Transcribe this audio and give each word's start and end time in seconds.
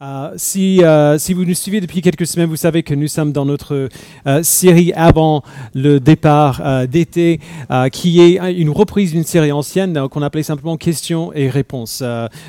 Euh, 0.00 0.30
si, 0.36 0.84
euh, 0.84 1.18
si 1.18 1.34
vous 1.34 1.44
nous 1.44 1.54
suivez 1.54 1.80
depuis 1.80 2.02
quelques 2.02 2.28
semaines, 2.28 2.48
vous 2.48 2.54
savez 2.54 2.84
que 2.84 2.94
nous 2.94 3.08
sommes 3.08 3.32
dans 3.32 3.44
notre 3.44 3.88
euh, 4.28 4.42
série 4.44 4.92
avant 4.92 5.42
le 5.74 5.98
départ 5.98 6.62
d'été, 6.86 7.40
qui 7.90 8.20
est 8.20 8.38
une 8.52 8.70
reprise 8.70 9.10
d'une 9.10 9.24
série 9.24 9.50
ancienne 9.50 10.08
qu'on 10.08 10.22
appelait 10.22 10.44
simplement 10.44 10.76
questions 10.76 11.32
et 11.34 11.50
réponses, 11.50 12.02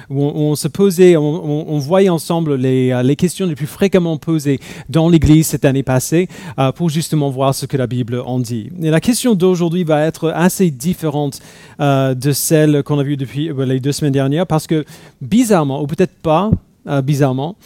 où 0.10 0.24
on, 0.24 0.56
se 0.56 0.68
posait, 0.68 1.18
on, 1.18 1.78
voyait 1.80 2.10
ensemble 2.10 2.56
les, 2.56 3.02
les, 3.04 3.16
questions 3.16 3.48
les 3.48 3.56
plus 3.56 3.68
fréquemment 3.68 4.18
posées 4.18 4.60
dans 4.90 5.10
l'Église 5.10 5.48
cette 5.48 5.66
année 5.66 5.84
passée, 5.84 6.28
pour 6.76 6.90
justement 6.90 7.30
voir 7.30 7.56
ce 7.56 7.66
que 7.66 7.78
la 7.78 7.88
Bible 7.88 8.22
en 8.26 8.40
dit. 8.40 8.70
Et 8.82 8.90
la 8.90 9.02
question 9.02 9.36
d'aujourd'hui 9.36 9.84
va 9.84 10.06
être 10.06 10.30
assez 10.30 10.72
différente 10.72 11.40
de 11.80 12.32
celle 12.32 12.84
qu'on 12.84 13.00
a 13.00 13.04
vue 13.04 13.18
depuis 13.18 13.50
les 13.58 13.80
deux 13.80 13.92
semaines 13.92 14.14
dernières, 14.14 14.48
parce 14.48 14.68
que 14.68 14.86
bizarrement, 15.22 15.82
ou 15.82 15.88
peut-être 15.88 16.16
pas, 16.22 16.52
euh, 16.88 17.02
bizarrement. 17.02 17.58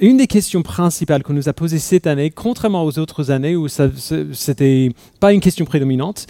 Une 0.00 0.16
des 0.16 0.26
questions 0.26 0.62
principales 0.62 1.22
qu'on 1.22 1.32
nous 1.32 1.48
a 1.48 1.52
posées 1.52 1.78
cette 1.78 2.06
année, 2.06 2.30
contrairement 2.30 2.84
aux 2.84 2.98
autres 2.98 3.30
années 3.30 3.56
où 3.56 3.68
ce 3.68 4.50
n'était 4.50 4.90
pas 5.20 5.32
une 5.32 5.40
question 5.40 5.64
prédominante, 5.64 6.26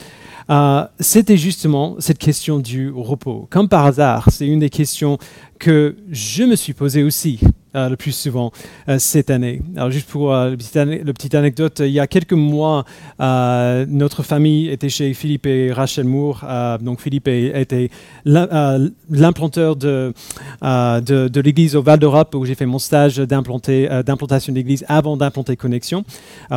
euh, 0.51 0.84
c'était 0.98 1.37
justement 1.37 1.97
cette 1.98 2.19
question 2.19 2.59
du 2.59 2.91
repos. 2.91 3.47
Comme 3.51 3.69
par 3.69 3.84
hasard, 3.84 4.28
c'est 4.30 4.47
une 4.47 4.61
des 4.61 4.70
questions 4.70 5.19
que 5.59 5.97
je 6.11 6.45
me 6.45 6.56
suis 6.56 6.73
posée 6.73 7.02
aussi 7.02 7.41
euh, 7.77 7.90
le 7.90 7.96
plus 7.96 8.12
souvent 8.12 8.50
euh, 8.88 8.98
cette 8.98 9.28
année. 9.28 9.60
Alors 9.77 9.90
juste 9.90 10.08
pour 10.08 10.32
euh, 10.32 10.52
la 10.52 10.56
petite, 10.56 11.34
anecdote, 11.34 11.82
il 11.84 11.91
y 11.91 12.00
a 12.00 12.06
quelques 12.06 12.32
mois, 12.32 12.86
notre 13.20 14.22
famille 14.22 14.70
était 14.70 14.88
chez 14.88 15.12
Philippe 15.12 15.46
et 15.46 15.70
Rachel 15.70 16.06
Moore. 16.06 16.46
donc 16.80 17.00
Philippe 17.00 17.28
était 17.28 17.91
l'implanteur 18.24 19.77
de, 19.77 20.14
de, 20.62 21.41
l'église 21.41 21.77
au 21.77 21.82
Val 21.82 21.98
d'Europe 21.98 22.34
où 22.34 22.46
j'ai 22.46 22.54
fait 22.54 22.64
mon 22.64 22.78
stage 22.78 23.18
d'implantation 23.18 24.52
d'église 24.55 24.86
avant 24.88 25.19
d'implanter 25.19 25.56
Connexion. 25.56 26.05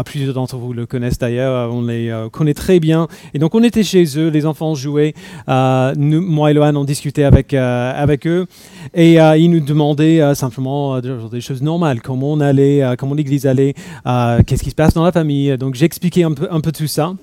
plusieurs 0.05 0.33
d'entre 0.33 0.55
vous 0.55 0.71
le 0.71 0.85
connaissent 0.85 1.19
d'ailleurs, 1.19 1.73
on 1.73 1.81
les 1.83 2.13
connaît 2.31 2.53
très 2.53 2.79
bien. 2.79 3.07
Et 3.33 3.39
donc 3.39 3.53
on 3.53 3.63
était 3.63 3.83
chez 3.83 4.05
eux, 4.17 4.29
les 4.29 4.45
enfants 4.45 4.75
jouaient, 4.75 5.13
moi 5.47 6.51
et 6.51 6.53
Lohan 6.53 6.75
on 6.75 6.85
discutait 6.85 7.25
avec, 7.25 7.53
avec 7.53 8.27
eux 8.27 8.45
et 8.93 9.15
ils 9.15 9.49
nous 9.49 9.59
demandaient 9.59 10.33
simplement 10.35 11.00
des 11.01 11.41
choses 11.41 11.61
normales, 11.61 12.01
comment 12.01 12.33
on 12.33 12.39
allait, 12.39 12.83
euh, 12.83 12.95
comment 12.95 13.15
l'église 13.15 13.45
allait, 13.45 13.73
euh, 14.05 14.41
qu'est-ce 14.45 14.63
qui 14.63 14.69
se 14.69 14.75
passe 14.75 14.93
dans 14.93 15.03
la 15.03 15.11
famille. 15.11 15.57
Donc 15.57 15.75
j'expliquais 15.75 16.23
un 16.23 16.31
peu, 16.33 16.71
tout 16.71 16.87
ça. 16.87 17.13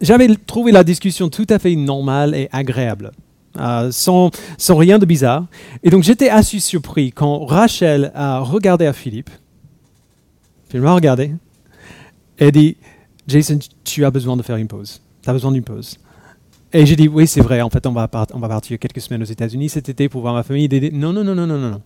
J'avais 0.00 0.28
trouvé 0.34 0.72
la 0.72 0.84
discussion 0.84 1.28
tout 1.28 1.46
à 1.50 1.58
fait 1.58 1.76
normale 1.76 2.34
et 2.34 2.48
agréable. 2.52 3.12
Euh, 3.58 3.92
sans, 3.92 4.30
rien 4.68 4.98
de 4.98 5.06
bizarre. 5.06 5.46
Et 5.82 5.90
donc 5.90 6.02
j'étais 6.02 6.28
assez 6.28 6.58
surpris 6.58 7.12
quand 7.12 7.44
Rachel 7.44 8.10
a 8.14 8.40
regardé 8.40 8.86
à 8.86 8.92
Philippe, 8.92 9.30
il 10.72 10.80
m'a 10.80 10.92
regardé, 10.92 11.32
et 12.40 12.50
dit, 12.50 12.76
Jason, 13.28 13.60
tu 13.84 14.04
as 14.04 14.10
besoin 14.10 14.36
de 14.36 14.42
faire 14.42 14.56
une 14.56 14.66
pause. 14.66 15.00
Tu 15.22 15.30
as 15.30 15.32
besoin 15.32 15.52
d'une 15.52 15.62
pause. 15.62 15.98
Et 16.72 16.84
j'ai 16.84 16.96
dit, 16.96 17.06
oui, 17.06 17.28
c'est 17.28 17.40
vrai, 17.40 17.60
en 17.60 17.70
fait, 17.70 17.86
on 17.86 17.92
va, 17.92 18.08
partir 18.08 18.78
quelques 18.80 19.00
semaines 19.00 19.22
aux 19.22 19.26
États-Unis 19.26 19.68
cet 19.68 19.88
été 19.88 20.08
pour 20.08 20.22
voir 20.22 20.34
ma 20.34 20.42
famille. 20.42 20.68
Non, 20.92 21.12
non, 21.12 21.22
non, 21.22 21.36
non, 21.36 21.46
non, 21.46 21.58
non 21.58 21.80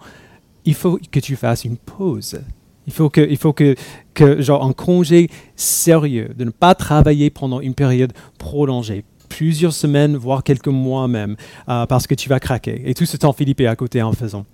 il 0.69 0.75
faut 0.75 0.99
que 1.11 1.19
tu 1.19 1.35
fasses 1.35 1.65
une 1.65 1.79
pause. 1.79 2.39
Il 2.87 2.93
faut 2.93 3.09
que, 3.09 3.23
il 3.23 3.39
faut 3.39 3.55
que, 3.55 3.75
que 4.13 4.43
genre 4.43 4.63
un 4.65 4.75
congé 4.75 5.31
sérieux, 5.57 6.31
de 6.37 6.45
ne 6.45 6.51
pas 6.51 6.75
travailler 6.75 7.31
pendant 7.31 7.61
une 7.61 7.73
période 7.73 8.13
prolongée, 8.37 9.03
plusieurs 9.31 9.73
semaines, 9.73 10.17
voire 10.19 10.43
quelques 10.43 10.69
mois 10.69 11.09
même, 11.09 11.37
euh, 11.71 11.87
parce 11.87 12.07
que 12.07 12.15
tu 12.15 12.29
vas 12.29 12.39
craquer. 12.39 12.83
Et 12.85 12.93
tout 12.93 13.07
ce 13.07 13.17
temps, 13.17 13.33
Philippe 13.33 13.63
est 13.63 13.67
à 13.67 13.77
côté 13.77 14.03
en 14.03 14.13
faisant. 14.13 14.45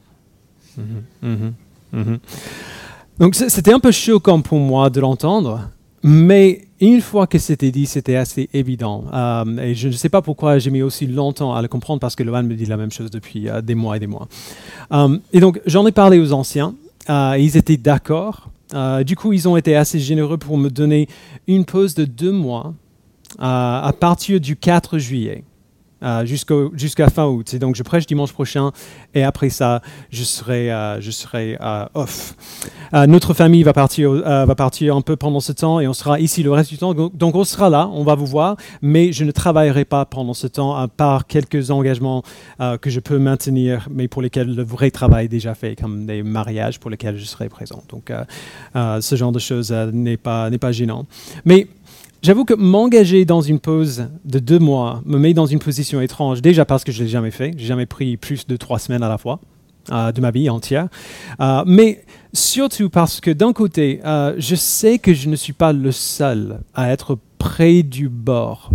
Mhm, 0.76 1.02
mhm, 1.22 1.54
mhm. 1.92 2.18
Donc 3.18 3.34
c'était 3.34 3.72
un 3.72 3.80
peu 3.80 3.90
choquant 3.90 4.40
pour 4.40 4.58
moi 4.60 4.90
de 4.90 5.00
l'entendre, 5.00 5.68
mais 6.04 6.62
une 6.84 7.00
fois 7.00 7.26
que 7.26 7.38
c'était 7.38 7.70
dit, 7.70 7.86
c'était 7.86 8.16
assez 8.16 8.48
évident. 8.52 9.04
Euh, 9.12 9.58
et 9.58 9.74
je 9.74 9.88
ne 9.88 9.92
sais 9.92 10.08
pas 10.08 10.22
pourquoi 10.22 10.58
j'ai 10.58 10.70
mis 10.70 10.82
aussi 10.82 11.06
longtemps 11.06 11.54
à 11.54 11.62
le 11.62 11.68
comprendre, 11.68 12.00
parce 12.00 12.16
que 12.16 12.22
Lohan 12.22 12.42
me 12.42 12.54
dit 12.54 12.66
la 12.66 12.76
même 12.76 12.90
chose 12.90 13.10
depuis 13.10 13.48
euh, 13.48 13.60
des 13.60 13.74
mois 13.74 13.96
et 13.96 14.00
des 14.00 14.06
mois. 14.06 14.28
Euh, 14.92 15.18
et 15.32 15.40
donc, 15.40 15.60
j'en 15.66 15.86
ai 15.86 15.92
parlé 15.92 16.18
aux 16.18 16.32
anciens. 16.32 16.74
ils 17.08 17.56
étaient 17.56 17.76
d'accord. 17.76 18.50
du 19.04 19.16
coup, 19.16 19.32
ils 19.32 19.48
ont 19.48 19.56
été 19.56 19.76
assez 19.76 19.98
généreux 19.98 20.36
pour 20.38 20.58
me 20.58 20.68
donner 20.68 21.08
une 21.46 21.64
pause 21.64 21.94
de 21.94 22.04
deux 22.04 22.32
mois 22.32 22.74
à 23.38 23.92
partir 23.98 24.40
du 24.40 24.56
4 24.56 24.98
juillet. 24.98 25.44
Euh, 26.04 26.26
jusqu'à 26.26 27.08
fin 27.08 27.26
août. 27.26 27.56
Donc, 27.56 27.76
je 27.76 27.82
prêche 27.82 28.06
dimanche 28.06 28.32
prochain 28.32 28.72
et 29.14 29.22
après 29.22 29.48
ça, 29.48 29.80
je 30.10 30.22
serai, 30.22 30.70
euh, 30.70 31.00
je 31.00 31.10
serai 31.10 31.56
euh, 31.60 31.86
off. 31.94 32.34
notre 32.92 33.32
famille 33.32 33.62
va 33.62 33.72
partir, 33.72 34.12
va 34.12 34.54
partir 34.54 34.96
un 34.96 35.00
peu 35.00 35.16
pendant 35.16 35.40
ce 35.40 35.52
temps 35.52 35.80
et 35.80 35.88
on 35.88 35.94
sera 35.94 36.20
ici 36.20 36.42
le 36.42 36.52
reste 36.52 36.70
du 36.70 36.78
temps. 36.78 36.92
Donc, 36.94 37.34
on 37.34 37.44
sera 37.44 37.70
là, 37.70 37.88
on 37.92 38.04
va 38.04 38.14
vous 38.14 38.26
voir, 38.26 38.56
mais 38.82 39.12
je 39.12 39.24
ne 39.24 39.30
travaillerai 39.30 39.84
pas 39.84 40.04
pendant 40.04 40.34
ce 40.34 40.46
temps, 40.46 40.76
à 40.76 40.88
part 40.88 41.26
quelques 41.26 41.70
engagements 41.70 42.22
que 42.80 42.90
je 42.90 43.00
peux 43.00 43.18
maintenir, 43.18 43.88
mais 43.90 44.06
pour 44.06 44.22
lesquels 44.22 44.54
le 44.54 44.62
vrai 44.62 44.90
travail 44.90 45.24
est 45.24 45.28
déjà 45.28 45.54
fait, 45.54 45.74
comme 45.74 46.06
des 46.06 46.22
mariages 46.22 46.78
pour 46.78 46.90
lesquels 46.90 47.16
je 47.16 47.24
serai 47.24 47.48
présent. 47.48 47.82
Donc, 47.88 48.12
ce 48.74 49.16
genre 49.16 49.32
de 49.32 49.38
choses 49.38 49.72
n'est 49.72 50.16
pas, 50.16 50.50
pas 50.50 50.72
gênant. 50.72 51.06
Mais 51.44 51.66
J'avoue 52.24 52.46
que 52.46 52.54
m'engager 52.54 53.26
dans 53.26 53.42
une 53.42 53.60
pause 53.60 54.08
de 54.24 54.38
deux 54.38 54.58
mois 54.58 55.02
me 55.04 55.18
met 55.18 55.34
dans 55.34 55.44
une 55.44 55.58
position 55.58 56.00
étrange, 56.00 56.40
déjà 56.40 56.64
parce 56.64 56.82
que 56.82 56.90
je 56.90 57.00
ne 57.00 57.04
l'ai 57.04 57.10
jamais 57.10 57.30
fait, 57.30 57.52
j'ai 57.58 57.66
jamais 57.66 57.84
pris 57.84 58.16
plus 58.16 58.46
de 58.46 58.56
trois 58.56 58.78
semaines 58.78 59.02
à 59.02 59.10
la 59.10 59.18
fois 59.18 59.40
euh, 59.92 60.10
de 60.10 60.22
ma 60.22 60.30
vie 60.30 60.48
entière, 60.48 60.88
euh, 61.40 61.62
mais 61.66 62.02
surtout 62.32 62.88
parce 62.88 63.20
que 63.20 63.30
d'un 63.30 63.52
côté, 63.52 64.00
euh, 64.06 64.34
je 64.38 64.54
sais 64.54 64.98
que 64.98 65.12
je 65.12 65.28
ne 65.28 65.36
suis 65.36 65.52
pas 65.52 65.74
le 65.74 65.92
seul 65.92 66.60
à 66.72 66.90
être 66.90 67.18
près 67.36 67.82
du 67.82 68.08
bord 68.08 68.72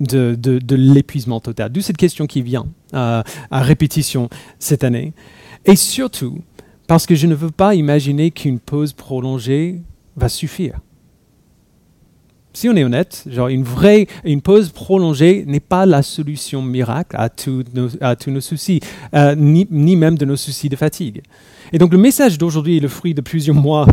de, 0.00 0.34
de 0.34 0.74
l'épuisement 0.74 1.38
total, 1.38 1.70
d'où 1.70 1.82
cette 1.82 1.98
question 1.98 2.26
qui 2.26 2.42
vient 2.42 2.66
à 2.92 3.22
répétition 3.52 4.28
cette 4.58 4.82
année, 4.82 5.12
et 5.66 5.76
surtout 5.76 6.40
parce 6.88 7.06
que 7.06 7.14
je 7.14 7.28
ne 7.28 7.36
veux 7.36 7.52
pas 7.52 7.76
imaginer 7.76 8.32
qu'une 8.32 8.58
pause 8.58 8.92
prolongée 8.92 9.82
va 10.16 10.28
suffire 10.28 10.80
si 12.58 12.68
on 12.68 12.74
est 12.74 12.82
honnête, 12.82 13.22
genre 13.30 13.46
une 13.46 13.62
vraie, 13.62 14.08
une 14.24 14.42
pause 14.42 14.70
prolongée 14.70 15.44
n'est 15.46 15.60
pas 15.60 15.86
la 15.86 16.02
solution 16.02 16.60
miracle 16.60 17.14
à, 17.16 17.28
tous 17.28 17.64
nos, 17.72 18.40
soucis, 18.40 18.80
euh, 19.14 19.36
ni, 19.36 19.94
même 19.94 20.18
de 20.18 20.24
nos 20.24 20.34
soucis 20.34 20.68
de 20.68 20.74
fatigue. 20.74 21.22
Et 21.72 21.78
donc 21.78 21.92
le 21.92 21.98
message 21.98 22.38
d'aujourd'hui 22.38 22.78
est 22.78 22.80
le 22.80 22.88
fruit 22.88 23.14
de 23.14 23.20
plusieurs 23.20 23.56
mois, 23.68 23.86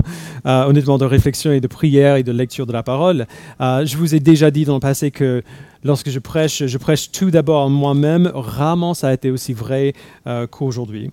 euh, 0.45 0.65
honnêtement, 0.65 0.97
de 0.97 1.05
réflexion 1.05 1.51
et 1.51 1.59
de 1.59 1.67
prière 1.67 2.15
et 2.15 2.23
de 2.23 2.31
lecture 2.31 2.65
de 2.65 2.73
la 2.73 2.83
parole. 2.83 3.27
Euh, 3.61 3.85
je 3.85 3.97
vous 3.97 4.15
ai 4.15 4.19
déjà 4.19 4.51
dit 4.51 4.65
dans 4.65 4.75
le 4.75 4.79
passé 4.79 5.11
que 5.11 5.43
lorsque 5.83 6.09
je 6.09 6.19
prêche, 6.19 6.65
je 6.65 6.77
prêche 6.77 7.11
tout 7.11 7.31
d'abord 7.31 7.69
moi-même. 7.69 8.31
Rarement 8.33 8.93
ça 8.93 9.09
a 9.09 9.13
été 9.13 9.31
aussi 9.31 9.53
vrai 9.53 9.93
euh, 10.27 10.47
qu'aujourd'hui. 10.47 11.11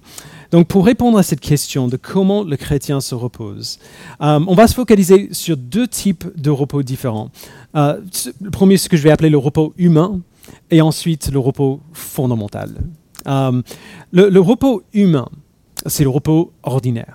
Donc 0.51 0.69
pour 0.69 0.85
répondre 0.85 1.19
à 1.19 1.23
cette 1.23 1.41
question 1.41 1.89
de 1.89 1.97
comment 1.97 2.45
le 2.45 2.57
chrétien 2.57 3.01
se 3.01 3.15
repose, 3.15 3.79
on 4.21 4.55
va 4.55 4.67
se 4.67 4.75
focaliser 4.75 5.29
sur 5.33 5.57
deux 5.57 5.89
types 5.89 6.25
de 6.37 6.51
repos 6.51 6.83
différents. 6.83 7.31
Le 7.75 8.51
premier, 8.51 8.77
ce 8.77 8.89
que 8.89 8.97
je 8.97 9.03
vais 9.03 9.11
appeler 9.11 9.31
le 9.31 9.39
repos 9.39 9.73
humain, 9.79 10.21
et 10.71 10.81
ensuite 10.81 11.31
le 11.33 11.39
repos 11.39 11.81
fondamental. 11.93 12.71
le 13.27 14.39
repos 14.39 14.83
humain, 14.93 15.29
c'est 15.87 16.05
le 16.05 16.11
repos 16.11 16.53
ordinaire 16.63 17.15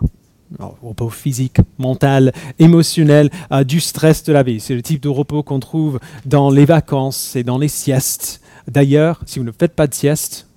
repos 0.81 1.09
physique, 1.09 1.57
mental, 1.77 2.33
émotionnel, 2.59 3.29
euh, 3.51 3.63
du 3.63 3.79
stress 3.79 4.23
de 4.23 4.33
la 4.33 4.43
vie. 4.43 4.59
C'est 4.59 4.75
le 4.75 4.81
type 4.81 5.01
de 5.01 5.09
repos 5.09 5.43
qu'on 5.43 5.59
trouve 5.59 5.99
dans 6.25 6.49
les 6.49 6.65
vacances 6.65 7.35
et 7.35 7.43
dans 7.43 7.57
les 7.57 7.67
siestes. 7.67 8.41
D'ailleurs, 8.67 9.21
si 9.25 9.39
vous 9.39 9.45
ne 9.45 9.51
faites 9.51 9.75
pas 9.75 9.87
de 9.87 9.93
sieste, 9.93 10.47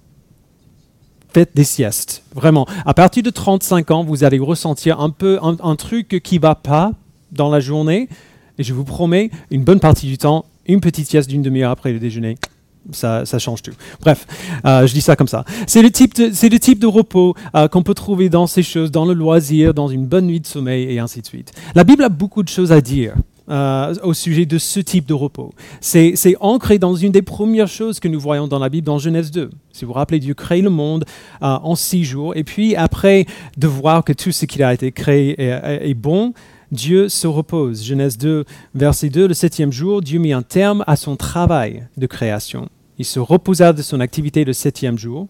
faites 1.32 1.50
des 1.54 1.64
siestes. 1.64 2.22
Vraiment. 2.34 2.66
À 2.86 2.94
partir 2.94 3.22
de 3.22 3.30
35 3.30 3.90
ans, 3.90 4.04
vous 4.04 4.24
allez 4.24 4.38
ressentir 4.38 5.00
un 5.00 5.10
peu 5.10 5.38
un, 5.42 5.56
un 5.62 5.76
truc 5.76 6.20
qui 6.22 6.36
ne 6.36 6.40
va 6.40 6.54
pas 6.54 6.92
dans 7.32 7.50
la 7.50 7.60
journée. 7.60 8.08
Et 8.58 8.62
je 8.62 8.74
vous 8.74 8.84
promets, 8.84 9.30
une 9.50 9.64
bonne 9.64 9.80
partie 9.80 10.06
du 10.06 10.18
temps, 10.18 10.44
une 10.66 10.80
petite 10.80 11.08
sieste 11.08 11.30
d'une 11.30 11.42
demi-heure 11.42 11.70
après 11.70 11.92
le 11.92 11.98
déjeuner, 11.98 12.36
ça, 12.92 13.38
change 13.38 13.62
tout. 13.62 13.72
Bref, 14.00 14.26
euh, 14.64 14.86
je 14.86 14.92
dis 14.92 15.00
ça 15.00 15.16
comme 15.16 15.28
ça. 15.28 15.44
C'est 15.66 15.82
le 15.82 15.90
type 15.90 16.14
de, 16.14 16.30
c'est 16.32 16.48
le 16.48 16.58
type 16.58 16.78
de 16.78 16.86
repos 16.86 17.34
euh, 17.54 17.68
qu'on 17.68 17.82
peut 17.82 17.94
trouver 17.94 18.28
dans 18.28 18.46
ces 18.46 18.62
choses, 18.62 18.90
dans 18.90 19.04
le 19.04 19.14
loisir, 19.14 19.74
dans 19.74 19.88
une 19.88 20.06
bonne 20.06 20.26
nuit 20.26 20.40
de 20.40 20.46
sommeil 20.46 20.92
et 20.92 20.98
ainsi 20.98 21.20
de 21.20 21.26
suite. 21.26 21.52
La 21.74 21.84
Bible 21.84 22.04
a 22.04 22.08
beaucoup 22.08 22.42
de 22.42 22.48
choses 22.48 22.72
à 22.72 22.80
dire. 22.80 23.14
Euh, 23.48 23.94
au 24.04 24.14
sujet 24.14 24.46
de 24.46 24.58
ce 24.58 24.78
type 24.78 25.06
de 25.06 25.14
repos. 25.14 25.52
C'est, 25.80 26.14
ancré 26.38 26.78
dans 26.78 26.94
une 26.94 27.10
des 27.10 27.22
premières 27.22 27.66
choses 27.66 27.98
que 27.98 28.06
nous 28.06 28.20
voyons 28.20 28.46
dans 28.46 28.60
la 28.60 28.68
Bible, 28.68 28.86
dans 28.86 29.00
Genèse 29.00 29.32
2. 29.32 29.50
Si 29.72 29.84
vous 29.84 29.88
vous 29.88 29.94
rappelez, 29.94 30.20
Dieu 30.20 30.34
crée 30.34 30.60
le 30.60 30.70
monde 30.70 31.04
en 31.40 31.74
six 31.74 32.04
jours, 32.04 32.36
et 32.36 32.44
puis 32.44 32.76
après 32.76 33.26
de 33.56 33.66
voir 33.66 34.04
que 34.04 34.12
tout 34.12 34.30
ce 34.30 34.46
qui 34.46 34.62
a 34.62 34.72
été 34.72 34.92
créé 34.92 35.34
est 35.40 35.94
bon, 35.94 36.32
Dieu 36.72 37.08
se 37.08 37.26
repose. 37.26 37.84
Genèse 37.84 38.16
2, 38.18 38.44
verset 38.74 39.08
2, 39.08 39.28
le 39.28 39.34
septième 39.34 39.72
jour, 39.72 40.00
Dieu 40.00 40.18
mit 40.18 40.32
un 40.32 40.42
terme 40.42 40.84
à 40.86 40.96
son 40.96 41.16
travail 41.16 41.86
de 41.96 42.06
création. 42.06 42.68
Il 42.98 43.04
se 43.04 43.18
reposa 43.18 43.72
de 43.72 43.82
son 43.82 44.00
activité 44.00 44.44
le 44.44 44.52
septième 44.52 44.98
jour. 44.98 45.26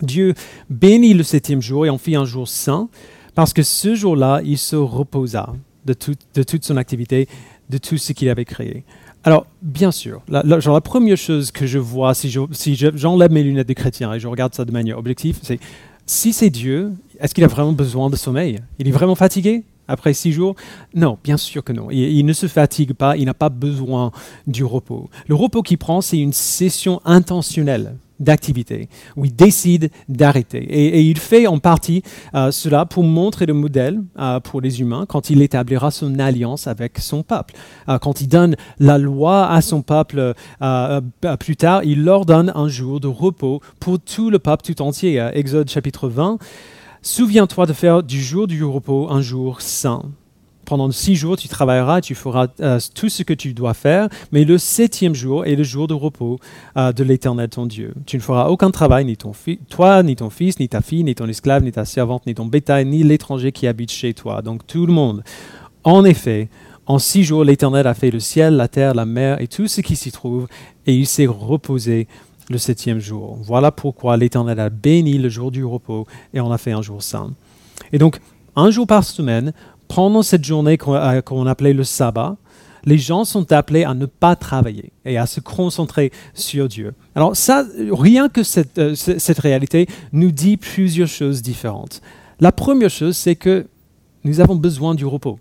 Dieu 0.00 0.34
bénit 0.70 1.14
le 1.14 1.22
septième 1.22 1.60
jour 1.60 1.86
et 1.86 1.90
en 1.90 1.98
fit 1.98 2.16
un 2.16 2.24
jour 2.24 2.48
saint, 2.48 2.88
Parce 3.34 3.52
que 3.52 3.62
ce 3.62 3.94
jour-là, 3.94 4.40
il 4.44 4.58
se 4.58 4.76
reposa 4.76 5.52
de, 5.86 5.94
de 6.34 6.42
toute 6.42 6.64
son 6.64 6.76
activité, 6.76 7.28
de 7.70 7.78
tout 7.78 7.98
ce 7.98 8.12
qu'il 8.12 8.28
avait 8.28 8.44
créé. 8.44 8.84
Alors, 9.24 9.46
bien 9.62 9.92
sûr, 9.92 10.20
la, 10.28 10.58
genre, 10.58 10.74
la 10.74 10.80
première 10.80 11.16
chose 11.16 11.52
que 11.52 11.66
je 11.66 11.78
vois 11.78 12.12
si 12.14 12.28
j'enlève 12.30 13.28
si 13.28 13.34
mes 13.34 13.42
lunettes 13.42 13.68
de 13.68 13.72
chrétien 13.72 14.12
et 14.12 14.18
je 14.18 14.26
regarde 14.26 14.54
ça 14.54 14.64
de 14.64 14.72
manière 14.72 14.98
objective, 14.98 15.38
c'est 15.42 15.60
si 16.06 16.32
c'est 16.32 16.50
Dieu, 16.50 16.92
est-ce 17.20 17.32
qu'il 17.32 17.44
a 17.44 17.48
vraiment 17.48 17.72
besoin 17.72 18.10
de 18.10 18.16
sommeil? 18.16 18.60
Il 18.80 18.88
est 18.88 18.92
vraiment 18.92 19.14
fatigué? 19.14 19.62
Après 19.88 20.14
six 20.14 20.32
jours? 20.32 20.54
Non, 20.94 21.18
bien 21.22 21.36
sûr 21.36 21.64
que 21.64 21.72
non. 21.72 21.88
Il, 21.90 22.24
ne 22.24 22.32
se 22.32 22.46
fatigue 22.46 22.92
pas, 22.94 23.16
il 23.16 23.26
n'a 23.26 23.34
pas 23.34 23.48
besoin 23.48 24.12
du 24.46 24.64
repos. 24.64 25.10
Le 25.28 25.34
repos 25.34 25.62
qu'il 25.62 25.78
prend, 25.78 26.00
c'est 26.00 26.18
une 26.18 26.32
session 26.32 27.00
intentionnelle 27.04 27.96
d'activité, 28.22 28.88
où 29.16 29.24
il 29.24 29.34
décide 29.34 29.90
d'arrêter. 30.08 30.62
Et, 30.62 31.02
il 31.02 31.18
fait 31.18 31.46
en 31.46 31.58
partie 31.58 32.02
euh, 32.34 32.50
cela 32.50 32.86
pour 32.86 33.02
montrer 33.02 33.46
le 33.46 33.52
modèle 33.52 34.00
euh, 34.18 34.38
pour 34.40 34.60
les 34.60 34.80
humains 34.80 35.06
quand 35.08 35.28
il 35.28 35.42
établira 35.42 35.90
son 35.90 36.18
alliance 36.18 36.66
avec 36.66 36.98
son 36.98 37.22
peuple. 37.22 37.54
Euh, 37.88 37.98
quand 37.98 38.20
il 38.20 38.28
donne 38.28 38.54
la 38.78 38.98
loi 38.98 39.48
à 39.48 39.60
son 39.60 39.82
peuple 39.82 40.34
plus 41.40 41.56
tard, 41.56 41.82
il 41.84 42.04
leur 42.04 42.24
donne 42.24 42.52
un 42.54 42.68
jour 42.68 43.00
de 43.00 43.08
repos 43.08 43.60
pour 43.80 43.98
tout 43.98 44.30
le 44.30 44.38
peuple 44.38 44.62
tout 44.62 44.80
entier. 44.82 45.18
Exode 45.34 45.68
chapitre 45.68 46.08
20. 46.08 46.38
Souviens-toi 47.04 47.66
de 47.66 47.72
faire 47.72 48.04
du 48.04 48.22
jour 48.22 48.46
du 48.46 48.62
repos 48.62 49.08
un 49.10 49.20
jour 49.20 49.60
saint 49.60 50.02
pendant 50.64 50.88
six 50.92 51.16
jours, 51.16 51.36
tu 51.36 51.48
travailleras, 51.48 52.00
tu 52.00 52.14
feras 52.14 52.46
euh, 52.60 52.78
tout 52.94 53.08
ce 53.08 53.24
que 53.24 53.34
tu 53.34 53.52
dois 53.52 53.74
faire, 53.74 54.08
mais 54.30 54.44
le 54.44 54.56
septième 54.56 55.12
jour 55.12 55.44
est 55.44 55.56
le 55.56 55.64
jour 55.64 55.88
de 55.88 55.94
repos 55.94 56.38
euh, 56.76 56.92
de 56.92 57.02
l'Éternel, 57.02 57.48
ton 57.48 57.66
Dieu. 57.66 57.92
Tu 58.06 58.16
ne 58.16 58.22
feras 58.22 58.46
aucun 58.46 58.70
travail, 58.70 59.04
ni 59.04 59.16
ton 59.16 59.32
toi, 59.68 60.04
ni 60.04 60.14
ton 60.14 60.30
fils, 60.30 60.60
ni 60.60 60.68
ta 60.68 60.80
fille, 60.80 61.02
ni 61.02 61.16
ton 61.16 61.26
esclave, 61.26 61.64
ni 61.64 61.72
ta 61.72 61.84
servante, 61.84 62.24
ni 62.26 62.34
ton 62.34 62.46
bétail, 62.46 62.86
ni 62.86 63.02
l'étranger 63.02 63.50
qui 63.50 63.66
habite 63.66 63.90
chez 63.90 64.14
toi. 64.14 64.40
Donc 64.40 64.64
tout 64.66 64.86
le 64.86 64.92
monde. 64.92 65.24
En 65.82 66.04
effet, 66.04 66.48
en 66.86 67.00
six 67.00 67.24
jours, 67.24 67.44
l'Éternel 67.44 67.86
a 67.88 67.94
fait 67.94 68.12
le 68.12 68.20
ciel, 68.20 68.54
la 68.54 68.68
terre, 68.68 68.94
la 68.94 69.04
mer 69.04 69.40
et 69.40 69.48
tout 69.48 69.66
ce 69.66 69.80
qui 69.80 69.96
s'y 69.96 70.12
trouve, 70.12 70.46
et 70.86 70.94
il 70.94 71.06
s'est 71.06 71.26
reposé 71.26 72.06
le 72.50 72.58
septième 72.58 72.98
jour. 72.98 73.38
Voilà 73.42 73.70
pourquoi 73.70 74.16
l'Éternel 74.16 74.60
a 74.60 74.70
béni 74.70 75.18
le 75.18 75.28
jour 75.28 75.50
du 75.50 75.64
repos 75.64 76.06
et 76.34 76.40
en 76.40 76.50
a 76.50 76.58
fait 76.58 76.72
un 76.72 76.82
jour 76.82 77.02
saint. 77.02 77.32
Et 77.92 77.98
donc, 77.98 78.20
un 78.56 78.70
jour 78.70 78.86
par 78.86 79.04
semaine, 79.04 79.52
pendant 79.88 80.22
cette 80.22 80.44
journée 80.44 80.78
euh, 80.88 81.20
qu'on 81.22 81.46
appelait 81.46 81.72
le 81.72 81.84
sabbat, 81.84 82.36
les 82.84 82.98
gens 82.98 83.24
sont 83.24 83.52
appelés 83.52 83.84
à 83.84 83.94
ne 83.94 84.06
pas 84.06 84.36
travailler 84.36 84.92
et 85.04 85.18
à 85.18 85.26
se 85.26 85.40
concentrer 85.40 86.10
sur 86.34 86.68
Dieu. 86.68 86.94
Alors 87.14 87.36
ça, 87.36 87.64
rien 87.90 88.28
que 88.28 88.42
cette, 88.42 88.78
euh, 88.78 88.94
cette 88.94 89.38
réalité 89.38 89.86
nous 90.12 90.32
dit 90.32 90.56
plusieurs 90.56 91.08
choses 91.08 91.42
différentes. 91.42 92.02
La 92.40 92.52
première 92.52 92.90
chose, 92.90 93.16
c'est 93.16 93.36
que 93.36 93.66
nous 94.24 94.40
avons 94.40 94.56
besoin 94.56 94.94
du 94.94 95.06
repos. 95.06 95.38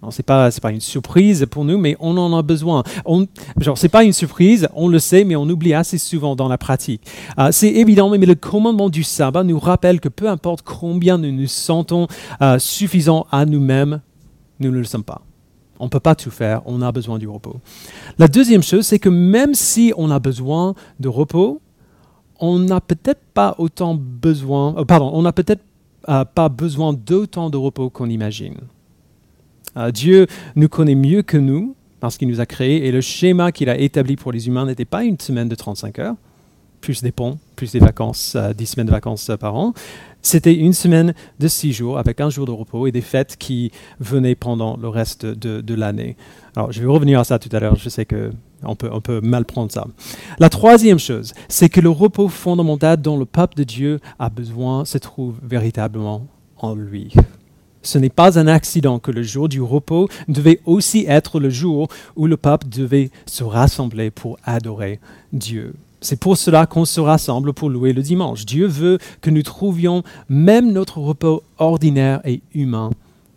Ce 0.00 0.18
n'est 0.18 0.24
pas, 0.24 0.48
pas 0.62 0.70
une 0.70 0.80
surprise 0.80 1.46
pour 1.50 1.64
nous, 1.64 1.76
mais 1.76 1.96
on 1.98 2.16
en 2.16 2.36
a 2.36 2.42
besoin. 2.42 2.84
Ce 3.04 3.82
n'est 3.82 3.88
pas 3.88 4.04
une 4.04 4.12
surprise, 4.12 4.68
on 4.74 4.86
le 4.88 5.00
sait, 5.00 5.24
mais 5.24 5.34
on 5.34 5.48
oublie 5.48 5.74
assez 5.74 5.98
souvent 5.98 6.36
dans 6.36 6.46
la 6.46 6.56
pratique. 6.56 7.02
Euh, 7.38 7.48
c'est 7.50 7.68
évident, 7.68 8.08
mais 8.08 8.18
le 8.18 8.36
commandement 8.36 8.90
du 8.90 9.02
sabbat 9.02 9.42
nous 9.42 9.58
rappelle 9.58 10.00
que 10.00 10.08
peu 10.08 10.28
importe 10.28 10.62
combien 10.62 11.18
nous 11.18 11.32
nous 11.32 11.48
sentons 11.48 12.06
euh, 12.42 12.60
suffisants 12.60 13.26
à 13.32 13.44
nous-mêmes, 13.44 14.00
nous 14.60 14.70
ne 14.70 14.78
le 14.78 14.84
sommes 14.84 15.02
pas. 15.02 15.22
On 15.80 15.84
ne 15.84 15.90
peut 15.90 16.00
pas 16.00 16.14
tout 16.14 16.30
faire, 16.30 16.62
on 16.64 16.80
a 16.80 16.92
besoin 16.92 17.18
du 17.18 17.26
repos. 17.26 17.56
La 18.18 18.28
deuxième 18.28 18.62
chose, 18.62 18.86
c'est 18.86 18.98
que 19.00 19.08
même 19.08 19.54
si 19.54 19.92
on 19.96 20.12
a 20.12 20.20
besoin 20.20 20.74
de 21.00 21.08
repos, 21.08 21.60
on 22.38 22.60
n'a 22.60 22.80
peut-être 22.80 23.22
pas 23.34 23.56
autant 23.58 23.96
besoin, 23.96 24.76
euh, 24.78 24.84
pardon, 24.84 25.10
on 25.12 25.22
n'a 25.22 25.32
peut-être 25.32 25.62
pas 26.34 26.48
besoin 26.48 26.94
d'autant 26.94 27.50
de 27.50 27.58
repos 27.58 27.90
qu'on 27.90 28.08
imagine. 28.08 28.54
Euh, 29.78 29.90
Dieu 29.90 30.26
nous 30.56 30.68
connaît 30.68 30.94
mieux 30.94 31.22
que 31.22 31.36
nous 31.36 31.76
parce 32.00 32.16
qu'il 32.16 32.28
nous 32.28 32.40
a 32.40 32.46
créés 32.46 32.86
et 32.86 32.92
le 32.92 33.00
schéma 33.00 33.52
qu'il 33.52 33.68
a 33.68 33.78
établi 33.78 34.16
pour 34.16 34.32
les 34.32 34.46
humains 34.46 34.66
n'était 34.66 34.84
pas 34.84 35.04
une 35.04 35.18
semaine 35.18 35.48
de 35.48 35.54
35 35.54 35.98
heures, 35.98 36.14
plus 36.80 37.02
des 37.02 37.12
ponts, 37.12 37.38
plus 37.56 37.72
des 37.72 37.80
vacances, 37.80 38.36
10 38.36 38.38
euh, 38.38 38.66
semaines 38.66 38.86
de 38.86 38.92
vacances 38.92 39.30
euh, 39.30 39.36
par 39.36 39.56
an. 39.56 39.74
C'était 40.22 40.54
une 40.54 40.72
semaine 40.72 41.14
de 41.38 41.48
6 41.48 41.72
jours 41.72 41.98
avec 41.98 42.20
un 42.20 42.30
jour 42.30 42.46
de 42.46 42.50
repos 42.50 42.86
et 42.86 42.92
des 42.92 43.00
fêtes 43.00 43.36
qui 43.36 43.70
venaient 44.00 44.34
pendant 44.34 44.76
le 44.76 44.88
reste 44.88 45.24
de, 45.24 45.74
l'année. 45.74 46.16
Alors, 46.56 46.72
je 46.72 46.80
vais 46.80 46.88
revenir 46.88 47.20
à 47.20 47.24
ça 47.24 47.38
tout 47.38 47.48
à 47.52 47.60
l'heure. 47.60 47.76
Je 47.76 47.88
sais 47.88 48.04
peut, 48.04 48.30
on 48.62 48.74
peut 48.74 49.20
mal 49.20 49.44
prendre 49.44 49.70
ça. 49.70 49.86
La 50.40 50.50
troisième 50.50 50.98
chose, 50.98 51.34
c'est 51.48 51.68
que 51.68 51.80
le 51.80 51.88
repos 51.88 52.28
fondamental 52.28 53.00
dont 53.00 53.16
le 53.16 53.26
peuple 53.26 53.56
de 53.58 53.64
Dieu 53.64 54.00
a 54.18 54.28
besoin 54.28 54.84
se 54.84 54.98
trouve 54.98 55.36
véritablement 55.42 56.26
en 56.58 56.74
lui. 56.74 57.14
Ce 57.88 57.96
n'est 57.96 58.10
pas 58.10 58.38
un 58.38 58.48
accident 58.48 58.98
que 58.98 59.10
le 59.10 59.22
jour 59.22 59.48
du 59.48 59.62
repos 59.62 60.10
devait 60.28 60.60
aussi 60.66 61.06
être 61.08 61.40
le 61.40 61.48
jour 61.48 61.88
où 62.16 62.26
le 62.26 62.36
peuple 62.36 62.66
devait 62.68 63.10
se 63.24 63.42
rassembler 63.42 64.10
pour 64.10 64.36
adorer 64.44 65.00
Dieu. 65.32 65.72
C'est 66.02 66.20
pour 66.20 66.36
cela 66.36 66.66
qu'on 66.66 66.84
se 66.84 67.00
rassemble 67.00 67.54
pour 67.54 67.70
louer 67.70 67.94
le 67.94 68.02
dimanche. 68.02 68.44
Dieu 68.44 68.66
veut 68.66 68.98
que 69.22 69.30
nous 69.30 69.42
trouvions 69.42 70.02
même 70.28 70.70
notre 70.70 70.98
repos 70.98 71.42
ordinaire 71.56 72.20
et 72.26 72.42
humain 72.52 72.90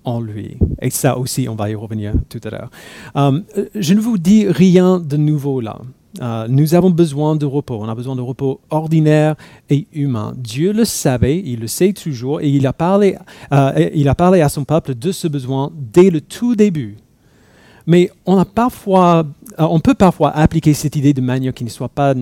en 0.03 0.19
lui. 0.19 0.57
Et 0.81 0.89
ça 0.89 1.18
aussi, 1.18 1.48
on 1.48 1.56
va 1.56 1.69
y 1.69 1.75
revenir 1.75 2.12
tout 2.27 2.42
à 2.44 2.50
l'heure. 2.50 2.71
Euh, 3.15 3.39
je 3.74 3.94
ne 3.94 4.01
vous 4.01 4.18
dis 4.18 4.50
rien 4.50 5.00
de 5.00 5.15
nouveau 5.15 5.62
là. 5.62 5.80
Euh, 6.19 6.47
nous 6.49 6.75
avons 6.75 6.89
besoin 6.89 7.35
de 7.35 7.45
repos. 7.45 7.77
On 7.79 7.87
a 7.87 7.95
besoin 7.95 8.15
de 8.15 8.21
repos 8.21 8.59
ordinaire 8.69 9.35
et 9.69 9.87
humain. 9.93 10.33
Dieu 10.35 10.73
le 10.73 10.85
savait, 10.85 11.39
il 11.39 11.61
le 11.61 11.67
sait 11.67 11.93
toujours, 11.93 12.41
et 12.41 12.49
il 12.49 12.67
a 12.67 12.73
parlé, 12.73 13.17
euh, 13.53 13.89
il 13.93 14.09
a 14.09 14.15
parlé 14.15 14.41
à 14.41 14.49
son 14.49 14.65
peuple 14.65 14.95
de 14.95 15.11
ce 15.11 15.27
besoin 15.27 15.71
dès 15.75 16.09
le 16.09 16.19
tout 16.21 16.55
début. 16.55 16.97
Mais 17.87 18.11
on, 18.25 18.37
a 18.37 18.45
parfois, 18.45 19.25
euh, 19.59 19.67
on 19.69 19.79
peut 19.79 19.93
parfois 19.93 20.31
appliquer 20.31 20.73
cette 20.73 20.95
idée 20.95 21.13
de 21.13 21.21
manière 21.21 21.53
qui 21.53 21.63
ne 21.63 21.69
soit 21.69 21.89
pas 21.89 22.13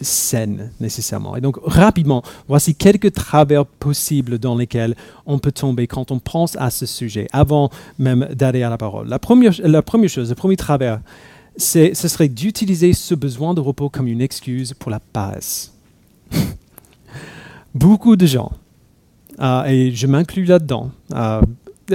saine 0.00 0.70
nécessairement. 0.80 1.36
Et 1.36 1.40
donc, 1.40 1.56
rapidement, 1.62 2.22
voici 2.46 2.74
quelques 2.74 3.12
travers 3.12 3.64
possibles 3.64 4.38
dans 4.38 4.54
lesquels 4.54 4.94
on 5.26 5.38
peut 5.38 5.52
tomber 5.52 5.86
quand 5.86 6.10
on 6.10 6.18
pense 6.18 6.56
à 6.56 6.70
ce 6.70 6.86
sujet, 6.86 7.26
avant 7.32 7.70
même 7.98 8.28
d'aller 8.34 8.62
à 8.62 8.70
la 8.70 8.76
parole. 8.78 9.08
La 9.08 9.18
première, 9.18 9.54
la 9.62 9.82
première 9.82 10.10
chose, 10.10 10.28
le 10.28 10.34
premier 10.34 10.56
travers, 10.56 11.00
ce 11.58 11.92
serait 11.94 12.28
d'utiliser 12.28 12.92
ce 12.92 13.14
besoin 13.14 13.52
de 13.52 13.60
repos 13.60 13.88
comme 13.90 14.06
une 14.06 14.20
excuse 14.20 14.74
pour 14.74 14.90
la 14.90 15.00
paresse. 15.00 15.74
beaucoup 17.74 18.16
de 18.16 18.26
gens, 18.26 18.52
euh, 19.40 19.64
et 19.64 19.92
je 19.92 20.06
m'inclus 20.06 20.44
là-dedans, 20.44 20.90
euh, 21.14 21.42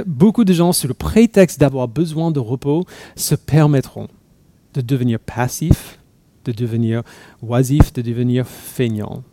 beaucoup 0.05 0.43
de 0.43 0.53
gens, 0.53 0.73
sous 0.73 0.87
le 0.87 0.93
prétexte 0.93 1.59
d'avoir 1.59 1.87
besoin 1.87 2.31
de 2.31 2.39
repos, 2.39 2.85
se 3.15 3.35
permettront 3.35 4.07
de 4.73 4.81
devenir 4.81 5.19
passifs, 5.19 5.99
de 6.45 6.51
devenir 6.51 7.03
oisifs, 7.41 7.93
de 7.93 8.01
devenir 8.01 8.45
feignants. 8.47 9.23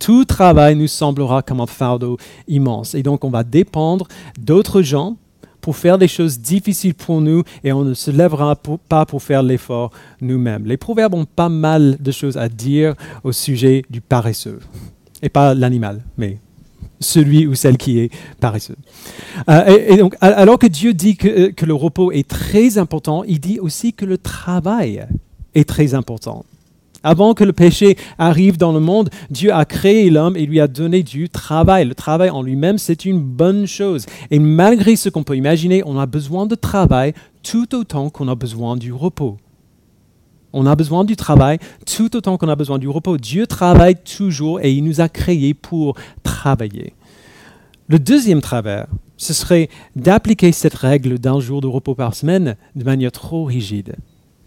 Tout 0.00 0.24
travail 0.24 0.76
nous 0.76 0.86
semblera 0.86 1.42
comme 1.42 1.60
un 1.60 1.66
fardeau 1.66 2.18
immense, 2.46 2.94
et 2.94 3.02
donc 3.02 3.24
on 3.24 3.30
va 3.30 3.42
dépendre 3.42 4.06
d'autres 4.38 4.82
gens 4.82 5.16
pour 5.68 5.76
faire 5.76 5.98
des 5.98 6.08
choses 6.08 6.38
difficiles 6.38 6.94
pour 6.94 7.20
nous 7.20 7.42
et 7.62 7.74
on 7.74 7.84
ne 7.84 7.92
se 7.92 8.10
lèvera 8.10 8.56
pas 8.88 9.04
pour 9.04 9.22
faire 9.22 9.42
l'effort 9.42 9.90
nous-mêmes. 10.22 10.64
Les 10.64 10.78
proverbes 10.78 11.12
ont 11.12 11.26
pas 11.26 11.50
mal 11.50 11.98
de 12.00 12.10
choses 12.10 12.38
à 12.38 12.48
dire 12.48 12.94
au 13.22 13.32
sujet 13.32 13.84
du 13.90 14.00
paresseux. 14.00 14.60
Et 15.20 15.28
pas 15.28 15.52
l'animal, 15.52 16.00
mais 16.16 16.38
celui 17.00 17.46
ou 17.46 17.54
celle 17.54 17.76
qui 17.76 17.98
est 17.98 18.10
paresseux. 18.40 18.78
Euh, 19.50 19.66
et, 19.90 19.98
donc, 19.98 20.16
alors 20.22 20.58
que 20.58 20.66
Dieu 20.66 20.94
dit 20.94 21.18
que, 21.18 21.50
que 21.50 21.66
le 21.66 21.74
repos 21.74 22.12
est 22.12 22.26
très 22.26 22.78
important, 22.78 23.22
il 23.24 23.38
dit 23.38 23.60
aussi 23.60 23.92
que 23.92 24.06
le 24.06 24.16
travail 24.16 25.06
est 25.54 25.68
très 25.68 25.92
important. 25.92 26.46
Avant 27.02 27.34
que 27.34 27.44
le 27.44 27.52
péché 27.52 27.96
arrive 28.18 28.56
dans 28.56 28.72
le 28.72 28.80
monde, 28.80 29.10
Dieu 29.30 29.52
a 29.52 29.64
créé 29.64 30.10
l'homme 30.10 30.36
et 30.36 30.46
lui 30.46 30.58
a 30.60 30.66
donné 30.66 31.02
du 31.02 31.28
travail. 31.28 31.86
Le 31.86 31.94
travail 31.94 32.30
en 32.30 32.42
lui-même, 32.42 32.78
c'est 32.78 33.04
une 33.04 33.20
bonne 33.20 33.66
chose. 33.66 34.06
Et 34.30 34.38
malgré 34.38 34.96
ce 34.96 35.08
qu'on 35.08 35.22
peut 35.22 35.36
imaginer, 35.36 35.82
on 35.86 35.98
a 35.98 36.06
besoin 36.06 36.46
de 36.46 36.56
travail 36.56 37.14
tout 37.42 37.74
autant 37.74 38.10
qu'on 38.10 38.28
a 38.28 38.34
besoin 38.34 38.76
du 38.76 38.92
repos. 38.92 39.36
On 40.52 40.66
a 40.66 40.74
besoin 40.74 41.04
du 41.04 41.14
travail 41.14 41.58
tout 41.86 42.16
autant 42.16 42.36
qu'on 42.36 42.48
a 42.48 42.56
besoin 42.56 42.78
du 42.78 42.88
repos. 42.88 43.16
Dieu 43.16 43.46
travaille 43.46 43.96
toujours 43.96 44.60
et 44.60 44.72
il 44.72 44.82
nous 44.82 45.00
a 45.00 45.08
créés 45.08 45.54
pour 45.54 45.94
travailler. 46.24 46.94
Le 47.86 47.98
deuxième 47.98 48.40
travers, 48.40 48.86
ce 49.16 49.32
serait 49.32 49.68
d'appliquer 49.94 50.52
cette 50.52 50.74
règle 50.74 51.18
d'un 51.18 51.38
jour 51.38 51.60
de 51.60 51.66
repos 51.66 51.94
par 51.94 52.14
semaine 52.14 52.56
de 52.74 52.84
manière 52.84 53.12
trop 53.12 53.44
rigide 53.44 53.94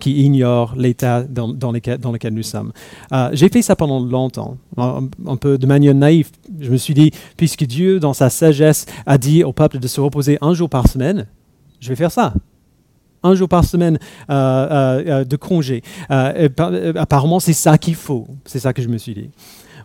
qui 0.02 0.24
ignorent 0.24 0.74
l'état 0.76 1.24
dans, 1.24 1.72
lequel, 1.72 2.34
nous 2.34 2.44
sommes. 2.44 2.74
Euh, 3.14 3.30
j'ai 3.32 3.48
fait 3.48 3.62
ça 3.62 3.78
pendant 3.78 4.02
longtemps, 4.02 4.58
un, 4.76 5.38
peu 5.38 5.58
de 5.58 5.66
manière 5.66 5.94
naïve. 5.94 6.30
Je 6.60 6.72
me 6.72 6.78
suis 6.78 6.94
dit, 6.94 7.12
puisque 7.38 7.64
Dieu, 7.64 8.00
dans 8.00 8.14
sa 8.14 8.30
sagesse, 8.30 8.86
a 9.06 9.18
dit 9.18 9.46
au 9.46 9.54
peuple 9.54 9.80
de 9.80 9.88
se 9.88 10.02
reposer 10.02 10.38
un 10.42 10.54
jour 10.54 10.70
par 10.70 10.88
semaine, 10.90 11.28
je 11.80 11.90
vais 11.90 11.96
faire 11.96 12.12
ça. 12.12 12.34
Un 13.24 13.36
jour 13.36 13.48
par 13.48 13.64
semaine 13.64 14.00
euh, 14.32 15.04
euh, 15.06 15.24
de 15.24 15.36
congé. 15.36 15.84
apparemment, 16.10 17.40
c'est 17.40 17.54
ça 17.54 17.78
qu'il 17.78 17.96
faut. 17.96 18.28
C'est 18.46 18.60
ça 18.60 18.74
que 18.74 18.82
je 18.82 18.90
me 18.90 18.98
suis 18.98 19.14
dit. 19.14 19.30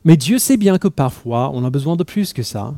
Mais 0.04 0.16
Dieu 0.16 0.38
sait 0.38 0.56
bien 0.56 0.78
que 0.78 0.88
parfois, 0.88 1.50
on 1.52 1.64
a 1.64 1.70
besoin 1.70 1.96
de 1.96 2.04
plus 2.04 2.32
que 2.32 2.42
ça, 2.42 2.74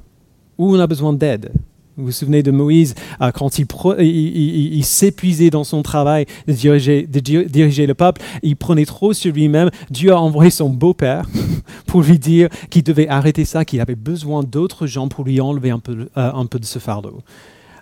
ou 0.58 0.74
on 0.74 0.80
a 0.80 0.86
besoin 0.86 1.12
d'aide 1.12 1.52
Vous 1.98 2.04
vous 2.04 2.12
souvenez 2.12 2.44
de 2.44 2.52
Moïse 2.52 2.94
euh, 3.20 3.32
quand 3.32 3.58
il, 3.58 4.84
s'épuisait 4.84 5.50
dans 5.50 5.64
son 5.64 5.82
travail 5.82 6.26
de 6.46 6.52
diriger, 6.52 7.86
le 7.88 7.94
peuple, 7.94 8.22
il 8.44 8.54
prenait 8.54 8.84
trop 8.84 9.12
sur 9.12 9.32
lui-même. 9.34 9.70
Dieu 9.90 10.12
a 10.12 10.20
envoyé 10.20 10.50
son 10.52 10.70
beau-père 10.70 11.28
pour 11.86 12.02
lui 12.02 12.20
dire 12.20 12.50
qu'il 12.70 12.84
devait 12.84 13.08
arrêter 13.08 13.44
ça, 13.44 13.64
qu'il 13.64 13.80
avait 13.80 13.96
besoin 13.96 14.44
d'autres 14.44 14.86
gens 14.86 15.08
pour 15.08 15.24
lui 15.24 15.40
enlever 15.40 15.70
un 15.70 15.80
peu, 15.80 16.08
euh, 16.16 16.32
un 16.32 16.46
peu 16.46 16.60
de 16.60 16.64
ce 16.64 16.78
fardeau. 16.78 17.20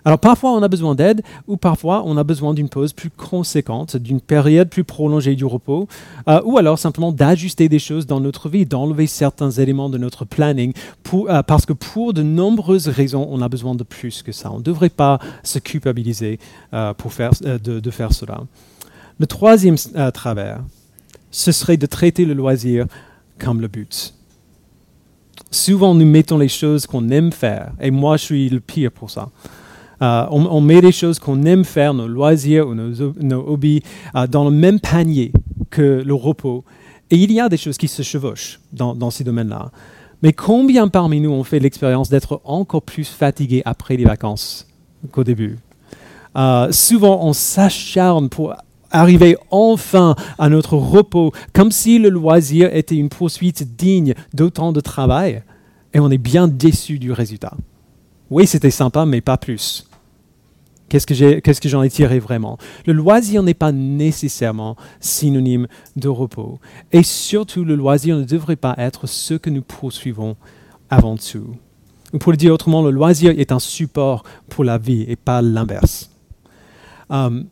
Alors 0.07 0.19
parfois 0.19 0.53
on 0.53 0.63
a 0.63 0.69
besoin 0.69 0.95
d'aide 0.95 1.21
ou 1.47 1.57
parfois 1.57 2.01
on 2.05 2.15
a 2.15 2.23
besoin 2.23 2.53
d'une 2.53 2.69
pause 2.69 2.93
plus 2.93 3.09
conséquente, 3.09 3.97
d'une 3.97 4.21
période 4.21 4.69
plus 4.69 4.85
prolongée 4.85 5.35
du 5.35 5.43
repos, 5.43 5.89
euh, 6.29 6.39
ou 6.45 6.57
alors 6.57 6.79
simplement 6.79 7.11
d'ajuster 7.11 7.67
des 7.67 7.77
choses 7.77 8.07
dans 8.07 8.21
notre 8.21 8.47
vie, 8.47 8.65
d'enlever 8.65 9.05
certains 9.05 9.51
éléments 9.51 9.89
de 9.89 9.97
notre 9.97 10.23
planning, 10.23 10.71
euh, 11.13 11.43
parce 11.43 11.65
que 11.65 11.73
pour 11.73 12.13
de 12.13 12.21
nombreuses 12.21 12.87
raisons 12.87 13.27
on 13.29 13.41
a 13.41 13.49
besoin 13.49 13.75
de 13.75 13.83
plus 13.83 14.23
que 14.23 14.31
ça. 14.31 14.49
On 14.49 14.59
ne 14.59 14.63
devrait 14.63 14.87
pas 14.87 15.19
se 15.43 15.59
culpabiliser 15.59 16.39
euh, 16.73 16.93
pour 16.93 17.11
faire, 17.11 17.31
de, 17.41 17.57
de, 17.57 17.91
faire 17.91 18.13
cela. 18.13 18.39
Le 19.19 19.27
troisième 19.27 19.75
travers, 20.13 20.61
ce 21.31 21.51
serait 21.51 21.75
de 21.75 21.85
traiter 21.85 22.23
le 22.23 22.33
loisir 22.33 22.85
comme 23.39 23.59
le 23.59 23.67
but. 23.67 24.13
Souvent, 25.51 25.93
nous 25.93 26.05
mettons 26.05 26.37
les 26.37 26.47
choses 26.47 26.87
qu'on 26.87 27.09
aime 27.09 27.33
faire, 27.33 27.73
et 27.81 27.91
moi, 27.91 28.15
je 28.15 28.23
suis 28.23 28.49
le 28.49 28.61
pire 28.61 28.93
pour 28.93 29.09
ça. 29.09 29.27
Euh, 30.01 30.25
on, 30.29 30.61
met 30.61 30.81
les 30.81 30.91
choses 30.91 31.17
qu'on 31.17 31.43
aime 31.43 31.65
faire, 31.65 31.93
nos 31.93 32.07
loisirs 32.07 32.67
ou 32.67 32.75
nos, 32.75 33.47
hobbies, 33.47 33.81
euh, 34.15 34.27
dans 34.27 34.45
le 34.45 34.51
même 34.51 34.79
panier 34.79 35.31
que 35.71 36.03
le 36.05 36.13
repos. 36.13 36.63
Et 37.09 37.17
il 37.17 37.31
y 37.31 37.39
a 37.39 37.49
des 37.49 37.57
choses 37.57 37.77
qui 37.77 37.87
se 37.87 38.03
chevauchent 38.03 38.59
dans, 38.71 39.09
ces 39.09 39.23
domaines-là. 39.23 39.71
Mais 40.21 40.33
combien 40.33 40.87
parmi 40.87 41.19
nous 41.19 41.31
ont 41.31 41.43
fait 41.43 41.59
l'expérience 41.59 42.09
d'être 42.09 42.41
encore 42.43 42.81
plus 42.81 43.07
fatigués 43.07 43.61
après 43.65 43.97
les 43.97 44.05
vacances 44.05 44.67
qu'au 45.11 45.23
début? 45.23 45.57
Euh, 46.35 46.71
Souvent, 46.71 47.19
on 47.23 47.33
s'acharne 47.33 48.29
pour 48.29 48.53
arriver 48.91 49.37
enfin 49.51 50.15
à 50.37 50.49
notre 50.49 50.75
repos, 50.75 51.31
comme 51.53 51.71
si 51.71 51.99
le 51.99 52.09
loisir 52.09 52.73
était 52.75 52.95
une 52.95 53.09
poursuite 53.09 53.75
digne 53.75 54.13
d'autant 54.33 54.71
de 54.71 54.79
travail, 54.79 55.43
et 55.93 55.99
on 55.99 56.09
est 56.09 56.17
bien 56.17 56.47
déçu 56.47 56.99
du 56.99 57.11
résultat. 57.11 57.53
Oui, 58.29 58.45
c'était 58.45 58.71
sympa, 58.71 59.05
mais 59.05 59.21
pas 59.21 59.37
plus. 59.37 59.86
Qu'est-ce 60.89 61.05
que 61.05 61.69
j'en 61.69 61.83
ai, 61.83 61.89
tiré 61.89 62.19
vraiment? 62.19 62.57
Le 62.85 62.93
loisir 62.93 63.43
n'est 63.43 63.53
pas 63.53 63.71
nécessairement 63.71 64.77
synonyme 64.99 65.67
de 65.97 66.07
repos. 66.07 66.59
Et 66.93 67.03
surtout, 67.03 67.65
le 67.65 67.75
loisir 67.75 68.17
ne 68.17 68.23
devrait 68.23 68.55
pas 68.55 68.75
être 68.77 69.05
ce 69.05 69.33
que 69.33 69.49
nous 69.49 69.61
poursuivons 69.61 70.37
avant 70.89 71.17
tout. 71.17 71.55
Ou 72.13 72.19
pour 72.19 72.31
le 72.31 72.37
dire 72.37 72.53
autrement, 72.53 72.81
le 72.81 72.91
loisir 72.91 73.31
est 73.37 73.51
un 73.51 73.59
support 73.59 74.23
pour 74.47 74.63
la 74.63 74.77
vie 74.77 75.05
et 75.09 75.17
pas 75.17 75.41
l'inverse. 75.41 76.09
Euh, 77.11 77.43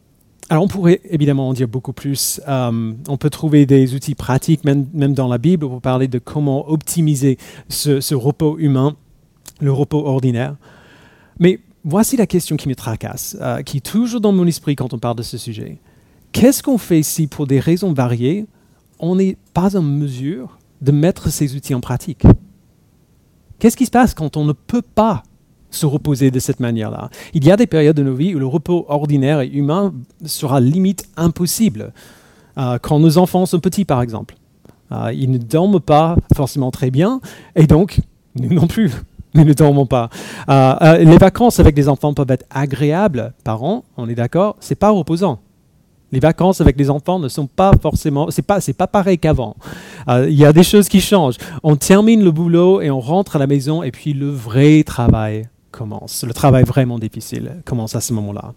alors 0.50 0.64
on 0.64 0.68
pourrait 0.68 1.02
évidemment 1.10 1.50
en 1.50 1.54
dire 1.54 1.68
beaucoup 1.68 1.92
plus. 1.92 2.40
Euh, 2.48 2.94
on 3.10 3.18
peut 3.18 3.30
trouver 3.30 3.66
des 3.66 3.96
outils 3.96 4.16
pratiques, 4.16 4.64
même, 4.64 4.86
dans 4.94 5.28
la 5.28 5.40
Bible, 5.40 5.68
pour 5.68 5.82
parler 5.82 6.08
de 6.08 6.20
comment 6.20 6.70
optimiser 6.70 7.38
ce 7.68 8.16
repos 8.16 8.58
humain, 8.60 8.96
le 9.60 9.74
repos 9.74 10.06
ordinaire. 10.06 10.56
Mais 11.40 11.60
voici 11.86 12.18
la 12.18 12.26
question 12.26 12.58
qui 12.58 12.68
me 12.68 12.76
tracasse, 12.76 13.38
euh, 13.40 13.62
qui 13.62 13.78
est 13.78 13.86
toujours 13.86 14.20
dans 14.20 14.34
mon 14.34 14.46
esprit 14.48 14.76
quand 14.76 14.94
on 14.94 15.00
parle 15.00 15.16
de 15.16 15.24
ce 15.24 15.38
sujet. 15.38 15.78
Qu'est-ce 16.32 16.62
qu'on 16.62 16.78
fait 16.78 17.04
si, 17.04 17.28
pour 17.28 17.48
des 17.48 17.60
raisons 17.60 17.94
variées, 17.94 18.48
on 19.00 19.16
n'est 19.16 19.38
pas 19.54 19.78
en 19.78 19.82
mesure 19.82 20.58
de 20.82 20.92
mettre 20.92 21.30
ces 21.30 21.56
outils 21.56 21.76
en 21.76 21.80
pratique? 21.80 22.24
Qu'est-ce 23.60 23.78
qui 23.78 23.86
se 23.86 23.92
passe 23.92 24.14
quand 24.14 24.36
on 24.36 24.44
ne 24.44 24.52
peut 24.52 24.82
pas 24.82 25.24
se 25.70 25.86
reposer 25.86 26.32
de 26.32 26.40
cette 26.40 26.60
manière-là? 26.60 27.10
Il 27.34 27.46
y 27.46 27.52
a 27.52 27.56
des 27.56 27.68
périodes 27.68 27.96
de 27.96 28.04
nos 28.04 28.16
vies 28.16 28.36
où 28.36 28.40
le 28.40 28.48
repos 28.48 28.86
ordinaire 28.90 29.40
et 29.42 29.48
humain 29.48 29.94
sera 30.26 30.60
limite 30.60 31.08
impossible. 31.16 31.94
Euh, 32.58 32.80
quand 32.80 33.00
nos 33.00 33.18
enfants 33.18 33.46
sont 33.46 33.60
petits, 33.60 33.86
par 33.86 34.02
exemple. 34.02 34.36
Euh, 34.92 35.14
ils 35.14 35.32
ne 35.32 35.38
dorment 35.38 35.80
pas 35.80 36.16
forcément 36.36 36.72
très 36.72 36.92
bien, 36.92 37.20
et 37.56 37.66
donc, 37.66 38.02
nous 38.36 38.54
non 38.54 38.68
plus 38.68 38.92
mais 39.44 39.44
ne 39.44 39.54
dormons 39.54 39.86
pas. 39.86 40.10
Euh, 40.50 40.76
euh, 40.82 40.98
les 40.98 41.18
vacances 41.18 41.60
avec 41.60 41.76
les 41.76 41.90
enfants 41.90 42.14
peuvent 42.14 42.32
être 42.32 42.46
agréables, 42.50 43.34
parents, 43.44 43.84
on 43.98 44.08
est 44.10 44.16
d'accord, 44.16 44.56
c'est 44.60 44.76
pas 44.76 44.90
reposant. 44.90 45.40
Les 46.12 46.20
vacances 46.20 46.62
avec 46.62 46.78
les 46.78 46.90
enfants 46.90 47.20
ne 47.20 47.28
sont 47.28 47.48
pas 47.48 47.72
forcément, 47.82 48.32
c'est 48.32 48.42
pas, 48.42 48.60
pas 48.78 48.88
pareil 48.88 49.18
qu'avant. 49.18 49.56
Euh, 50.08 50.30
il 50.30 50.36
y 50.36 50.46
a 50.46 50.54
des 50.54 50.64
choses 50.64 50.88
qui 50.88 51.02
changent. 51.02 51.38
On 51.64 51.76
termine 51.76 52.24
le 52.24 52.32
boulot 52.32 52.82
et 52.82 52.90
on 52.90 53.02
rentre 53.02 53.36
à 53.36 53.40
la 53.40 53.48
maison 53.48 53.84
et 53.84 53.92
puis 53.92 54.14
le 54.14 54.30
vrai 54.30 54.84
travail 54.84 55.50
commence. 55.72 56.24
Le 56.26 56.34
travail 56.34 56.64
vraiment 56.64 57.00
difficile 57.00 57.58
commence 57.66 57.96
à 57.96 58.02
ce 58.02 58.14
moment-là. 58.14 58.54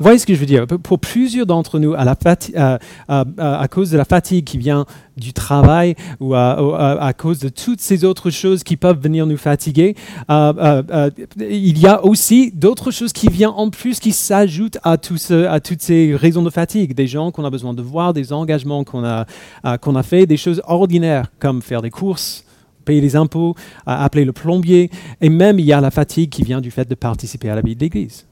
Voyez 0.00 0.18
ce 0.18 0.26
que 0.26 0.34
je 0.34 0.38
veux 0.38 0.46
dire 0.46 0.66
Pour 0.66 1.00
plusieurs 1.00 1.46
d'entre 1.46 1.78
nous, 1.80 1.94
à, 1.94 3.68
cause 3.68 3.90
de 3.90 3.98
la 3.98 4.04
fatigue 4.04 4.44
qui 4.44 4.58
vient 4.58 4.86
du 5.16 5.32
travail 5.32 5.96
ou 6.20 6.34
à, 6.34 7.12
cause 7.16 7.40
de 7.40 7.48
toutes 7.48 7.80
ces 7.80 8.04
autres 8.04 8.30
choses 8.30 8.62
qui 8.62 8.76
peuvent 8.76 9.00
venir 9.00 9.26
nous 9.26 9.36
fatiguer, 9.36 9.96
euh, 10.30 10.82
euh, 10.90 11.10
il 11.38 11.78
y 11.78 11.86
a 11.86 12.04
aussi 12.04 12.52
d'autres 12.54 12.92
choses 12.92 13.12
qui 13.12 13.28
viennent 13.28 13.50
en 13.50 13.70
plus, 13.70 13.98
qui 13.98 14.12
s'ajoutent 14.12 14.78
à, 14.84 14.98
toutes 14.98 15.80
ces 15.80 16.14
raisons 16.14 16.42
de 16.42 16.50
fatigue. 16.50 16.94
Des 16.94 17.08
gens 17.08 17.32
qu'on 17.32 17.44
a 17.44 17.50
besoin 17.50 17.74
de 17.74 17.82
voir, 17.82 18.12
des 18.12 18.32
engagements 18.32 18.84
qu'on 18.84 19.04
a, 19.04 19.26
euh, 19.64 19.76
qu'on 19.78 19.96
a 19.96 20.04
fait, 20.04 20.26
des 20.26 20.36
choses 20.36 20.62
ordinaires 20.66 21.26
comme 21.40 21.60
faire 21.60 21.82
des 21.82 21.90
courses, 21.90 22.44
payer 22.84 23.00
les 23.00 23.16
impôts, 23.16 23.56
appeler 23.84 24.24
le 24.24 24.32
plombier, 24.32 24.90
et 25.20 25.28
même 25.28 25.58
il 25.58 25.66
y 25.66 25.72
a 25.72 25.80
la 25.80 25.90
fatigue 25.90 26.30
qui 26.30 26.42
vient 26.42 26.60
du 26.60 26.70
fait 26.70 26.88
de 26.88 26.94
participer 26.94 27.50
à 27.50 27.56
la 27.56 27.62
vie 27.62 27.74
de 27.74 27.80
l'Église. 27.80 28.28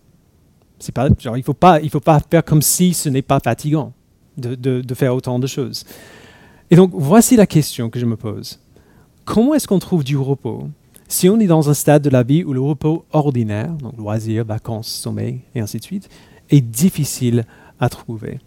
Pas, 0.92 1.08
il 1.08 1.30
ne 1.32 1.42
faut, 1.42 1.54
pas, 1.54 1.80
faut 1.88 2.00
pas 2.00 2.20
faire 2.20 2.44
comme 2.44 2.62
si 2.62 2.92
ce 2.92 3.08
n'est 3.08 3.22
pas 3.22 3.40
fatigant 3.40 3.92
de, 4.36 4.54
de, 4.54 4.94
faire 4.94 5.14
autant 5.14 5.38
de 5.38 5.46
choses. 5.46 5.84
Et 6.70 6.76
donc, 6.76 6.90
voici 6.92 7.36
la 7.36 7.46
question 7.46 7.88
que 7.88 7.98
je 7.98 8.06
me 8.06 8.16
pose. 8.16 8.60
Comment 9.24 9.54
est-ce 9.54 9.66
qu'on 9.66 9.78
trouve 9.78 10.04
du 10.04 10.16
repos 10.16 10.68
si 11.08 11.28
on 11.28 11.38
est 11.38 11.46
dans 11.46 11.70
un 11.70 11.74
stade 11.74 12.02
de 12.02 12.10
la 12.10 12.24
vie 12.24 12.42
où 12.42 12.52
le 12.52 12.60
repos 12.60 13.04
ordinaire, 13.12 13.70
donc 13.74 13.96
loisirs, 13.96 14.44
vacances, 14.44 14.88
sommeil, 14.88 15.40
et 15.54 15.60
ainsi 15.60 15.78
de 15.78 15.84
suite, 15.84 16.08
est 16.50 16.60
difficile 16.60 17.44
à 17.78 17.88
trouver? 17.88 18.40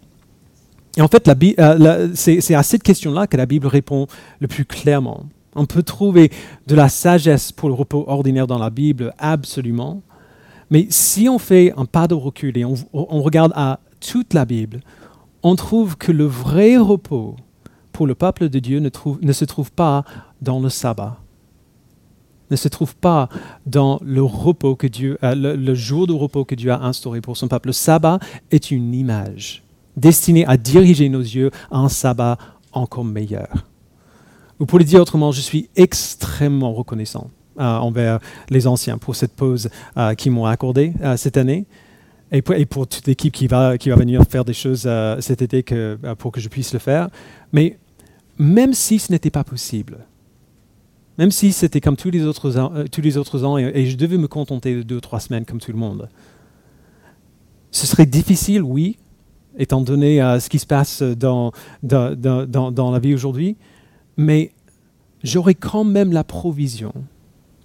Et 0.96 1.02
en 1.02 1.08
fait, 1.08 1.28
euh, 1.28 2.08
c'est 2.14 2.54
à 2.54 2.62
cette 2.62 2.82
question-là 2.82 3.26
que 3.26 3.36
la 3.36 3.46
Bible 3.46 3.66
répond 3.66 4.06
le 4.40 4.48
plus 4.48 4.64
clairement. 4.64 5.24
On 5.54 5.66
peut 5.66 5.82
trouver 5.82 6.30
de 6.66 6.74
la 6.74 6.88
sagesse 6.88 7.52
pour 7.52 7.68
le 7.68 7.74
repos 7.74 8.04
ordinaire 8.06 8.46
dans 8.46 8.58
la 8.58 8.70
Bible, 8.70 9.14
absolument. 9.18 10.02
Mais 10.70 10.86
si 10.88 11.28
on 11.28 11.38
fait 11.38 11.72
un 11.76 11.84
pas 11.84 12.06
de 12.06 12.14
recul 12.14 12.56
et 12.56 12.64
on, 12.64 12.76
regarde 13.22 13.52
à 13.56 13.80
toute 13.98 14.34
la 14.34 14.44
Bible, 14.44 14.80
on 15.42 15.56
trouve 15.56 15.96
que 15.96 16.12
le 16.12 16.24
vrai 16.24 16.76
repos 16.76 17.36
pour 17.92 18.06
le 18.06 18.14
peuple 18.14 18.48
de 18.48 18.58
Dieu 18.60 18.78
ne, 18.78 19.32
se 19.32 19.44
trouve 19.44 19.72
pas 19.72 20.04
dans 20.40 20.60
le 20.60 20.68
sabbat, 20.68 21.18
ne 22.50 22.56
se 22.56 22.68
trouve 22.68 22.94
pas 22.94 23.28
dans 23.66 23.98
le 24.02 24.22
repos 24.22 24.76
que 24.76 24.86
Dieu, 24.86 25.18
euh, 25.24 25.34
le, 25.34 25.74
jour 25.74 26.06
de 26.06 26.12
repos 26.12 26.44
que 26.44 26.54
Dieu 26.54 26.70
a 26.70 26.82
instauré 26.82 27.20
pour 27.20 27.36
son 27.36 27.48
peuple. 27.48 27.68
Le 27.68 27.72
sabbat 27.72 28.20
est 28.50 28.70
une 28.70 28.94
image 28.94 29.64
destinée 29.96 30.46
à 30.46 30.56
diriger 30.56 31.08
nos 31.08 31.20
yeux 31.20 31.50
à 31.70 31.78
un 31.78 31.88
sabbat 31.88 32.38
encore 32.72 33.04
meilleur. 33.04 33.66
Ou 34.60 34.66
pour 34.66 34.78
le 34.78 34.84
dire 34.84 35.00
autrement, 35.00 35.32
je 35.32 35.40
suis 35.40 35.68
extrêmement 35.74 36.72
reconnaissant 36.72 37.30
envers 37.60 38.18
les 38.48 38.66
anciens 38.66 38.98
pour 38.98 39.16
cette 39.16 39.32
pause 39.32 39.68
euh, 39.96 40.14
qu'ils 40.14 40.32
m'ont 40.32 40.46
accordée 40.46 40.92
euh, 41.02 41.16
cette 41.16 41.36
année. 41.36 41.66
Et 42.32 42.42
pour, 42.42 42.86
toute 42.86 43.08
l'équipe 43.08 43.32
qui 43.32 43.48
va, 43.48 43.76
qui 43.76 43.90
va 43.90 43.96
venir 43.96 44.22
faire 44.22 44.44
des 44.44 44.52
choses 44.52 44.88
cet 45.18 45.42
été 45.42 45.64
que, 45.64 45.98
pour 46.16 46.30
que 46.30 46.40
je 46.40 46.48
puisse 46.48 46.72
le 46.72 46.78
faire. 46.78 47.08
Mais 47.52 47.76
même 48.38 48.72
si 48.72 49.00
ce 49.00 49.10
n'était 49.10 49.30
pas 49.30 49.42
possible, 49.42 49.98
même 51.18 51.32
si 51.32 51.50
c'était 51.50 51.80
comme 51.80 51.96
tous 51.96 52.10
les 52.10 52.22
autres 52.22 52.56
ans, 52.56 52.72
tous 52.92 53.00
les 53.00 53.16
autres 53.16 53.42
ans 53.42 53.58
et, 53.58 53.84
je 53.86 53.96
devais 53.96 54.16
me 54.16 54.28
contenter 54.28 54.76
de 54.76 54.82
deux 54.82 54.98
ou 54.98 55.00
trois 55.00 55.18
semaines 55.18 55.44
comme 55.44 55.58
tout 55.58 55.72
le 55.72 55.78
monde, 55.78 56.08
ce 57.72 57.84
serait 57.84 58.06
difficile, 58.06 58.62
oui, 58.62 58.96
étant 59.58 59.80
donné 59.80 60.18
ce 60.38 60.48
qui 60.48 60.60
se 60.60 60.66
passe 60.66 61.02
dans, 61.02 61.50
dans, 61.82 62.16
dans, 62.16 62.70
dans 62.70 62.90
la 62.92 63.00
vie 63.00 63.12
aujourd'hui, 63.12 63.56
mais 64.16 64.52
j'aurais 65.22 65.54
quand 65.54 65.84
même 65.84 66.12
la 66.12 66.24
provision 66.24 66.92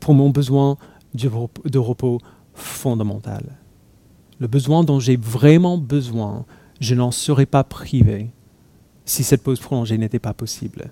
pour 0.06 0.14
mon 0.14 0.30
besoin 0.30 0.78
de 1.16 1.80
repos 1.80 2.20
fondamental. 2.54 3.58
Le 4.40 4.46
besoin 4.46 4.84
dont 4.84 5.00
j'ai 5.00 5.18
vraiment 5.18 5.80
besoin, 5.80 6.46
je 6.80 6.94
n'en 6.94 7.10
serais 7.10 7.48
pas 7.48 7.64
privé 7.64 8.30
si 9.04 9.24
cette 9.24 9.42
pause 9.42 9.60
prolongée 9.60 9.98
n'était 9.98 10.20
pas 10.20 10.36
possible. 10.36 10.92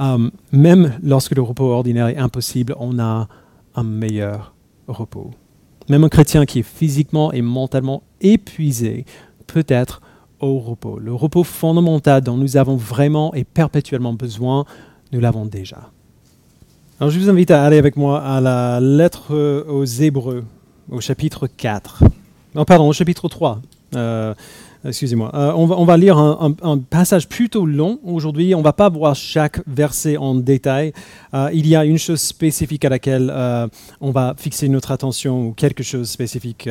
Um, 0.00 0.32
même 0.50 0.98
lorsque 1.00 1.36
le 1.36 1.42
repos 1.42 1.70
ordinaire 1.70 2.08
est 2.08 2.16
impossible, 2.16 2.74
on 2.80 2.98
a 2.98 3.28
un 3.76 3.84
meilleur 3.84 4.52
repos. 4.88 5.30
Même 5.88 6.02
un 6.02 6.08
chrétien 6.08 6.44
qui 6.44 6.58
est 6.58 6.68
physiquement 6.68 7.32
et 7.32 7.40
mentalement 7.40 8.02
épuisé 8.20 9.04
peut 9.46 9.66
être 9.68 10.00
au 10.40 10.58
repos. 10.58 10.98
Le 10.98 11.14
repos 11.14 11.44
fondamental 11.44 12.20
dont 12.20 12.36
nous 12.36 12.56
avons 12.56 12.74
vraiment 12.74 13.32
et 13.32 13.44
perpétuellement 13.44 14.12
besoin, 14.12 14.64
nous 15.12 15.20
l'avons 15.20 15.46
déjà. 15.46 15.92
Alors 16.98 17.10
je 17.10 17.20
vous 17.20 17.28
invite 17.28 17.50
à 17.50 17.62
aller 17.62 17.76
avec 17.76 17.96
moi 17.96 18.22
à 18.22 18.40
la 18.40 18.80
lettre 18.80 19.34
aux 19.68 19.84
Hébreux, 19.84 20.44
au 20.90 20.98
chapitre 21.02 21.46
4. 21.46 22.04
Non, 22.54 22.64
pardon, 22.64 22.88
au 22.88 22.94
chapitre 22.94 23.28
3. 23.28 23.60
Euh, 23.94 24.32
excusez-moi. 24.82 25.30
Euh, 25.34 25.52
on, 25.56 25.66
va, 25.66 25.76
on, 25.76 25.84
va, 25.84 25.98
lire 25.98 26.16
un, 26.16 26.78
passage 26.88 27.28
plutôt 27.28 27.66
long 27.66 27.98
aujourd'hui. 28.02 28.54
On 28.54 28.60
ne 28.60 28.64
va 28.64 28.72
pas 28.72 28.88
voir 28.88 29.14
chaque 29.14 29.60
verset 29.66 30.16
en 30.16 30.36
détail. 30.36 30.94
Euh, 31.34 31.50
il 31.52 31.66
y 31.66 31.76
a 31.76 31.84
une 31.84 31.98
chose 31.98 32.22
spécifique 32.22 32.86
à 32.86 32.88
laquelle 32.88 33.30
on 34.00 34.10
va 34.10 34.34
fixer 34.38 34.66
notre 34.70 34.90
attention 34.90 35.48
ou 35.48 35.52
quelque 35.52 35.82
chose 35.82 36.08
spécifique 36.08 36.66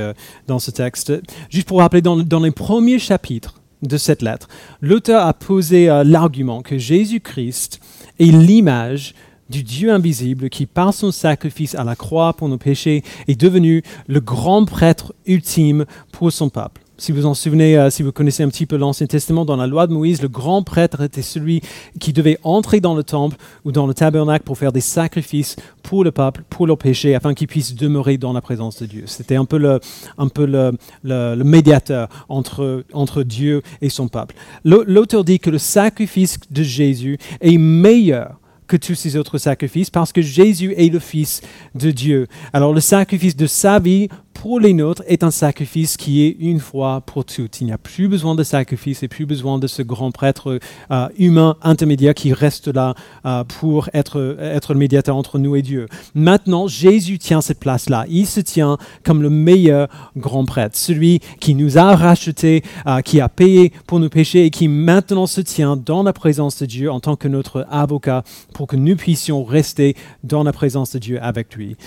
dans 0.47 0.57
ce 0.57 0.71
texte. 0.71 1.13
Juste 1.51 1.67
pour 1.67 1.81
rappeler, 1.81 2.01
dans 2.01 2.39
les 2.39 2.51
premiers 2.51 2.97
chapitres 2.97 3.61
de 3.83 3.97
cette 3.97 4.23
lettre, 4.23 4.47
l'auteur 4.81 5.23
a 5.27 5.35
posé 5.35 5.85
l'argument 6.03 6.63
que 6.63 6.79
Jésus-Christ 6.79 7.79
est 8.17 8.31
l'image 8.31 9.13
du 9.49 9.63
Dieu 9.63 9.91
invisible 9.91 10.49
qui, 10.49 10.65
par 10.65 10.93
son 10.93 11.11
sacrifice 11.11 11.75
à 11.75 11.83
la 11.83 11.95
croix 11.95 12.33
pour 12.33 12.49
nos 12.49 12.57
péchés, 12.57 13.03
est 13.27 13.39
devenu 13.39 13.83
le 14.07 14.19
grand 14.19 14.65
prêtre 14.65 15.13
ultime 15.25 15.85
pour 16.11 16.31
son 16.31 16.49
peuple. 16.49 16.81
Si 16.97 17.11
vous 17.11 17.25
en 17.25 17.33
souvenez, 17.33 17.77
euh, 17.77 17.89
si 17.89 18.03
vous 18.03 18.13
connaissez 18.13 18.41
un 18.41 18.47
petit 18.47 18.65
peu 18.65 18.77
l'Ancien 18.77 19.05
Testament, 19.05 19.43
dans 19.43 19.57
la 19.57 19.67
loi 19.67 19.85
de 19.85 19.93
Moïse, 19.93 20.21
le 20.21 20.29
grand 20.29 20.63
prêtre 20.63 21.01
était 21.01 21.21
celui 21.21 21.61
qui 21.99 22.13
devait 22.13 22.37
entrer 22.43 22.79
dans 22.79 22.95
le 22.95 23.03
temple 23.03 23.35
ou 23.65 23.73
dans 23.73 23.85
le 23.85 23.93
tabernacle 23.93 24.45
pour 24.45 24.57
faire 24.57 24.71
des 24.71 24.79
sacrifices 24.79 25.57
pour 25.83 26.05
le 26.05 26.11
peuple, 26.11 26.43
pour 26.49 26.67
leurs 26.67 26.77
péchés, 26.77 27.13
afin 27.13 27.33
qu'ils 27.33 27.47
puissent 27.47 27.75
demeurer 27.75 28.17
dans 28.17 28.31
la 28.31 28.39
présence 28.39 28.81
de 28.81 28.85
Dieu. 28.85 29.03
C'était 29.07 29.35
un 29.35 29.43
peu 29.43 29.57
le, 29.57 31.43
médiateur 31.43 32.07
entre 32.29 33.23
Dieu 33.23 33.61
et 33.81 33.89
son 33.89 34.07
peuple. 34.07 34.35
L'auteur 34.63 35.25
dit 35.25 35.39
que 35.39 35.49
le 35.49 35.57
sacrifice 35.57 36.39
de 36.49 36.63
Jésus 36.63 37.17
est 37.41 37.57
meilleur 37.57 38.39
que 38.67 38.77
tous 38.77 38.95
ces 38.95 39.17
autres 39.17 39.37
sacrifices 39.37 39.89
parce 39.89 40.11
que 40.11 40.21
Jésus 40.21 40.73
est 40.77 40.91
le 40.91 40.99
Fils 40.99 41.41
de 41.75 41.91
Dieu. 41.91 42.27
Alors 42.53 42.73
le 42.73 42.81
sacrifice 42.81 43.35
de 43.35 43.47
sa 43.47 43.79
vie 43.79 44.09
pour 44.35 44.59
les 44.59 44.73
nôtres 44.73 45.01
est 45.07 45.23
un 45.23 45.31
sacrifice 45.31 45.97
qui 45.97 46.23
est 46.23 46.35
une 46.39 46.59
fois 46.59 47.01
pour 47.01 47.25
toutes. 47.25 47.61
Il 47.61 47.65
n'y 47.65 47.71
a 47.71 47.77
plus 47.77 48.07
besoin 48.07 48.35
de 48.35 48.43
sacrifice 48.43 49.01
et 49.01 49.07
plus 49.07 49.25
besoin 49.25 49.57
de 49.57 49.65
ce 49.65 49.81
grand 49.81 50.11
prêtre 50.11 50.59
euh, 50.91 51.07
humain 51.17 51.55
intermédiaire 51.63 52.13
qui 52.13 52.33
reste 52.33 52.67
là 52.67 52.93
euh, 53.25 53.43
pour 53.43 53.89
être, 53.93 54.37
être 54.39 54.73
le 54.73 54.79
médiateur 54.79 55.15
entre 55.15 55.39
nous 55.39 55.55
et 55.55 55.61
Dieu. 55.61 55.87
Maintenant, 56.13 56.67
Jésus 56.67 57.17
tient 57.17 57.41
cette 57.41 57.59
place-là. 57.59 58.05
Il 58.09 58.27
se 58.27 58.41
tient 58.41 58.77
comme 59.03 59.23
le 59.23 59.29
meilleur 59.29 59.87
grand 60.17 60.45
prêtre, 60.45 60.77
celui 60.77 61.21
qui 61.39 61.55
nous 61.55 61.77
a 61.77 61.95
rachetés, 61.95 62.61
euh, 62.85 63.01
qui 63.01 63.21
a 63.21 63.29
payé 63.29 63.71
pour 63.87 63.99
nos 63.99 64.09
péchés 64.09 64.45
et 64.45 64.49
qui 64.51 64.67
maintenant 64.67 65.27
se 65.27 65.41
tient 65.41 65.77
dans 65.77 66.03
la 66.03 66.13
présence 66.13 66.59
de 66.59 66.65
Dieu 66.65 66.91
en 66.91 66.99
tant 66.99 67.15
que 67.15 67.27
notre 67.27 67.65
avocat 67.71 68.23
pour 68.53 68.67
que 68.67 68.75
nous 68.75 68.95
puissions 68.95 69.43
rester 69.43 69.95
dans 70.23 70.43
la 70.43 70.51
présence 70.51 70.91
de 70.91 70.99
Dieu 70.99 71.19
avec 71.23 71.55
lui. 71.55 71.77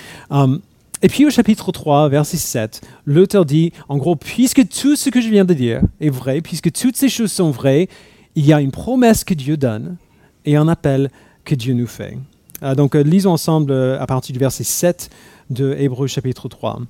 Et 1.01 1.09
puis 1.09 1.25
au 1.25 1.31
chapitre 1.31 1.71
3, 1.71 2.09
verset 2.09 2.39
7, 2.39 2.81
l'auteur 3.07 3.45
dit, 3.45 3.73
en 3.89 3.99
gros, 3.99 4.17
puisque 4.17 4.69
tout 4.69 4.97
ce 4.97 5.11
que 5.11 5.21
je 5.21 5.29
viens 5.29 5.45
de 5.45 5.55
dire 5.55 5.83
est 6.01 6.11
vrai, 6.11 6.41
puisque 6.41 6.73
toutes 6.73 6.97
ces 6.97 7.09
choses 7.09 7.31
sont 7.31 7.53
vraies, 7.53 7.89
il 8.35 8.45
y 8.45 8.53
a 8.53 8.61
une 8.61 8.73
promesse 8.73 9.23
que 9.23 9.35
Dieu 9.35 9.57
donne 9.57 9.97
et 10.45 10.57
un 10.57 10.67
appel 10.67 11.11
que 11.45 11.55
Dieu 11.55 11.75
nous 11.75 11.87
fait. 11.87 12.19
Euh, 12.63 12.75
donc 12.75 12.97
euh, 12.97 13.03
lisons 13.03 13.33
ensemble 13.33 13.71
euh, 13.71 14.01
à 14.01 14.07
partir 14.07 14.33
du 14.33 14.41
verset 14.41 14.65
7 14.65 15.11
de 15.51 15.77
Hébreu 15.79 16.09
chapitre 16.09 16.49
3. 16.49 16.81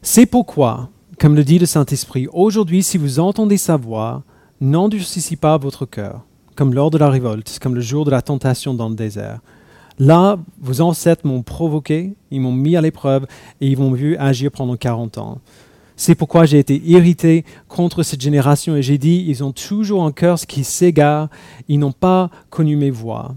C'est 0.00 0.26
pourquoi, 0.26 0.90
comme 1.18 1.34
le 1.34 1.42
dit 1.42 1.58
le 1.58 1.66
Saint-Esprit, 1.66 2.28
aujourd'hui 2.32 2.84
si 2.84 2.96
vous 2.96 3.18
entendez 3.18 3.56
sa 3.56 3.76
voix, 3.76 4.22
n'endurcissez 4.60 5.34
pas 5.34 5.56
votre 5.58 5.84
cœur, 5.84 6.24
comme 6.54 6.74
lors 6.74 6.90
de 6.90 6.98
la 6.98 7.10
révolte, 7.10 7.58
comme 7.60 7.74
le 7.74 7.80
jour 7.80 8.04
de 8.04 8.12
la 8.12 8.22
tentation 8.22 8.74
dans 8.74 8.88
le 8.88 8.94
désert 8.94 9.40
Là, 10.04 10.36
vos 10.60 10.80
ancêtres 10.80 11.24
m'ont 11.24 11.42
provoqué, 11.42 12.14
ils 12.32 12.40
m'ont 12.40 12.50
mis 12.50 12.74
à 12.74 12.80
l'épreuve 12.80 13.24
et 13.60 13.68
ils 13.68 13.78
m'ont 13.78 13.92
vu 13.92 14.16
agir 14.16 14.50
pendant 14.50 14.74
40 14.74 15.18
ans. 15.18 15.38
C'est 15.94 16.16
pourquoi 16.16 16.44
j'ai 16.44 16.58
été 16.58 16.82
irrité 16.84 17.44
contre 17.68 18.02
cette 18.02 18.20
génération 18.20 18.74
et 18.74 18.82
j'ai 18.82 18.98
dit, 18.98 19.24
ils 19.28 19.44
ont 19.44 19.52
toujours 19.52 20.02
un 20.02 20.10
cœur 20.10 20.40
qui 20.40 20.64
s'égare, 20.64 21.28
ils 21.68 21.78
n'ont 21.78 21.92
pas 21.92 22.30
connu 22.50 22.74
mes 22.74 22.90
voies. 22.90 23.36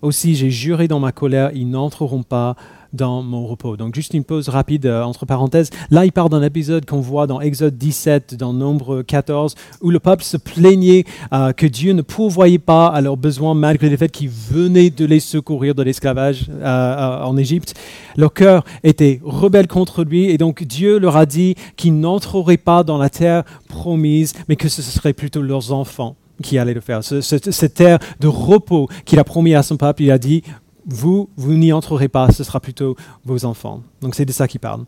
Aussi 0.00 0.34
j'ai 0.34 0.48
juré 0.48 0.88
dans 0.88 1.00
ma 1.00 1.12
colère, 1.12 1.50
ils 1.54 1.68
n'entreront 1.68 2.22
pas 2.22 2.56
dans 2.96 3.22
mon 3.22 3.46
repos. 3.46 3.76
Donc 3.76 3.94
juste 3.94 4.14
une 4.14 4.24
pause 4.24 4.48
rapide 4.48 4.86
euh, 4.86 5.02
entre 5.02 5.26
parenthèses. 5.26 5.70
Là, 5.90 6.04
il 6.04 6.12
part 6.12 6.28
d'un 6.28 6.42
épisode 6.42 6.84
qu'on 6.86 7.00
voit 7.00 7.26
dans 7.26 7.40
Exode 7.40 7.76
17, 7.76 8.34
dans 8.34 8.52
Nombre 8.52 9.02
14, 9.02 9.54
où 9.82 9.90
le 9.90 10.00
peuple 10.00 10.24
se 10.24 10.36
plaignait 10.36 11.04
euh, 11.32 11.52
que 11.52 11.66
Dieu 11.66 11.92
ne 11.92 12.02
pourvoyait 12.02 12.58
pas 12.58 12.88
à 12.88 13.00
leurs 13.00 13.16
besoins 13.16 13.54
malgré 13.54 13.88
le 13.88 13.96
fait 13.96 14.08
qu'il 14.08 14.28
venait 14.28 14.90
de 14.90 15.04
les 15.04 15.20
secourir 15.20 15.74
de 15.74 15.82
l'esclavage 15.82 16.46
euh, 16.50 17.22
en 17.22 17.36
Égypte. 17.36 17.74
Leur 18.16 18.32
cœur 18.32 18.64
était 18.82 19.20
rebelle 19.22 19.68
contre 19.68 20.02
lui 20.02 20.30
et 20.30 20.38
donc 20.38 20.64
Dieu 20.64 20.98
leur 20.98 21.16
a 21.16 21.26
dit 21.26 21.54
qu'ils 21.76 21.98
n'entreraient 21.98 22.56
pas 22.56 22.82
dans 22.82 22.98
la 22.98 23.10
terre 23.10 23.44
promise, 23.68 24.32
mais 24.48 24.56
que 24.56 24.68
ce 24.68 24.82
serait 24.82 25.12
plutôt 25.12 25.42
leurs 25.42 25.72
enfants 25.72 26.16
qui 26.42 26.58
allaient 26.58 26.74
le 26.74 26.80
faire. 26.80 27.02
cette 27.02 27.74
terre 27.74 27.98
de 28.20 28.28
repos 28.28 28.88
qu'il 29.04 29.18
a 29.18 29.24
promis 29.24 29.54
à 29.54 29.62
son 29.62 29.76
peuple, 29.76 30.02
il 30.02 30.10
a 30.10 30.18
dit, 30.18 30.42
vous, 30.86 31.28
vous 31.36 31.54
n'y 31.54 31.72
entrerez 31.72 32.08
pas, 32.08 32.30
ce 32.30 32.44
sera 32.44 32.60
plutôt 32.60 32.96
vos 33.24 33.44
enfants. 33.44 33.82
Donc 34.00 34.14
c'est 34.14 34.24
de 34.24 34.32
ça 34.32 34.46
qu'il 34.46 34.60
parle. 34.60 34.84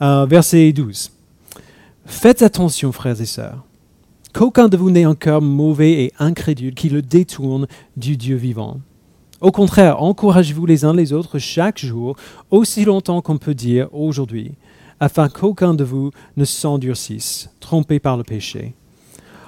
Euh, 0.00 0.24
verset 0.26 0.72
12. 0.72 1.10
Faites 2.06 2.42
attention, 2.42 2.92
frères 2.92 3.20
et 3.20 3.26
sœurs, 3.26 3.64
qu'aucun 4.32 4.68
de 4.68 4.76
vous 4.76 4.90
n'ait 4.90 5.04
un 5.04 5.14
cœur 5.14 5.42
mauvais 5.42 6.04
et 6.04 6.12
incrédule 6.18 6.74
qui 6.74 6.88
le 6.88 7.02
détourne 7.02 7.66
du 7.96 8.16
Dieu 8.16 8.36
vivant. 8.36 8.80
Au 9.40 9.50
contraire, 9.50 10.00
encouragez-vous 10.02 10.66
les 10.66 10.84
uns 10.84 10.94
les 10.94 11.12
autres 11.12 11.38
chaque 11.38 11.78
jour, 11.78 12.16
aussi 12.50 12.84
longtemps 12.84 13.20
qu'on 13.20 13.38
peut 13.38 13.54
dire 13.54 13.88
aujourd'hui, 13.92 14.52
afin 15.00 15.28
qu'aucun 15.28 15.74
de 15.74 15.82
vous 15.82 16.12
ne 16.36 16.44
s'endurcisse, 16.44 17.50
trompé 17.58 17.98
par 17.98 18.16
le 18.16 18.22
péché. 18.22 18.74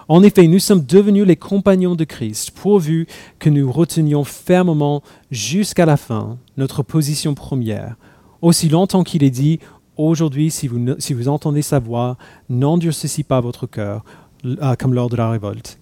En 0.08 0.22
effet, 0.22 0.46
nous 0.48 0.58
sommes 0.58 0.84
devenus 0.84 1.26
les 1.26 1.36
compagnons 1.36 1.94
de 1.94 2.04
Christ, 2.04 2.50
pourvu 2.50 3.06
que 3.38 3.48
nous 3.48 3.70
retenions 3.72 4.24
fermement 4.24 5.02
jusqu'à 5.30 5.86
la 5.86 5.96
fin 5.96 6.38
notre 6.56 6.82
position 6.82 7.34
première, 7.34 7.96
aussi 8.42 8.68
longtemps 8.68 9.04
qu'il 9.04 9.24
est 9.24 9.30
dit, 9.30 9.60
aujourd'hui, 9.96 10.50
si 10.50 10.68
vous, 10.68 11.28
entendez 11.28 11.62
sa 11.62 11.78
voix, 11.78 12.18
n'endurcissez 12.50 13.22
pas 13.22 13.40
votre 13.40 13.66
cœur, 13.66 14.04
euh, 14.44 14.74
comme 14.78 14.92
lors 14.92 15.08
de 15.08 15.16
la 15.16 15.30
révolte. 15.30 15.78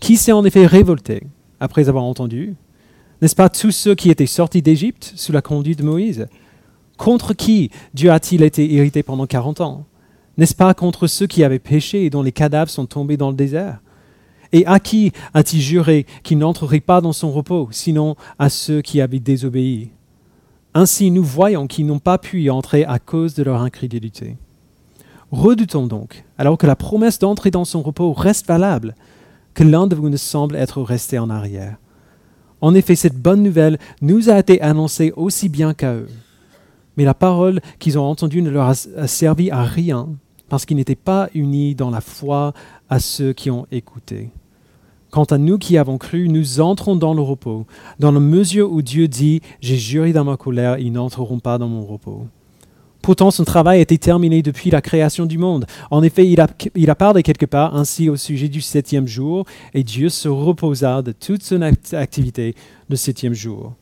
Qui 0.00 0.16
s'est 0.16 0.32
en 0.32 0.44
effet 0.44 0.66
révolté 0.66 1.22
après 1.60 1.88
avoir 1.88 2.04
entendu? 2.04 2.54
N'est-ce 3.20 3.36
pas 3.36 3.48
tous 3.48 3.70
ceux 3.70 3.94
qui 3.94 4.10
étaient 4.10 4.26
sortis 4.26 4.62
d'Égypte 4.62 5.12
sous 5.16 5.32
la 5.32 5.42
conduite 5.42 5.78
de 5.78 5.84
Moïse? 5.84 6.26
Contre 6.98 7.34
qui 7.34 7.70
Dieu 7.94 8.10
a-t-il 8.10 8.42
été 8.42 8.66
irrité 8.70 9.02
pendant 9.02 9.26
40 9.26 9.60
ans? 9.60 9.86
N'est-ce 10.38 10.54
pas 10.54 10.74
contre 10.74 11.06
ceux 11.06 11.26
qui 11.26 11.44
avaient 11.44 11.58
péché 11.58 12.04
et 12.04 12.10
dont 12.10 12.22
les 12.22 12.32
cadavres 12.32 12.70
sont 12.70 12.86
tombés 12.86 13.16
dans 13.16 13.30
le 13.30 13.36
désert? 13.36 13.80
Et 14.52 14.66
à 14.66 14.80
qui 14.80 15.12
a-t-il 15.34 15.62
juré 15.62 16.06
qu'il 16.22 16.38
n'entrerait 16.38 16.80
pas 16.80 17.00
dans 17.00 17.12
son 17.12 17.32
repos, 17.32 17.68
sinon 17.70 18.16
à 18.38 18.48
ceux 18.48 18.82
qui 18.82 19.00
avaient 19.00 19.18
désobéi? 19.18 19.90
Ainsi 20.74 21.10
nous 21.10 21.24
voyons 21.24 21.66
qu'ils 21.66 21.86
n'ont 21.86 21.98
pas 21.98 22.18
pu 22.18 22.42
y 22.42 22.50
entrer 22.50 22.84
à 22.84 22.98
cause 22.98 23.34
de 23.34 23.42
leur 23.42 23.60
incrédulité. 23.60 24.36
Redoutons 25.30 25.86
donc, 25.86 26.24
alors 26.36 26.58
que 26.58 26.66
la 26.66 26.76
promesse 26.76 27.18
d'entrer 27.18 27.50
dans 27.50 27.64
son 27.64 27.82
repos 27.82 28.12
reste 28.12 28.46
valable, 28.46 28.94
que 29.54 29.64
l'un 29.64 29.86
de 29.86 29.94
vous 29.94 30.10
ne 30.10 30.16
semble 30.16 30.56
être 30.56 30.82
resté 30.82 31.18
en 31.18 31.30
arrière. 31.30 31.76
En 32.60 32.74
effet, 32.74 32.94
cette 32.94 33.16
bonne 33.16 33.42
nouvelle 33.42 33.78
nous 34.02 34.30
a 34.30 34.38
été 34.38 34.60
annoncée 34.60 35.12
aussi 35.16 35.48
bien 35.48 35.74
qu'à 35.74 35.94
eux. 35.94 36.08
Mais 36.96 37.04
la 37.04 37.14
parole 37.14 37.60
qu'ils 37.78 37.98
ont 37.98 38.04
entendue 38.04 38.42
ne 38.42 38.50
leur 38.50 38.68
a 38.68 38.74
servi 39.06 39.50
à 39.50 39.62
rien 39.62 40.08
parce 40.48 40.66
qu'ils 40.66 40.76
n'étaient 40.76 40.94
pas 40.94 41.30
unis 41.34 41.74
dans 41.74 41.90
la 41.90 42.02
foi 42.02 42.52
à 42.90 43.00
ceux 43.00 43.32
qui 43.32 43.50
ont 43.50 43.66
écouté. 43.72 44.30
Quant 45.10 45.24
à 45.24 45.38
nous 45.38 45.58
qui 45.58 45.78
avons 45.78 45.98
cru, 45.98 46.28
nous 46.28 46.60
entrons 46.60 46.96
dans 46.96 47.14
le 47.14 47.22
repos, 47.22 47.66
dans 47.98 48.12
la 48.12 48.20
mesure 48.20 48.72
où 48.72 48.82
Dieu 48.82 49.08
dit, 49.08 49.40
J'ai 49.60 49.76
juré 49.76 50.12
dans 50.12 50.24
ma 50.24 50.36
colère, 50.36 50.78
ils 50.78 50.92
n'entreront 50.92 51.38
pas 51.38 51.58
dans 51.58 51.68
mon 51.68 51.84
repos. 51.84 52.26
Pourtant, 53.02 53.30
son 53.30 53.44
travail 53.44 53.80
était 53.80 53.98
terminé 53.98 54.42
depuis 54.42 54.70
la 54.70 54.80
création 54.80 55.26
du 55.26 55.36
monde. 55.36 55.66
En 55.90 56.02
effet, 56.02 56.26
il 56.26 56.40
a, 56.40 56.46
il 56.74 56.88
a 56.88 56.94
parlé 56.94 57.22
quelque 57.22 57.46
part 57.46 57.74
ainsi 57.74 58.08
au 58.08 58.16
sujet 58.16 58.48
du 58.48 58.60
septième 58.60 59.08
jour, 59.08 59.44
et 59.74 59.82
Dieu 59.82 60.08
se 60.08 60.28
reposa 60.28 61.02
de 61.02 61.12
toute 61.12 61.42
son 61.42 61.62
activité 61.62 62.54
le 62.88 62.96
septième 62.96 63.34
jour. 63.34 63.72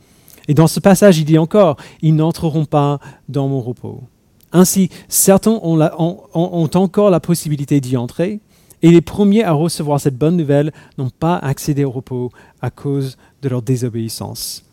Et 0.50 0.54
dans 0.54 0.66
ce 0.66 0.80
passage, 0.80 1.16
il 1.16 1.24
dit 1.24 1.38
encore, 1.38 1.76
Ils 2.02 2.16
n'entreront 2.16 2.64
pas 2.64 2.98
dans 3.28 3.46
mon 3.46 3.60
repos. 3.60 4.02
Ainsi, 4.50 4.90
certains 5.06 5.60
ont, 5.62 6.70
encore 6.74 7.08
la 7.10 7.20
possibilité 7.20 7.80
d'y 7.80 7.96
entrer, 7.96 8.40
et 8.82 8.90
les 8.90 9.00
premiers 9.00 9.44
à 9.44 9.52
recevoir 9.52 10.00
cette 10.00 10.18
bonne 10.18 10.36
nouvelle 10.36 10.72
n'ont 10.98 11.10
pas 11.10 11.36
accédé 11.36 11.84
au 11.84 11.92
repos 11.92 12.32
à 12.62 12.70
cause 12.70 13.16
de 13.42 13.48
leur 13.48 13.62
désobéissance. 13.62 14.64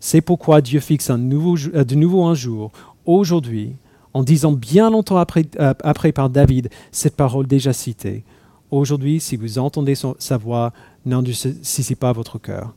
C'est 0.00 0.20
pourquoi 0.20 0.60
Dieu 0.60 0.80
fixe 0.80 1.08
euh, 1.08 1.16
de 1.16 1.94
nouveau 1.94 2.24
un 2.24 2.34
jour, 2.34 2.70
aujourd'hui, 3.06 3.72
en 4.12 4.24
disant 4.24 4.52
bien 4.52 4.90
longtemps 4.90 5.16
après, 5.16 5.46
euh, 5.58 5.72
après 5.82 6.12
par 6.12 6.28
David 6.28 6.68
cette 6.90 7.16
parole 7.16 7.46
déjà 7.46 7.72
citée. 7.72 8.22
Aujourd'hui, 8.70 9.18
si 9.18 9.36
vous 9.36 9.58
entendez 9.58 9.94
sa 9.94 10.36
voix, 10.36 10.74
n'endurcissez 11.06 11.94
pas 11.94 12.12
votre 12.12 12.38
cœur. 12.38 12.74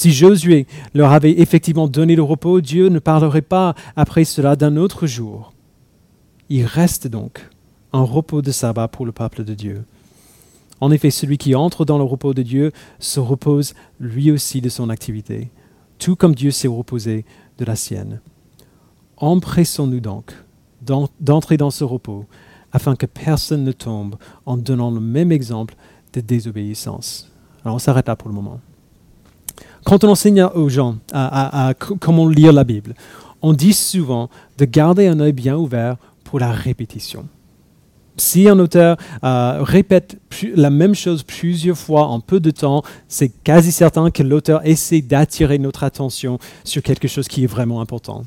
Si 0.00 0.12
Josué 0.12 0.66
leur 0.94 1.12
avait 1.12 1.40
effectivement 1.40 1.86
donné 1.86 2.16
le 2.16 2.22
repos, 2.22 2.62
Dieu 2.62 2.88
ne 2.88 3.00
parlerait 3.00 3.42
pas 3.42 3.74
après 3.96 4.24
cela 4.24 4.56
d'un 4.56 4.78
autre 4.78 5.06
jour 5.06 5.52
Il 6.48 6.64
reste 6.64 7.06
donc 7.06 7.46
un 7.92 8.00
repos 8.00 8.40
de 8.40 8.50
sabbat 8.50 8.88
pour 8.88 9.04
le 9.04 9.12
peuple 9.12 9.44
de 9.44 9.52
Dieu. 9.52 9.84
En 10.80 10.90
effet, 10.90 11.10
celui 11.10 11.36
qui 11.36 11.54
entre 11.54 11.84
dans 11.84 11.98
le 11.98 12.04
repos 12.04 12.32
de 12.32 12.40
Dieu 12.40 12.72
se 12.98 13.20
repose 13.20 13.74
lui 13.98 14.30
aussi 14.30 14.62
de 14.62 14.70
son 14.70 14.88
activité, 14.88 15.50
tout 15.98 16.16
comme 16.16 16.34
Dieu 16.34 16.50
s'est 16.50 16.66
reposé 16.66 17.26
de 17.58 17.66
la 17.66 17.76
sienne. 17.76 18.22
Empressons-nous 19.18 20.00
donc 20.00 20.32
d'entrer 21.20 21.58
dans 21.58 21.70
ce 21.70 21.84
repos, 21.84 22.24
afin 22.72 22.96
que 22.96 23.04
personne 23.04 23.64
ne 23.64 23.72
tombe 23.72 24.16
en 24.46 24.56
donnant 24.56 24.92
le 24.92 25.00
même 25.00 25.30
exemple 25.30 25.74
de 26.14 26.22
désobéissance. 26.22 27.30
Alors 27.66 27.74
on 27.74 27.78
s'arrête 27.78 28.08
là 28.08 28.16
pour 28.16 28.30
le 28.30 28.34
moment. 28.34 28.60
Quand 29.84 30.04
on 30.04 30.08
enseigne 30.08 30.42
aux 30.42 30.68
gens 30.68 30.96
comment 32.00 32.28
lire 32.28 32.52
la 32.52 32.64
Bible, 32.64 32.94
on 33.42 33.52
dit 33.52 33.72
souvent 33.72 34.28
de 34.58 34.64
garder 34.64 35.06
un 35.06 35.20
œil 35.20 35.32
bien 35.32 35.56
ouvert 35.56 35.96
pour 36.24 36.38
la 36.38 36.52
répétition. 36.52 37.26
Si 38.16 38.48
un 38.48 38.58
auteur 38.58 38.98
euh, 39.24 39.62
répète 39.62 40.18
la 40.54 40.68
même 40.68 40.94
chose 40.94 41.22
plusieurs 41.22 41.78
fois 41.78 42.06
en 42.08 42.20
peu 42.20 42.38
de 42.38 42.50
temps, 42.50 42.82
c'est 43.08 43.30
quasi 43.30 43.72
certain 43.72 44.10
que 44.10 44.22
l'auteur 44.22 44.66
essaie 44.66 45.00
d'attirer 45.00 45.58
notre 45.58 45.84
attention 45.84 46.38
sur 46.64 46.82
quelque 46.82 47.08
chose 47.08 47.28
qui 47.28 47.44
est 47.44 47.46
vraiment 47.46 47.80
important. 47.80 48.24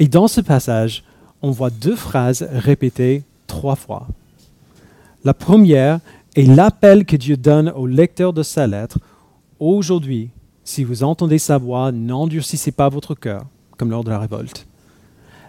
Et 0.00 0.08
dans 0.08 0.26
ce 0.26 0.40
passage, 0.40 1.04
on 1.42 1.52
voit 1.52 1.70
deux 1.70 1.94
phrases 1.94 2.48
répétées 2.50 3.22
trois 3.46 3.76
fois. 3.76 4.08
La 5.22 5.34
première 5.34 6.00
est 6.34 6.42
l'appel 6.42 7.04
que 7.04 7.16
Dieu 7.16 7.36
donne 7.36 7.68
au 7.70 7.86
lecteur 7.86 8.32
de 8.32 8.42
sa 8.42 8.66
lettre. 8.66 8.98
Aujourd'hui, 9.60 10.30
si 10.64 10.82
vous 10.82 11.04
entendez 11.04 11.38
sa 11.38 11.58
voix, 11.58 11.92
n'endurcissez 11.92 12.72
pas 12.72 12.88
votre 12.88 13.14
cœur, 13.14 13.44
comme 13.76 13.90
lors 13.90 14.04
de 14.04 14.10
la 14.10 14.18
révolte. 14.18 14.66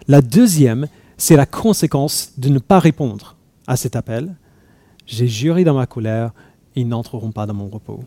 La 0.08 0.20
deuxième, 0.20 0.86
c'est 1.16 1.36
la 1.36 1.46
conséquence 1.46 2.32
de 2.36 2.48
ne 2.48 2.58
pas 2.58 2.78
répondre 2.78 3.36
à 3.66 3.76
cet 3.76 3.96
appel, 3.96 4.36
j'ai 5.06 5.26
juré 5.26 5.64
dans 5.64 5.74
ma 5.74 5.86
colère, 5.86 6.32
ils 6.74 6.86
n'entreront 6.86 7.32
pas 7.32 7.46
dans 7.46 7.54
mon 7.54 7.68
repos. 7.68 8.04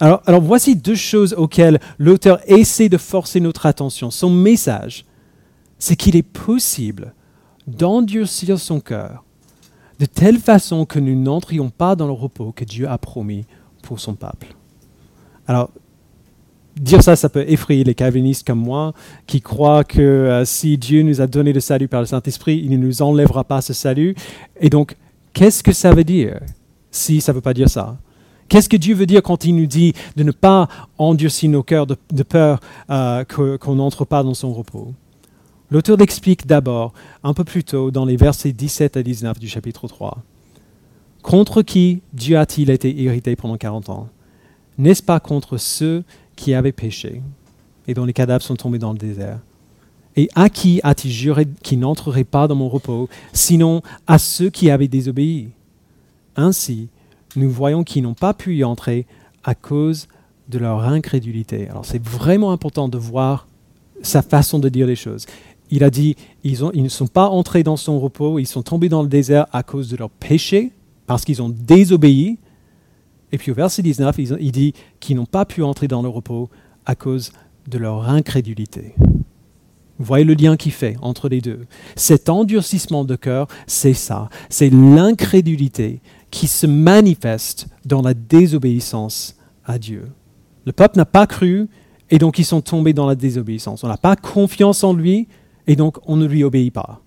Alors, 0.00 0.22
voici 0.40 0.76
deux 0.76 0.94
choses 0.94 1.34
auxquelles 1.34 1.78
l'auteur 1.98 2.40
essaie 2.46 2.88
de 2.88 2.96
forcer 2.96 3.38
notre 3.38 3.66
attention. 3.66 4.10
Son 4.10 4.30
message, 4.30 5.04
c'est 5.78 5.94
qu'il 5.94 6.16
est 6.16 6.22
possible 6.22 7.12
d'endurcir 7.66 8.58
son 8.58 8.80
cœur 8.80 9.24
de 9.98 10.06
telle 10.06 10.38
façon 10.38 10.86
que 10.86 10.98
nous 10.98 11.14
n'entrions 11.14 11.68
pas 11.68 11.94
dans 11.96 12.06
le 12.06 12.12
repos 12.12 12.52
que 12.52 12.64
Dieu 12.64 12.88
a 12.88 12.96
promis 12.96 13.44
pour 13.82 14.00
son 14.00 14.14
peuple. 14.14 14.56
Alors, 15.46 15.70
dire 16.80 17.02
ça, 17.02 17.14
ça 17.14 17.28
peut 17.28 17.44
effrayer 17.46 17.84
les 17.84 17.94
calvinistes 17.94 18.46
comme 18.46 18.58
moi, 18.58 18.94
qui 19.26 19.40
croient 19.40 19.84
que 19.84 20.00
euh, 20.00 20.44
si 20.44 20.78
Dieu 20.78 21.02
nous 21.02 21.20
a 21.20 21.26
donné 21.26 21.52
le 21.52 21.60
salut 21.60 21.88
par 21.88 22.00
le 22.00 22.06
Saint-Esprit, 22.06 22.60
il 22.64 22.70
ne 22.70 22.76
nous 22.76 23.02
enlèvera 23.02 23.44
pas 23.44 23.60
ce 23.60 23.72
salut. 23.72 24.14
Et 24.60 24.70
donc, 24.70 24.96
qu'est-ce 25.32 25.62
que 25.62 25.72
ça 25.72 25.92
veut 25.92 26.04
dire 26.04 26.40
si 26.90 27.20
ça 27.20 27.32
ne 27.32 27.36
veut 27.36 27.42
pas 27.42 27.54
dire 27.54 27.68
ça? 27.68 27.98
Qu'est-ce 28.48 28.68
que 28.68 28.76
Dieu 28.76 28.96
veut 28.96 29.06
dire 29.06 29.22
quand 29.22 29.44
il 29.44 29.54
nous 29.54 29.66
dit 29.66 29.92
de 30.16 30.24
ne 30.24 30.32
pas 30.32 30.68
endurcir 30.98 31.50
nos 31.50 31.62
cœurs 31.62 31.86
de, 31.86 32.22
peur 32.24 32.58
euh, 32.90 33.24
qu'on 33.24 33.76
n'entre 33.76 34.04
pas 34.04 34.24
dans 34.24 34.34
son 34.34 34.52
repos? 34.52 34.92
L'auteur 35.70 35.96
l'explique 35.96 36.48
d'abord 36.48 36.92
un 37.22 37.32
peu 37.32 37.44
plus 37.44 37.62
tôt 37.62 37.92
dans 37.92 38.04
les 38.04 38.16
versets 38.16 38.52
17 38.52 38.96
à 38.96 39.02
19 39.04 39.38
du 39.38 39.46
chapitre 39.46 39.86
3. 39.86 40.18
Contre 41.22 41.62
qui 41.62 42.02
Dieu 42.12 42.38
a-t-il 42.38 42.70
été 42.70 42.92
irrité 42.92 43.36
pendant 43.36 43.56
40 43.56 43.88
ans? 43.90 44.08
N'est-ce 44.78 45.02
pas 45.02 45.20
contre 45.20 45.58
ceux 45.58 46.02
qui 46.40 46.54
avaient 46.54 46.72
péché 46.72 47.20
et 47.86 47.92
dont 47.92 48.06
les 48.06 48.14
cadavres 48.14 48.42
sont 48.42 48.56
tombés 48.56 48.78
dans 48.78 48.92
le 48.92 48.98
désert 48.98 49.40
Et 50.16 50.30
à 50.34 50.48
qui 50.48 50.80
a-t-il 50.82 51.12
juré 51.12 51.46
qu'il 51.62 51.80
n'entrerait 51.80 52.24
pas 52.24 52.48
dans 52.48 52.54
mon 52.54 52.70
repos, 52.70 53.10
sinon 53.34 53.82
à 54.06 54.18
ceux 54.18 54.48
qui 54.48 54.70
avaient 54.70 54.88
désobéi? 54.88 55.50
Ainsi, 56.36 56.88
nous 57.36 57.50
voyons 57.50 57.84
qu'ils 57.84 58.02
n'ont 58.02 58.14
pas 58.14 58.32
pu 58.32 58.56
y 58.56 58.64
entrer 58.64 59.06
à 59.44 59.54
cause 59.54 60.08
de 60.48 60.58
leur 60.58 60.80
incrédulité. 60.84 61.68
Alors 61.68 61.84
c'est 61.84 62.02
vraiment 62.02 62.52
important 62.52 62.88
de 62.88 62.96
voir 62.96 63.46
sa 64.00 64.22
façon 64.22 64.58
de 64.58 64.70
dire 64.70 64.86
les 64.86 64.96
choses. 64.96 65.26
Il 65.70 65.84
a 65.84 65.90
dit, 65.90 66.16
ils, 66.42 66.60
ils 66.72 66.82
ne 66.82 66.88
sont 66.88 67.06
pas 67.06 67.28
entrés 67.28 67.62
dans 67.62 67.76
son 67.76 68.00
repos, 68.00 68.38
ils 68.38 68.46
sont 68.46 68.62
tombés 68.62 68.88
dans 68.88 69.02
le 69.02 69.08
désert 69.08 69.46
à 69.52 69.62
cause 69.62 69.90
de 69.90 69.96
leur 69.98 70.08
péché, 70.08 70.72
parce 71.06 71.26
qu'ils 71.26 71.42
ont 71.42 71.50
désobéi, 71.50 72.38
et 73.32 73.38
puis 73.38 73.50
au 73.50 73.54
verset 73.54 73.82
19, 73.82 74.16
il 74.18 74.52
dit 74.52 74.74
qu'ils 74.98 75.16
n'ont 75.16 75.26
pas 75.26 75.44
pu 75.44 75.62
entrer 75.62 75.88
dans 75.88 76.02
le 76.02 76.08
repos 76.08 76.50
à 76.86 76.94
cause 76.94 77.32
de 77.68 77.78
leur 77.78 78.08
incrédulité. 78.08 78.94
Vous 79.98 80.06
voyez 80.06 80.24
le 80.24 80.34
lien 80.34 80.56
qu'il 80.56 80.72
fait 80.72 80.96
entre 81.02 81.28
les 81.28 81.40
deux. 81.40 81.66
Cet 81.94 82.28
endurcissement 82.28 83.04
de 83.04 83.16
cœur, 83.16 83.48
c'est 83.66 83.94
ça. 83.94 84.30
C'est 84.48 84.70
l'incrédulité 84.70 86.00
qui 86.30 86.46
se 86.46 86.66
manifeste 86.66 87.68
dans 87.84 88.00
la 88.00 88.14
désobéissance 88.14 89.36
à 89.64 89.78
Dieu. 89.78 90.10
Le 90.64 90.72
peuple 90.72 90.96
n'a 90.96 91.04
pas 91.04 91.26
cru 91.26 91.68
et 92.08 92.18
donc 92.18 92.38
ils 92.38 92.44
sont 92.44 92.62
tombés 92.62 92.94
dans 92.94 93.06
la 93.06 93.14
désobéissance. 93.14 93.84
On 93.84 93.88
n'a 93.88 93.98
pas 93.98 94.16
confiance 94.16 94.82
en 94.84 94.94
lui 94.94 95.28
et 95.66 95.76
donc 95.76 95.98
on 96.06 96.16
ne 96.16 96.26
lui 96.26 96.44
obéit 96.44 96.72
pas 96.72 97.02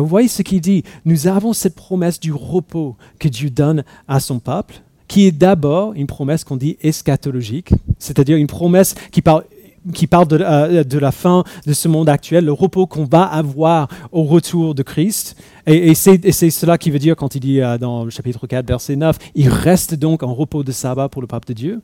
vous 0.00 0.06
voyez 0.06 0.28
ce 0.28 0.42
qu'il 0.42 0.60
dit. 0.60 0.84
Nous 1.04 1.26
avons 1.26 1.52
cette 1.52 1.74
promesse 1.74 2.18
du 2.18 2.32
repos 2.32 2.96
que 3.18 3.28
Dieu 3.28 3.50
donne 3.50 3.84
à 4.08 4.20
son 4.20 4.38
peuple, 4.38 4.82
qui 5.08 5.26
est 5.26 5.32
d'abord 5.32 5.92
une 5.94 6.06
promesse 6.06 6.44
qu'on 6.44 6.56
dit 6.56 6.76
eschatologique, 6.82 7.70
c'est-à-dire 7.98 8.36
une 8.36 8.46
promesse 8.46 8.94
qui 9.10 9.22
parle, 9.22 9.44
qui 9.92 10.06
parle 10.06 10.28
de, 10.28 10.38
euh, 10.40 10.84
de, 10.84 10.98
la 10.98 11.12
fin 11.12 11.44
de 11.66 11.72
ce 11.72 11.88
monde 11.88 12.08
actuel, 12.08 12.44
le 12.44 12.52
repos 12.52 12.86
qu'on 12.86 13.04
va 13.04 13.24
avoir 13.24 13.88
au 14.12 14.22
retour 14.22 14.74
de 14.74 14.82
Christ. 14.82 15.36
Et, 15.66 15.94
c'est 15.94 16.50
cela 16.50 16.78
qui 16.78 16.90
veut 16.90 16.98
dire 16.98 17.16
quand 17.16 17.34
il 17.34 17.40
dit 17.40 17.60
euh, 17.60 17.78
dans 17.78 18.04
le 18.04 18.10
chapitre 18.10 18.46
4, 18.46 18.66
verset 18.66 18.96
9, 18.96 19.18
il 19.34 19.48
reste 19.48 19.94
donc 19.94 20.22
un 20.22 20.30
repos 20.30 20.62
de 20.62 20.72
sabbat 20.72 21.08
pour 21.08 21.22
le 21.22 21.28
peuple 21.28 21.48
de 21.48 21.54
Dieu. 21.54 21.80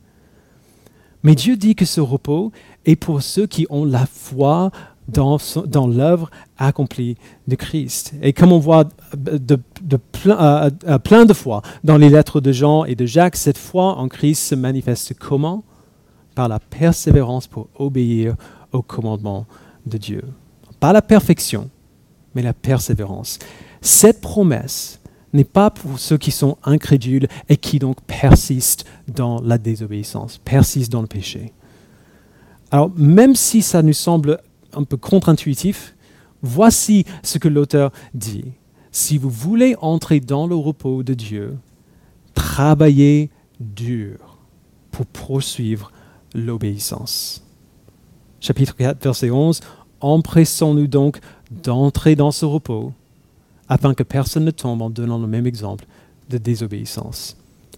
Mais 1.23 1.35
Dieu 1.35 1.57
dit 1.57 1.75
que 1.75 1.85
ce 1.85 2.01
repos 2.01 2.53
est 2.87 2.97
pour 2.97 3.23
ceux 3.23 3.47
qui 3.47 3.67
ont 3.71 3.85
la 3.85 4.07
foi 4.07 4.71
dans, 5.09 5.39
dans 5.67 5.87
l'œuvre 5.87 6.31
accomplie 6.59 7.17
de 7.47 7.57
Christ. 7.57 8.13
Et 8.23 8.33
comme 8.33 8.53
on 8.53 8.59
voit 8.59 8.85
de, 9.17 9.59
plein, 10.13 10.41
euh, 10.41 10.71
euh, 10.87 10.99
plein 10.99 11.25
de 11.25 11.33
fois 11.33 11.63
dans 11.83 11.97
les 11.97 12.11
lettres 12.11 12.41
de 12.41 12.53
Jean 12.53 12.85
et 12.85 12.95
de 12.95 13.07
Jacques, 13.07 13.37
cette 13.37 13.59
foi 13.59 13.97
en 13.97 14.09
Christ 14.09 14.43
se 14.43 14.55
manifeste 14.55 15.15
comment? 15.15 15.65
Par 16.35 16.49
la 16.49 16.61
persévérance 16.61 17.47
pour 17.47 17.69
obéir 17.77 18.37
au 18.73 18.83
commandement 18.83 19.47
de 19.87 19.99
Dieu. 19.99 20.23
Pas 20.79 20.93
la 20.93 21.03
perfection, 21.03 21.71
mais 22.35 22.43
la 22.43 22.53
persévérance. 22.53 23.39
Cette 23.81 24.21
promesse 24.21 25.01
n'est 25.33 25.45
pas 25.45 25.71
pour 25.71 25.99
ceux 25.99 26.17
qui 26.17 26.31
sont 26.31 26.57
incrédules 26.65 27.27
et 27.49 27.57
qui 27.57 27.79
donc 27.79 28.01
persistent 28.03 28.85
dans 29.09 29.41
la 29.41 29.59
désobéissance, 29.59 30.39
persistent 30.39 30.93
dans 30.93 31.03
le 31.03 31.09
péché. 31.09 31.53
Alors, 32.71 32.91
même 32.97 33.35
si 33.35 33.63
ça 33.63 33.83
nous 33.83 33.93
semble 33.95 34.39
un 34.75 34.85
peu 34.85 34.97
contre-intuitif, 34.97 35.95
voici 36.43 37.05
ce 37.23 37.39
que 37.39 37.49
l'auteur 37.49 37.93
dit. 38.15 38.45
Si 38.93 39.19
vous 39.19 39.31
voulez 39.31 39.77
entrer 39.81 40.21
dans 40.21 40.47
le 40.47 40.55
repos 40.55 41.03
de 41.03 41.15
Dieu, 41.15 41.57
travaillez 42.35 43.31
dur 43.61 44.39
pour 44.91 45.07
poursuivre 45.07 45.93
l'obéissance. 46.35 47.45
Chapitre 48.41 48.77
4, 48.77 49.03
verset 49.03 49.31
11. 49.31 49.61
Empressons-nous 50.01 50.87
donc 50.87 51.19
d'entrer 51.51 52.15
dans 52.15 52.31
ce 52.31 52.45
repos, 52.45 52.93
afin 53.69 53.95
que 53.95 54.03
personne 54.03 54.45
ne 54.45 54.51
tombe 54.51 54.83
en 54.83 54.91
donnant 54.91 55.19
le 55.19 55.27
même 55.27 55.47
exemple 55.47 55.87
de 56.29 56.39
désobéissance. 56.39 57.37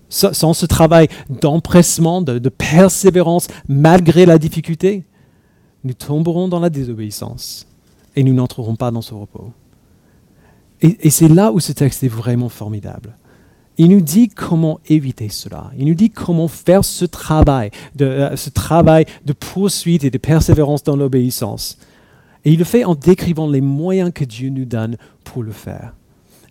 Sans 0.09 0.55
ce 0.55 0.67
travail 0.67 1.09
d'empressement, 1.29 2.21
de 2.21 2.49
persévérance, 2.49 3.47
malgré 3.69 4.27
la 4.27 4.39
difficulté, 4.39 5.05
nous 5.85 5.95
tomberons 5.95 6.49
dans 6.49 6.61
la 6.61 6.71
désobéissance 6.71 7.67
et 8.17 8.23
nous 8.23 8.35
n'entrerons 8.35 8.77
pas 8.77 8.91
dans 8.91 9.03
ce 9.03 9.15
repos. 9.15 9.53
Et, 10.83 11.11
c'est 11.11 11.29
là 11.29 11.53
où 11.53 11.61
ce 11.61 11.73
texte 11.73 12.03
est 12.05 12.09
vraiment 12.09 12.49
formidable. 12.49 13.17
Il 13.77 13.91
nous 13.91 14.01
dit 14.01 14.29
comment 14.29 14.81
éviter 14.89 15.29
cela. 15.29 15.71
Il 15.79 15.87
nous 15.87 15.95
dit 15.95 16.11
comment 16.11 16.49
faire 16.49 16.85
ce 16.85 17.05
travail, 17.05 17.71
euh, 18.01 18.35
ce 18.37 18.51
travail 18.51 19.05
de 19.25 19.33
poursuite 19.33 20.05
et 20.05 20.11
de 20.11 20.19
persévérance 20.19 20.83
dans 20.83 20.97
l'obéissance. 20.97 21.79
Et 22.45 22.53
il 22.53 22.59
le 22.59 22.65
fait 22.65 22.85
en 22.85 22.95
décrivant 22.95 23.49
les 23.49 23.61
moyens 23.61 24.11
que 24.13 24.25
Dieu 24.25 24.49
nous 24.49 24.65
donne 24.65 24.97
pour 25.25 25.43
le 25.43 25.53
faire. 25.53 25.95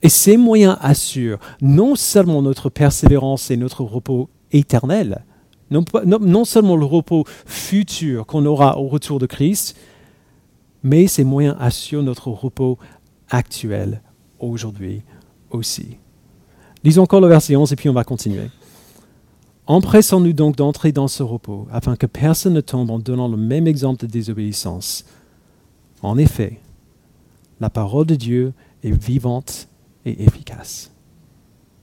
Et 0.02 0.10
ces 0.10 0.38
moyens 0.38 0.78
assurent 0.80 1.40
non 1.62 1.96
seulement 1.96 2.42
notre 2.42 2.70
persévérance 2.70 3.52
et 3.52 3.58
notre 3.58 3.84
repos 3.84 4.30
éternel, 4.52 5.24
non, 5.72 6.46
seulement 6.46 6.76
le 6.76 6.86
repos 6.86 7.26
futur 7.46 8.26
qu'on 8.26 8.46
aura 8.46 8.78
au 8.78 8.88
retour 8.88 9.20
de 9.20 9.26
Christ, 9.26 9.78
mais 10.84 11.08
ces 11.08 11.24
moyens 11.24 11.56
assurent 11.60 12.04
notre 12.04 12.30
repos 12.30 12.78
actuel 13.30 14.02
aujourd'hui 14.40 15.04
aussi. 15.52 15.98
Lisons 16.84 17.04
encore 17.04 17.22
le 17.22 17.28
verset 17.28 17.56
11 17.56 17.72
et 17.74 17.76
puis 17.76 17.90
on 17.90 17.94
va 17.94 18.04
continuer. 18.04 18.50
Empressons-nous 19.68 20.34
donc 20.34 20.56
d'entrer 20.56 20.92
dans 20.92 21.08
ce 21.08 21.22
repos, 21.22 21.68
afin 21.72 21.96
que 21.96 22.08
personne 22.08 22.54
ne 22.54 22.62
tombe 22.62 22.90
en 22.90 22.98
donnant 22.98 23.28
le 23.28 23.38
même 23.38 23.68
exemple 23.68 24.06
de 24.06 24.12
désobéissance. 24.12 25.06
En 26.02 26.18
effet, 26.18 26.60
La 27.60 27.70
parole 27.70 28.06
de 28.06 28.16
Dieu 28.16 28.54
est 28.84 28.92
vivante 28.92 29.68
et 30.06 30.24
efficace. 30.24 30.92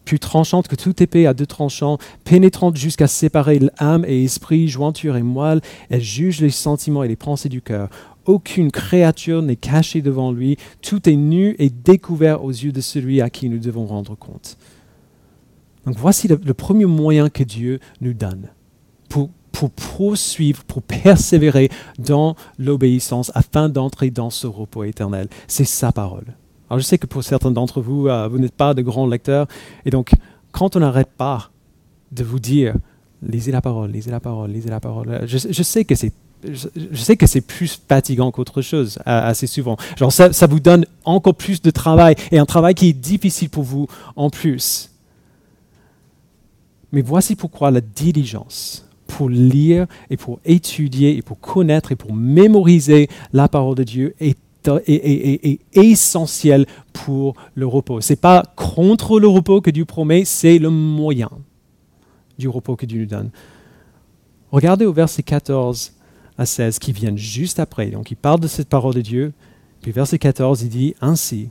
Plus 0.06 0.20
tranchante 0.20 0.68
que 0.68 0.76
toute 0.76 1.00
épée 1.00 1.26
à 1.26 1.34
deux 1.34 1.46
tranchants, 1.46 1.98
pénétrante 2.24 2.76
jusqu'à 2.76 3.08
séparer 3.08 3.58
l'âme 3.58 4.04
et 4.06 4.22
esprit, 4.22 4.68
jointure 4.68 5.16
et 5.16 5.22
moelle, 5.22 5.60
elle 5.90 6.00
juge 6.00 6.40
les 6.40 6.50
sentiments 6.50 7.02
et 7.02 7.08
les 7.08 7.16
pensées 7.16 7.48
du 7.48 7.60
cœur. 7.60 7.90
Aucune 8.24 8.70
créature 8.70 9.42
n'est 9.42 9.56
cachée 9.56 10.02
devant 10.02 10.30
lui, 10.30 10.58
tout 10.80 11.08
est 11.08 11.16
nu 11.16 11.56
et 11.58 11.70
découvert 11.70 12.44
aux 12.44 12.50
yeux 12.50 12.70
de 12.70 12.80
celui 12.80 13.20
à 13.20 13.30
qui 13.30 13.48
nous 13.48 13.58
devons 13.58 13.84
rendre 13.84 14.14
compte. 14.14 14.56
Donc 15.86 15.96
voici 15.98 16.28
le, 16.28 16.54
premier 16.54 16.86
moyen 16.86 17.28
que 17.28 17.42
Dieu 17.42 17.80
nous 18.00 18.14
donne 18.14 18.48
pour, 19.08 19.30
pour 19.50 19.70
poursuivre, 19.70 20.62
pour 20.64 20.82
persévérer 20.82 21.68
dans 21.98 22.36
l'obéissance 22.58 23.32
afin 23.34 23.68
d'entrer 23.68 24.10
dans 24.10 24.30
ce 24.30 24.46
repos 24.46 24.84
éternel. 24.84 25.28
C'est 25.48 25.64
sa 25.64 25.90
parole. 25.90 26.36
Alors 26.68 26.80
je 26.80 26.84
sais 26.84 26.98
que 26.98 27.06
pour 27.06 27.22
certains 27.22 27.50
d'entre 27.50 27.80
vous, 27.80 28.08
euh, 28.08 28.28
vous 28.28 28.38
n'êtes 28.38 28.54
pas 28.54 28.74
de 28.74 28.82
grands 28.82 29.06
lecteurs, 29.06 29.46
et 29.84 29.90
donc 29.90 30.12
quand 30.52 30.76
on 30.76 30.80
n'arrête 30.80 31.10
pas 31.16 31.50
de 32.12 32.24
vous 32.24 32.38
dire, 32.38 32.74
lisez 33.22 33.52
la 33.52 33.60
parole, 33.60 33.90
lisez 33.90 34.10
la 34.10 34.20
parole, 34.20 34.50
lisez 34.50 34.70
la 34.70 34.80
parole, 34.80 35.22
je, 35.26 35.38
je 35.50 35.62
sais 35.62 35.84
que 35.84 35.94
c'est 35.94 36.12
je, 36.44 36.68
sais 36.94 37.16
que 37.16 37.26
c'est 37.26 37.40
plus 37.40 37.80
fatigant 37.88 38.30
qu'autre 38.30 38.62
chose 38.62 38.98
assez 39.04 39.46
souvent. 39.46 39.76
Genre 39.96 40.12
ça, 40.12 40.32
ça, 40.32 40.46
vous 40.46 40.60
donne 40.60 40.86
encore 41.04 41.34
plus 41.34 41.62
de 41.62 41.70
travail 41.70 42.14
et 42.30 42.38
un 42.38 42.46
travail 42.46 42.74
qui 42.74 42.88
est 42.88 42.92
difficile 42.92 43.50
pour 43.50 43.64
vous 43.64 43.88
en 44.16 44.30
plus. 44.30 44.90
Mais 46.92 47.02
voici 47.02 47.36
pourquoi 47.36 47.70
la 47.70 47.80
diligence 47.80 48.88
pour 49.06 49.28
lire 49.28 49.86
et 50.10 50.16
pour 50.16 50.40
étudier 50.44 51.16
et 51.16 51.22
pour 51.22 51.38
connaître 51.40 51.92
et 51.92 51.96
pour 51.96 52.14
mémoriser 52.14 53.08
la 53.32 53.48
parole 53.48 53.76
de 53.76 53.84
Dieu 53.84 54.14
est, 54.20 54.38
est, 54.86 55.60
essentielle 55.72 56.66
pour 56.92 57.34
le 57.54 57.66
repos. 57.66 58.00
Ce 58.00 58.12
n'est 58.12 58.18
pas 58.18 58.42
contre 58.56 59.20
le 59.20 59.28
repos 59.28 59.60
que 59.60 59.70
Dieu 59.70 59.84
promet, 59.84 60.24
c'est 60.24 60.58
le 60.58 60.70
moyen 60.70 61.30
du 62.38 62.48
repos 62.48 62.76
que 62.76 62.86
Dieu 62.86 63.00
nous 63.00 63.06
donne. 63.06 63.30
Regardez 64.50 64.84
au 64.84 64.92
verset 64.92 65.22
14 65.22 65.92
à 66.38 66.46
16 66.46 66.78
qui 66.78 66.92
viennent 66.92 67.18
juste 67.18 67.58
après. 67.58 67.86
Donc 67.90 68.10
il 68.10 68.16
parle 68.16 68.40
de 68.40 68.48
cette 68.48 68.68
parole 68.68 68.94
de 68.94 69.00
Dieu. 69.00 69.32
Puis 69.82 69.92
verset 69.92 70.18
14, 70.18 70.62
il 70.62 70.68
dit 70.68 70.94
ainsi, 71.00 71.50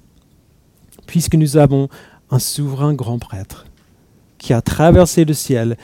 puisque 1.06 1.36
nous 1.36 1.58
avons 1.58 1.90
un 2.30 2.40
souverain 2.40 2.94
grand 2.94 3.20
prêtre 3.20 3.66
qui 4.38 4.54
a 4.54 4.62
traversé 4.62 5.26
le 5.26 5.34
ciel, 5.34 5.78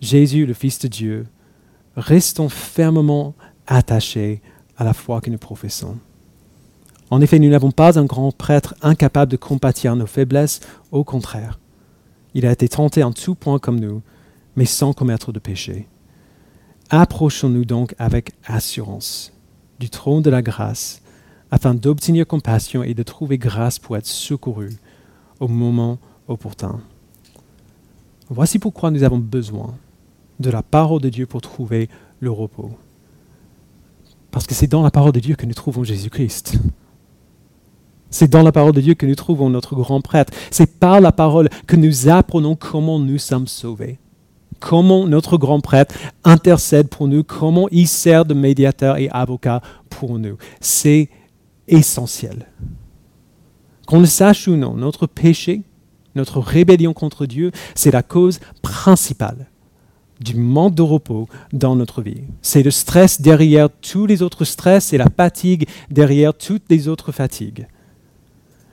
Jésus 0.00 0.46
le 0.46 0.54
Fils 0.54 0.78
de 0.78 0.88
Dieu, 0.88 1.26
restons 1.96 2.48
fermement 2.48 3.34
attachés 3.66 4.40
à 4.76 4.84
la 4.84 4.94
foi 4.94 5.20
que 5.20 5.30
nous 5.30 5.38
professons. 5.38 5.98
En 7.10 7.20
effet, 7.20 7.38
nous 7.38 7.48
n'avons 7.48 7.70
pas 7.70 7.98
un 7.98 8.04
grand 8.04 8.36
prêtre 8.36 8.74
incapable 8.82 9.32
de 9.32 9.36
compatir 9.36 9.96
nos 9.96 10.06
faiblesses, 10.06 10.60
au 10.92 11.04
contraire. 11.04 11.58
Il 12.34 12.46
a 12.46 12.52
été 12.52 12.68
tenté 12.68 13.02
en 13.02 13.12
tout 13.12 13.34
point 13.34 13.58
comme 13.58 13.80
nous, 13.80 14.02
mais 14.56 14.66
sans 14.66 14.92
commettre 14.92 15.32
de 15.32 15.38
péché. 15.38 15.88
Approchons-nous 16.90 17.64
donc 17.64 17.94
avec 17.98 18.32
assurance 18.44 19.32
du 19.78 19.90
trône 19.90 20.22
de 20.22 20.30
la 20.30 20.42
grâce, 20.42 21.02
afin 21.50 21.74
d'obtenir 21.74 22.26
compassion 22.26 22.82
et 22.82 22.94
de 22.94 23.02
trouver 23.02 23.38
grâce 23.38 23.78
pour 23.78 23.96
être 23.96 24.06
secouru 24.06 24.76
au 25.40 25.48
moment 25.48 25.98
opportun. 26.26 26.80
Voici 28.28 28.58
pourquoi 28.58 28.90
nous 28.90 29.02
avons 29.02 29.18
besoin 29.18 29.74
de 30.40 30.50
la 30.50 30.62
parole 30.62 31.00
de 31.00 31.08
Dieu 31.08 31.26
pour 31.26 31.40
trouver 31.40 31.88
le 32.20 32.30
repos. 32.30 32.70
Parce 34.30 34.46
que 34.46 34.54
c'est 34.54 34.66
dans 34.66 34.82
la 34.82 34.90
parole 34.90 35.12
de 35.12 35.20
Dieu 35.20 35.36
que 35.36 35.46
nous 35.46 35.54
trouvons 35.54 35.84
Jésus-Christ. 35.84 36.58
C'est 38.10 38.30
dans 38.30 38.42
la 38.42 38.52
parole 38.52 38.72
de 38.72 38.80
Dieu 38.80 38.94
que 38.94 39.06
nous 39.06 39.14
trouvons 39.14 39.50
notre 39.50 39.74
grand 39.74 40.00
prêtre. 40.00 40.32
C'est 40.50 40.78
par 40.78 41.00
la 41.00 41.12
parole 41.12 41.48
que 41.66 41.76
nous 41.76 42.08
apprenons 42.08 42.56
comment 42.56 42.98
nous 42.98 43.18
sommes 43.18 43.46
sauvés 43.46 43.98
comment 44.60 45.06
notre 45.06 45.36
grand 45.36 45.60
prêtre 45.60 45.94
intercède 46.24 46.88
pour 46.88 47.08
nous, 47.08 47.22
comment 47.22 47.68
il 47.70 47.86
sert 47.86 48.24
de 48.24 48.34
médiateur 48.34 48.98
et 48.98 49.08
avocat 49.10 49.62
pour 49.88 50.18
nous. 50.18 50.36
C'est 50.60 51.08
essentiel. 51.68 52.46
Qu'on 53.86 54.00
le 54.00 54.06
sache 54.06 54.48
ou 54.48 54.56
non, 54.56 54.74
notre 54.74 55.06
péché, 55.06 55.62
notre 56.14 56.40
rébellion 56.40 56.92
contre 56.92 57.26
Dieu, 57.26 57.52
c'est 57.74 57.90
la 57.90 58.02
cause 58.02 58.40
principale 58.62 59.46
du 60.20 60.34
manque 60.34 60.74
de 60.74 60.82
repos 60.82 61.28
dans 61.52 61.76
notre 61.76 62.02
vie. 62.02 62.22
C'est 62.42 62.64
le 62.64 62.72
stress 62.72 63.20
derrière 63.20 63.68
tous 63.70 64.06
les 64.06 64.22
autres 64.22 64.44
stress 64.44 64.92
et 64.92 64.98
la 64.98 65.08
fatigue 65.08 65.68
derrière 65.90 66.34
toutes 66.34 66.64
les 66.68 66.88
autres 66.88 67.12
fatigues. 67.12 67.68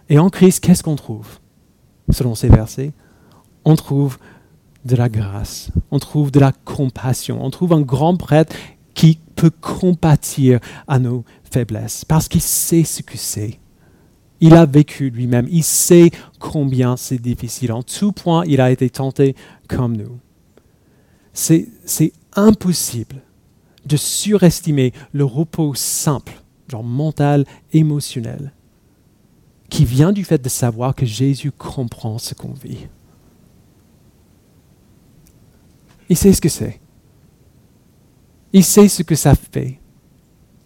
Et 0.09 0.19
en 0.19 0.29
Christ, 0.29 0.63
qu'est-ce 0.63 0.83
qu'on 0.83 0.95
trouve 0.95 1.39
Selon 2.09 2.35
ces 2.35 2.49
versets, 2.49 2.91
on 3.63 3.75
trouve 3.75 4.17
de 4.85 4.95
la 4.95 5.09
grâce, 5.09 5.71
on 5.89 5.97
trouve 5.97 6.31
de 6.31 6.39
la 6.39 6.51
compassion, 6.51 7.43
on 7.43 7.49
trouve 7.49 7.73
un 7.73 7.81
grand 7.81 8.15
prêtre 8.15 8.55
qui 8.93 9.19
peut 9.35 9.49
compatir 9.49 10.59
à 10.87 10.99
nos 10.99 11.25
faiblesses, 11.43 12.05
parce 12.05 12.27
qu'il 12.27 12.41
sait 12.41 12.83
ce 12.83 13.01
que 13.01 13.17
c'est. 13.17 13.59
Il 14.41 14.53
a 14.53 14.65
vécu 14.65 15.09
lui-même, 15.09 15.47
il 15.49 15.63
sait 15.63 16.11
combien 16.39 16.97
c'est 16.97 17.21
difficile. 17.21 17.71
En 17.71 17.83
tout 17.83 18.11
point, 18.11 18.43
il 18.45 18.61
a 18.61 18.69
été 18.69 18.89
tenté 18.89 19.35
comme 19.67 19.97
nous. 19.97 20.19
C'est 21.33 21.67
impossible 22.35 23.23
de 23.85 23.97
surestimer 23.97 24.93
le 25.13 25.25
repos 25.25 25.73
simple, 25.73 26.41
genre 26.69 26.83
mental, 26.83 27.45
émotionnel, 27.73 28.53
qui 29.69 29.85
vient 29.85 30.11
du 30.11 30.23
fait 30.23 30.41
de 30.41 30.49
savoir 30.49 30.95
que 30.95 31.05
Jésus 31.05 31.51
comprend 31.51 32.17
ce 32.17 32.33
qu'on 32.33 32.53
vit. 32.53 32.87
Il 36.09 36.17
sait 36.17 36.33
ce 36.33 36.41
que 36.41 36.49
c'est. 36.49 36.79
Il 38.53 38.63
sait 38.63 38.87
ce 38.87 39.03
que 39.03 39.15
ça 39.15 39.35
fait 39.35 39.79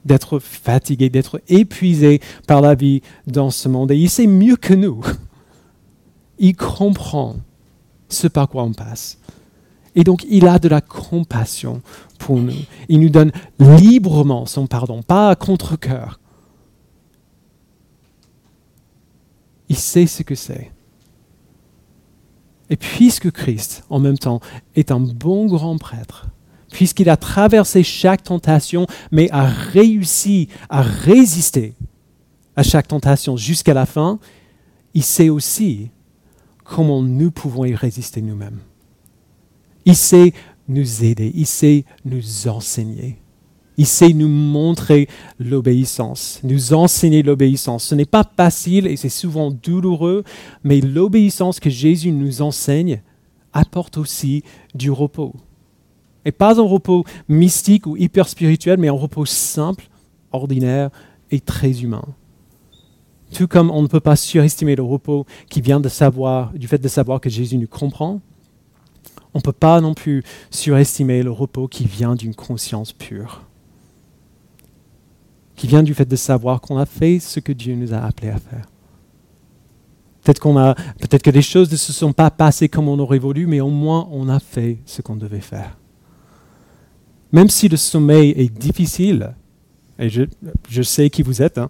d'être 0.05 0.39
fatigué, 0.39 1.09
d'être 1.09 1.41
épuisé 1.47 2.21
par 2.47 2.61
la 2.61 2.75
vie 2.75 3.01
dans 3.27 3.51
ce 3.51 3.67
monde. 3.69 3.91
Et 3.91 3.97
il 3.97 4.09
sait 4.09 4.27
mieux 4.27 4.55
que 4.55 4.73
nous. 4.73 5.01
Il 6.39 6.55
comprend 6.55 7.35
ce 8.07 8.27
par 8.27 8.47
quoi 8.49 8.63
on 8.63 8.73
passe. 8.73 9.17
Et 9.95 10.03
donc, 10.03 10.25
il 10.29 10.47
a 10.47 10.59
de 10.59 10.69
la 10.69 10.81
compassion 10.81 11.81
pour 12.17 12.37
nous. 12.37 12.53
Il 12.87 12.99
nous 12.99 13.09
donne 13.09 13.31
librement 13.59 14.45
son 14.45 14.67
pardon, 14.67 15.01
pas 15.01 15.29
à 15.29 15.35
contre-coeur. 15.35 16.19
Sait 19.79 20.07
ce 20.07 20.23
que 20.23 20.35
c'est. 20.35 20.71
Et 22.69 22.75
puisque 22.75 23.31
Christ, 23.31 23.83
en 23.89 23.99
même 23.99 24.17
temps, 24.17 24.41
est 24.75 24.91
un 24.91 24.99
bon 24.99 25.47
grand 25.47 25.77
prêtre, 25.77 26.27
puisqu'il 26.71 27.09
a 27.09 27.17
traversé 27.17 27.81
chaque 27.81 28.23
tentation, 28.23 28.85
mais 29.11 29.29
a 29.31 29.45
réussi 29.45 30.49
à 30.69 30.81
résister 30.81 31.73
à 32.55 32.63
chaque 32.63 32.87
tentation 32.87 33.37
jusqu'à 33.37 33.73
la 33.73 33.85
fin, 33.85 34.19
il 34.93 35.03
sait 35.03 35.29
aussi 35.29 35.89
comment 36.63 37.01
nous 37.01 37.31
pouvons 37.31 37.65
y 37.65 37.73
résister 37.73 38.21
nous-mêmes. 38.21 38.59
Il 39.85 39.95
sait 39.95 40.33
nous 40.67 41.03
aider, 41.03 41.31
il 41.33 41.47
sait 41.47 41.85
nous 42.05 42.47
enseigner. 42.47 43.17
Il 43.79 43.85
sait 43.85 44.11
nous 44.11 44.27
montrer 44.27 45.07
l'obéissance, 45.39 46.41
nous 46.43 46.73
enseigner 46.73 47.23
l'obéissance. 47.23 47.85
Ce 47.85 47.95
n'est 47.95 48.03
pas 48.03 48.29
facile 48.35 48.87
et 48.87 48.97
c'est 48.97 49.07
souvent 49.07 49.51
douloureux, 49.51 50.25
mais 50.65 50.81
l'obéissance 50.81 51.61
que 51.61 51.69
Jésus 51.69 52.11
nous 52.11 52.41
enseigne 52.41 53.01
apporte 53.53 53.97
aussi 53.97 54.43
du 54.75 54.91
repos. 54.91 55.33
Et 56.25 56.33
pas 56.33 56.59
un 56.59 56.63
repos 56.63 57.05
mystique 57.29 57.87
ou 57.87 57.95
hyper 57.95 58.27
spirituel, 58.27 58.81
mais 58.81 58.89
un 58.89 58.91
repos 58.91 59.25
simple, 59.25 59.87
ordinaire 60.33 60.89
et 61.31 61.39
très 61.39 61.81
humain. 61.81 62.03
Tout 63.33 63.47
comme 63.47 63.71
on 63.71 63.81
ne 63.81 63.87
peut 63.87 64.01
pas 64.01 64.17
surestimer 64.17 64.75
le 64.75 64.83
repos 64.83 65.25
qui 65.49 65.61
vient 65.61 65.79
de 65.79 65.87
savoir, 65.87 66.51
du 66.51 66.67
fait 66.67 66.79
de 66.79 66.89
savoir 66.89 67.21
que 67.21 67.29
Jésus 67.29 67.57
nous 67.57 67.67
comprend, 67.67 68.19
on 69.33 69.37
ne 69.37 69.43
peut 69.43 69.53
pas 69.53 69.79
non 69.79 69.93
plus 69.93 70.21
surestimer 70.51 71.23
le 71.23 71.31
repos 71.31 71.69
qui 71.69 71.85
vient 71.85 72.15
d'une 72.15 72.35
conscience 72.35 72.91
pure 72.91 73.45
qui 75.59 75.67
vient 75.67 75.83
du 75.83 75.93
fait 75.93 76.05
de 76.05 76.15
savoir 76.15 76.61
qu'on 76.61 76.77
a 76.77 76.85
fait 76.85 77.19
ce 77.19 77.41
que 77.41 77.51
Dieu 77.51 77.75
nous 77.75 77.93
a 77.93 77.97
appelé 77.97 78.29
à 78.29 78.37
faire. 78.37 78.65
Peut-être, 80.23 80.39
qu'on 80.39 80.57
a, 80.57 80.73
peut-être 80.73 81.21
que 81.21 81.31
les 81.31 81.41
choses 81.41 81.69
ne 81.69 81.75
se 81.75 81.91
sont 81.91 82.13
pas 82.13 82.31
passées 82.31 82.69
comme 82.69 82.87
on 82.87 82.97
aurait 82.97 83.19
voulu, 83.19 83.45
mais 83.45 83.59
au 83.59 83.67
moins 83.67 84.07
on 84.09 84.29
a 84.29 84.39
fait 84.39 84.77
ce 84.85 85.01
qu'on 85.01 85.17
devait 85.17 85.41
faire. 85.41 85.77
Même 87.33 87.49
si 87.49 87.67
le 87.67 87.75
sommeil 87.75 88.33
est 88.37 88.47
difficile, 88.47 89.33
et 89.99 90.07
je, 90.07 90.81
sais 90.81 91.09
qui 91.09 91.23
vous 91.23 91.41
êtes, 91.41 91.57
hein, 91.57 91.67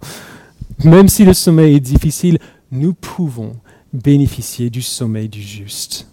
même 0.84 1.08
si 1.08 1.24
le 1.24 1.34
sommeil 1.34 1.74
est 1.74 1.80
difficile, 1.80 2.38
nous 2.70 2.94
pouvons 2.94 3.56
bénéficier 3.92 4.70
du 4.70 4.82
sommeil 4.82 5.28
du 5.28 5.42
juste. 5.42 6.06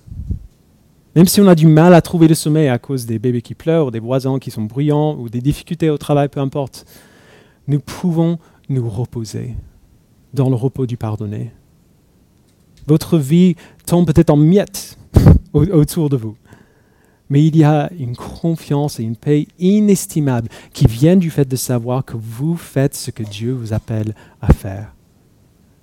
Même 1.16 1.28
si 1.28 1.42
on 1.42 1.48
a 1.48 1.54
du 1.54 1.68
mal 1.68 1.94
à 1.94 2.02
trouver 2.02 2.28
le 2.28 2.34
sommeil 2.34 2.70
à 2.70 2.80
cause 2.80 3.06
des 3.06 3.20
bébés 3.20 3.44
qui 3.44 3.54
pleurent, 3.54 3.92
des 3.92 4.00
voisins 4.00 4.40
qui 4.40 4.50
sont 4.50 4.64
bruyants, 4.64 5.16
ou 5.20 5.30
des 5.30 5.42
difficultés 5.42 5.92
au 5.92 6.00
travail, 6.00 6.28
peu 6.28 6.40
importe, 6.40 6.84
nous 7.68 7.80
pouvons 7.80 8.40
nous 8.70 8.90
reposer 8.90 9.56
dans 10.34 10.50
le 10.50 10.56
repos 10.56 10.86
du 10.86 10.98
pardonné. 10.98 11.52
Votre 12.88 13.18
vie 13.18 13.56
tombe 13.86 14.06
peut-être 14.06 14.30
en 14.30 14.38
miettes 14.38 14.98
autour 15.54 16.10
de 16.10 16.18
vous. 16.18 16.38
Mais 17.30 17.46
il 17.46 17.58
y 17.58 17.66
a 17.66 17.92
une 18.00 18.16
confiance 18.16 19.00
et 19.00 19.04
une 19.04 19.18
paix 19.18 19.48
inestimables 19.60 20.48
qui 20.72 20.86
viennent 20.86 21.20
du 21.20 21.30
fait 21.30 21.46
de 21.46 21.58
savoir 21.58 22.06
que 22.06 22.16
vous 22.16 22.56
faites 22.56 22.96
ce 22.96 23.12
que 23.12 23.24
Dieu 23.24 23.52
vous 23.52 23.74
appelle 23.74 24.16
à 24.42 24.54
faire. 24.54 24.94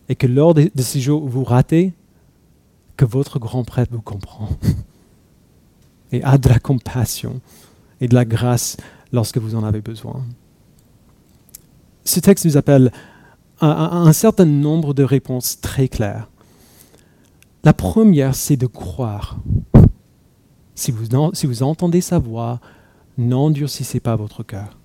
Et 0.09 0.15
que 0.15 0.27
lors 0.27 0.55
de, 0.55 0.71
ces 0.79 1.01
jours 1.01 1.23
où 1.23 1.29
vous 1.29 1.45
ratez, 1.45 1.93
que 2.97 3.05
votre 3.05 3.39
grand 3.39 3.65
prêtre 3.65 3.93
vous 3.93 4.01
comprend 4.01 4.49
et 6.13 6.23
a 6.23 6.39
de 6.39 6.49
la 6.49 6.59
compassion 6.59 7.41
et 8.01 8.09
de 8.09 8.15
la 8.15 8.25
grâce 8.25 8.79
lorsque 9.13 9.39
vous 9.39 9.55
en 9.55 9.65
avez 9.65 9.81
besoin. 9.83 10.25
Ce 12.05 12.21
texte 12.21 12.45
nous 12.45 12.57
appelle 12.57 12.93
à 13.61 13.97
un 13.97 14.13
certain 14.13 14.45
nombre 14.45 14.95
de 14.95 15.03
réponses 15.03 15.61
très 15.61 15.89
claires. 15.89 16.29
La 17.65 17.73
première, 17.73 18.35
c'est 18.35 18.57
de 18.57 18.67
croire. 18.67 19.39
Si 20.75 20.91
vous, 20.93 21.63
entendez 21.63 22.01
sa 22.01 22.19
voix, 22.19 22.61
n'endurcissez 23.17 24.01
pas 24.01 24.17
votre 24.17 24.43
cœur. 24.43 24.79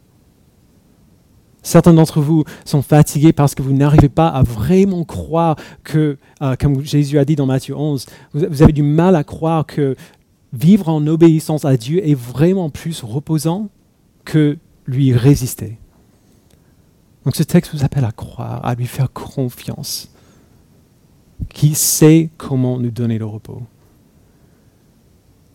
Certains 1.61 1.93
d'entre 1.93 2.21
vous 2.21 2.45
sont 2.63 2.81
fatigués 2.81 3.33
parce 3.33 3.53
que 3.53 3.61
vous 3.61 3.73
n'arrivez 3.73 4.07
pas 4.07 4.29
à 4.29 4.43
vraiment 4.43 5.03
croire 5.03 5.57
que, 5.83 6.17
euh, 6.41 6.55
comme 6.57 6.81
Jésus 6.81 7.19
a 7.19 7.25
dit 7.25 7.35
dans 7.35 7.45
Matthieu 7.45 7.75
11, 7.75 8.05
vous, 8.33 8.63
avez 8.63 8.71
du 8.71 8.83
mal 8.83 9.15
à 9.17 9.25
croire 9.25 9.65
que 9.65 9.95
vivre 10.53 10.87
en 10.87 11.05
obéissance 11.05 11.65
à 11.65 11.75
Dieu 11.75 12.07
est 12.07 12.15
vraiment 12.15 12.69
plus 12.69 13.03
reposant 13.03 13.67
que 14.23 14.57
lui 14.87 15.11
résister. 15.11 15.79
Donc 17.25 17.35
ce 17.35 17.43
texte 17.43 17.73
vous 17.73 17.83
appelle 17.83 18.05
à 18.05 18.11
croire, 18.11 18.65
à 18.65 18.75
lui 18.75 18.87
faire 18.87 19.11
confiance 19.11 20.09
qui 21.49 21.75
sait 21.75 22.29
comment 22.37 22.79
nous 22.79 22.91
donner 22.91 23.17
le 23.17 23.25
repos. 23.25 23.61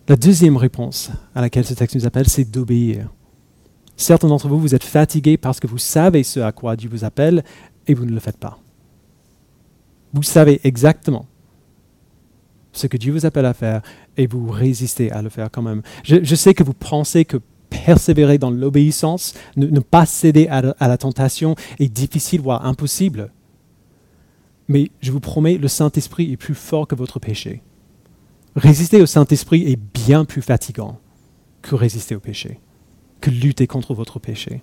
La 0.08 0.16
deuxième 0.16 0.56
réponse 0.56 1.10
à 1.34 1.40
laquelle 1.40 1.64
ce 1.64 1.74
texte 1.74 1.96
nous 1.96 2.06
appelle, 2.06 2.28
c'est 2.28 2.44
d'obéir. 2.44 3.08
Certains 3.96 4.28
d'entre 4.28 4.48
vous, 4.48 4.58
vous 4.58 4.74
êtes 4.74 4.84
fatigués 4.84 5.36
parce 5.36 5.60
que 5.60 5.66
vous 5.66 5.78
savez 5.78 6.22
ce 6.22 6.40
à 6.40 6.52
quoi 6.52 6.76
Dieu 6.76 6.90
vous 6.90 7.04
appelle 7.04 7.44
et 7.86 7.94
vous 7.94 8.04
ne 8.04 8.12
le 8.12 8.20
faites 8.20 8.36
pas. 8.36 8.58
Vous 10.12 10.22
savez 10.22 10.60
exactement 10.64 11.26
ce 12.72 12.86
que 12.86 12.96
Dieu 12.96 13.12
vous 13.12 13.24
appelle 13.24 13.46
à 13.46 13.54
faire 13.54 13.82
et 14.16 14.26
vous 14.26 14.50
résistez 14.50 15.10
à 15.10 15.22
le 15.22 15.28
faire 15.28 15.50
quand 15.50 15.62
même. 15.62 15.82
Je, 16.02 16.34
sais 16.34 16.54
que 16.54 16.62
vous 16.62 16.74
pensez 16.74 17.24
que 17.24 17.38
persévérer 17.84 18.38
dans 18.38 18.50
l'obéissance, 18.50 19.34
ne, 19.56 19.80
pas 19.80 20.06
céder 20.06 20.48
à 20.48 20.88
la 20.88 20.98
tentation 20.98 21.54
est 21.78 21.88
difficile, 21.88 22.40
voire 22.40 22.64
impossible. 22.66 23.30
Mais 24.68 24.90
je 25.00 25.12
vous 25.12 25.20
promets, 25.20 25.58
le 25.58 25.68
Saint-Esprit 25.68 26.32
est 26.32 26.36
plus 26.36 26.54
fort 26.54 26.86
que 26.86 26.94
votre 26.94 27.18
péché. 27.18 27.62
Résister 28.56 29.02
au 29.02 29.06
Saint-Esprit 29.06 29.70
est 29.70 29.78
bien 29.94 30.24
plus 30.24 30.42
fatigant 30.42 30.98
que 31.62 31.74
résister 31.74 32.14
au 32.14 32.20
péché, 32.20 32.60
que 33.20 33.30
lutter 33.30 33.66
contre 33.66 33.94
votre 33.94 34.18
péché. 34.18 34.62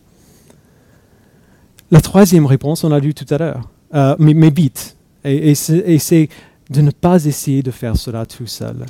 La 1.92 2.00
troisième 2.00 2.46
réponse, 2.46 2.84
on 2.84 2.90
l'a 2.90 3.00
lu 3.00 3.14
tout 3.14 3.32
à 3.34 3.38
l'heure, 3.38 3.70
euh, 3.94 4.16
mais, 4.18 4.50
vite, 4.50 4.96
et, 5.26 5.52
et 5.52 6.00
c'est 6.00 6.30
de 6.70 6.82
ne 6.82 6.92
pas 6.92 7.26
essayer 7.26 7.64
de 7.64 7.72
faire 7.72 7.98
cela 7.98 8.26
tout 8.26 8.48
seul. 8.48 8.86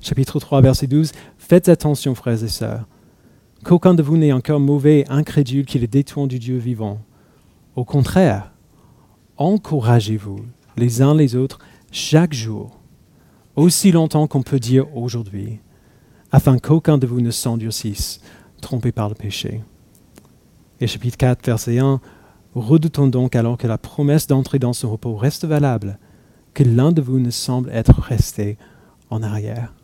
Chapitre 0.00 0.38
3, 0.38 0.60
verset 0.60 0.86
12, 0.86 1.10
Faites 1.36 1.68
attention, 1.68 2.14
frères 2.14 2.42
et 2.44 2.48
sœurs, 2.48 2.86
qu'aucun 3.66 3.94
de 3.94 4.02
vous 4.02 4.16
n'ait 4.16 4.32
encore 4.32 4.60
mauvais, 4.60 5.04
incrédule, 5.08 5.66
qui 5.66 5.80
le 5.80 5.88
détourne 5.88 6.28
du 6.28 6.38
Dieu 6.38 6.56
vivant. 6.56 7.00
Au 7.74 7.84
contraire, 7.84 8.52
encouragez-vous 9.38 10.38
les 10.76 11.02
uns 11.02 11.16
les 11.16 11.34
autres 11.34 11.58
chaque 11.90 12.32
jour, 12.32 12.78
aussi 13.56 13.90
longtemps 13.90 14.28
qu'on 14.28 14.42
peut 14.42 14.60
dire 14.60 14.86
aujourd'hui, 14.96 15.58
afin 16.30 16.58
qu'aucun 16.58 16.96
de 16.96 17.08
vous 17.08 17.20
ne 17.20 17.32
s'endurcisse, 17.32 18.20
trompé 18.60 18.92
par 18.92 19.08
le 19.08 19.16
péché. 19.16 19.62
Et 20.80 20.86
chapitre 20.86 21.16
4, 21.16 21.44
verset 21.44 21.78
1, 21.80 22.00
Redoutons 22.54 23.08
donc 23.08 23.34
alors 23.34 23.58
que 23.58 23.66
la 23.66 23.78
promesse 23.78 24.28
d'entrer 24.28 24.60
dans 24.60 24.72
ce 24.74 24.86
repos 24.86 25.16
reste 25.16 25.44
valable, 25.44 25.98
que 26.54 26.62
l'un 26.62 26.92
de 26.92 27.02
vous 27.02 27.18
ne 27.18 27.30
semble 27.30 27.70
être 27.70 28.00
resté 28.00 28.58
en 29.10 29.24
arrière. 29.24 29.74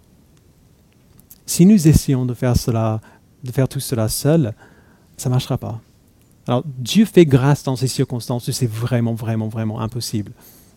Si 1.46 1.66
nous 1.66 1.88
essayons 1.88 2.24
de 2.24 2.32
faire 2.32 2.56
cela, 2.56 3.00
de 3.42 3.52
faire 3.52 3.68
tout 3.68 3.80
cela 3.80 4.08
seul, 4.08 4.54
ça 5.16 5.28
ne 5.28 5.34
marchera 5.34 5.58
pas. 5.58 5.80
Alors, 6.46 6.64
Dieu 6.78 7.04
fait 7.04 7.24
grâce 7.24 7.62
dans 7.62 7.76
ces 7.76 7.86
circonstances 7.86 8.50
c'est 8.50 8.70
vraiment, 8.70 9.14
vraiment, 9.14 9.48
vraiment 9.48 9.80
impossible. 9.80 10.32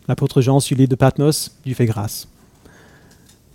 L'apôtre 0.07 0.41
Jean, 0.41 0.59
sur 0.59 0.77
l'île 0.77 0.89
de 0.89 0.95
Patmos, 0.95 1.51
Dieu 1.65 1.73
fait 1.73 1.87
grâce. 1.87 2.27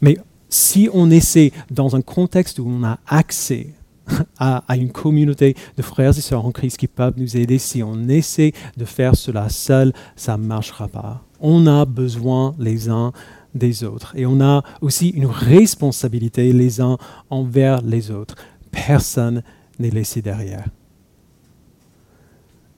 Mais 0.01 0.18
si 0.49 0.88
on 0.92 1.11
essaie, 1.11 1.53
dans 1.70 1.94
un 1.94 2.03
contexte 2.03 2.59
où 2.59 2.66
on 2.68 2.83
a 2.83 2.99
accès 3.07 3.68
à, 4.38 4.64
une 4.77 4.90
communauté 4.90 5.55
de 5.77 5.83
frères 5.83 6.16
et 6.16 6.20
sœurs 6.20 6.44
en 6.44 6.51
Christ 6.51 6.77
qui 6.77 6.88
peuvent 6.88 7.14
nous 7.16 7.37
aider, 7.37 7.59
si 7.59 7.83
on 7.83 8.09
essaie 8.09 8.53
de 8.77 8.85
faire 8.85 9.14
cela 9.14 9.49
seul, 9.49 9.92
ça 10.16 10.37
ne 10.37 10.44
marchera 10.44 10.88
pas. 10.88 11.23
On 11.38 11.66
a 11.66 11.85
besoin 11.85 12.55
les 12.59 12.88
uns 12.88 13.12
des 13.55 13.85
autres. 13.85 14.12
Et 14.16 14.27
on 14.27 14.40
a 14.40 14.62
aussi 14.81 15.11
une 15.11 15.27
responsabilité 15.27 16.53
les 16.53 16.81
uns 16.81 16.99
envers 17.31 17.83
les 17.83 18.11
autres. 18.11 18.35
Personne 18.70 19.42
n'est 19.78 19.90
laissé 19.90 20.22
derrière. 20.22 20.68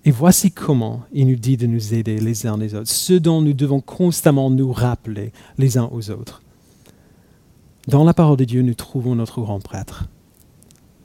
Et 0.04 0.10
voici 0.10 0.50
comment 0.50 1.02
il 1.12 1.28
nous 1.28 1.36
dit 1.36 1.56
de 1.56 1.66
nous 1.66 1.94
aider 1.94 2.18
les 2.18 2.46
uns 2.46 2.56
les 2.56 2.74
autres, 2.74 2.90
ce 2.90 3.12
dont 3.12 3.40
nous 3.40 3.52
devons 3.52 3.80
constamment 3.80 4.50
nous 4.50 4.72
rappeler 4.72 5.32
les 5.58 5.78
uns 5.78 5.88
aux 5.92 6.10
autres. 6.10 6.42
Dans 7.86 8.04
la 8.04 8.14
parole 8.14 8.36
de 8.36 8.44
Dieu, 8.44 8.62
nous 8.62 8.74
trouvons 8.74 9.14
notre 9.14 9.40
grand 9.40 9.60
prêtre. 9.60 10.08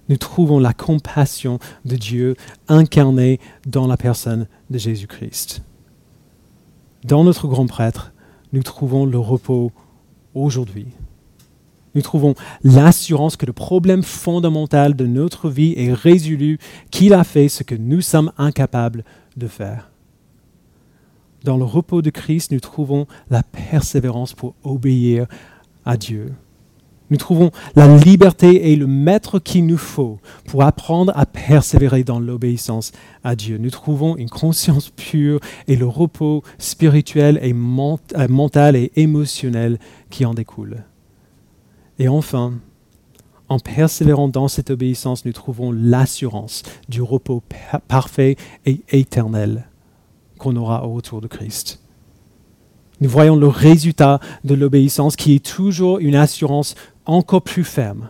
Nous 0.10 0.17
trouvons 0.17 0.60
la 0.60 0.73
compassion 0.73 1.60
de 1.86 1.95
Dieu 1.95 2.36
incarnée 2.67 3.39
dans 3.65 3.88
la 3.88 3.97
personne 3.97 4.47
de 4.69 4.78
Jésus-Christ. 4.78 5.62
Dans 7.04 7.23
notre 7.23 7.47
grand 7.47 7.67
prêtre, 7.67 8.13
nous 8.54 8.63
trouvons 8.63 9.06
le 9.06 9.19
repos 9.19 9.71
aujourd'hui 10.34 10.88
nous 11.97 12.03
trouvons 12.03 12.36
l'assurance 12.63 13.38
que 13.38 13.47
le 13.47 13.53
problème 13.53 14.03
fondamental 14.03 14.95
de 14.95 15.07
notre 15.07 15.49
vie 15.49 15.73
est 15.77 15.91
résolu, 15.91 16.60
qu'il 16.91 17.15
a 17.15 17.23
fait 17.23 17.49
ce 17.49 17.63
que 17.63 17.73
nous 17.73 18.01
sommes 18.01 18.31
incapables 18.38 19.03
de 19.36 19.47
faire. 19.47 19.89
Dans 21.43 21.57
le 21.57 21.63
repos 21.63 22.03
de 22.03 22.12
Christ, 22.12 22.51
nous 22.51 22.60
trouvons 22.60 23.07
la 23.31 23.41
persévérance 23.41 24.33
pour 24.33 24.53
obéir 24.63 25.25
à 25.86 25.97
Dieu. 25.97 26.33
Nous 27.10 27.17
trouvons 27.17 27.49
la 27.75 27.88
liberté 27.97 28.71
et 28.71 28.75
le 28.75 28.86
maître 28.86 29.39
qu'il 29.39 29.65
nous 29.65 29.77
faut 29.77 30.19
pour 30.45 30.62
apprendre 30.62 31.12
à 31.15 31.25
persévérer 31.25 32.03
dans 32.03 32.19
l'obéissance 32.19 32.91
à 33.23 33.36
Dieu. 33.36 33.57
Nous 33.57 33.71
trouvons 33.71 34.17
une 34.17 34.29
conscience 34.29 34.91
pure 34.91 35.39
et 35.67 35.77
le 35.77 35.88
repos 35.88 36.43
spirituel 36.60 37.39
et 37.41 37.53
euh, 37.53 38.27
mental 38.27 38.75
et 38.75 38.91
émotionnel 38.97 39.79
qui 40.12 40.25
en 40.25 40.36
découle. 40.36 40.83
Et 41.99 42.07
enfin, 42.07 42.53
en 43.49 43.60
persévérant 43.60 44.27
dans 44.27 44.47
cette 44.47 44.69
obéissance, 44.69 45.25
nous 45.25 45.31
trouvons 45.31 45.71
l'assurance 45.71 46.63
du 46.89 47.01
repos 47.01 47.41
parfait 47.88 48.36
et 48.65 48.81
éternel 48.89 49.67
qu'on 50.38 50.55
aura 50.55 50.86
au 50.86 50.93
retour 50.93 51.21
de 51.21 51.27
Christ. 51.27 51.81
Nous 52.99 53.10
voyons 53.10 53.36
le 53.36 53.47
résultat 53.47 54.19
de 54.43 54.55
l'obéissance 54.55 55.15
qui 55.15 55.36
est 55.36 55.45
toujours 55.45 55.99
une 55.99 56.15
assurance 56.15 56.75
encore 57.05 57.43
plus 57.43 57.63
ferme 57.63 58.10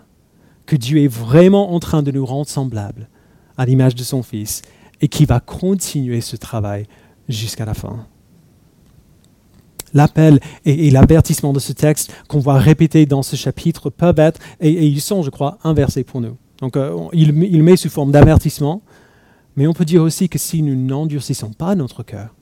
que 0.66 0.76
Dieu 0.76 1.00
est 1.00 1.08
vraiment 1.08 1.74
en 1.74 1.80
train 1.80 2.04
de 2.04 2.12
nous 2.12 2.26
rendre 2.26 2.48
semblables 2.48 3.10
à 3.58 3.66
l'image 3.66 3.96
de 3.96 4.04
son 4.04 4.24
Fils 4.24 4.62
et 5.02 5.08
qui 5.08 5.26
va 5.26 5.40
continuer 5.40 6.22
ce 6.22 6.36
travail 6.36 6.88
jusqu'à 7.30 7.66
la 7.66 7.74
fin 7.74 8.08
l'appel 9.98 10.40
et, 10.66 10.90
l'avertissement 10.90 11.52
de 11.52 11.60
ce 11.60 11.74
texte 11.74 12.14
qu'on 12.30 12.40
va 12.40 12.58
répéter 12.58 13.06
dans 13.06 13.24
ce 13.24 13.36
chapitre 13.36 13.90
peuvent 13.90 14.20
être, 14.20 14.40
et, 14.62 14.88
ils 14.88 15.02
sont, 15.02 15.24
je 15.24 15.30
crois, 15.30 15.58
inversés 15.64 16.04
pour 16.04 16.22
nous. 16.22 16.38
Donc, 16.60 16.78
euh, 16.78 16.96
il, 17.14 17.64
met 17.64 17.76
sous 17.76 17.90
forme 17.90 18.12
d'avertissement, 18.12 18.82
mais 19.56 19.68
on 19.68 19.74
peut 19.74 19.86
dire 19.86 20.02
aussi 20.02 20.30
que 20.30 20.40
si 20.40 20.62
nous 20.62 20.76
n'endurcissons 20.76 21.52
pas 21.52 21.76
notre 21.76 22.04
cœur, 22.04 22.34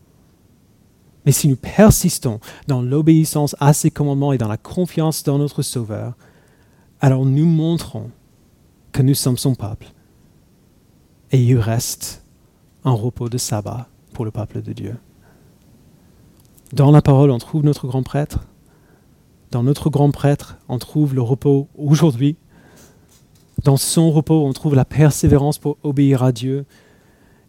mais 1.26 1.32
si 1.32 1.48
nous 1.48 1.56
persistons 1.56 2.40
dans 2.68 2.82
l'obéissance 2.82 3.56
à 3.60 3.74
ses 3.74 3.90
commandements 3.90 4.32
et 4.32 4.38
dans 4.38 4.48
la 4.48 4.58
confiance 4.58 5.24
dans 5.24 5.40
notre 5.40 5.64
Sauveur, 5.64 6.14
alors 7.02 7.26
nous 7.26 7.46
montrons 7.46 8.12
que 8.92 9.02
nous 9.02 9.16
sommes 9.16 9.38
son 9.38 9.56
peuple. 9.56 9.88
Et 11.32 11.42
il 11.42 11.58
reste 11.58 12.24
un 12.84 12.92
repos 12.92 13.28
de 13.28 13.38
sabbat 13.38 13.90
pour 14.14 14.24
le 14.24 14.32
peuple 14.32 14.62
de 14.62 14.72
Dieu. 14.72 14.96
Dans 16.74 16.92
la 16.92 17.02
parole, 17.02 17.32
on 17.32 17.38
trouve 17.38 17.64
notre 17.64 17.88
grand 17.88 18.04
prêtre. 18.04 18.40
Dans 19.52 19.64
notre 19.64 19.90
grand 19.90 20.12
prêtre, 20.12 20.58
on 20.68 20.80
trouve 20.80 21.14
le 21.14 21.22
repos 21.22 21.68
aujourd'hui. 21.78 22.36
Dans 23.64 23.78
son 23.78 24.12
repos, 24.12 24.46
on 24.46 24.54
trouve 24.54 24.76
la 24.76 24.86
persévérance 24.86 25.58
pour 25.58 25.78
obéir 25.84 26.24
à 26.24 26.32
Dieu. 26.32 26.66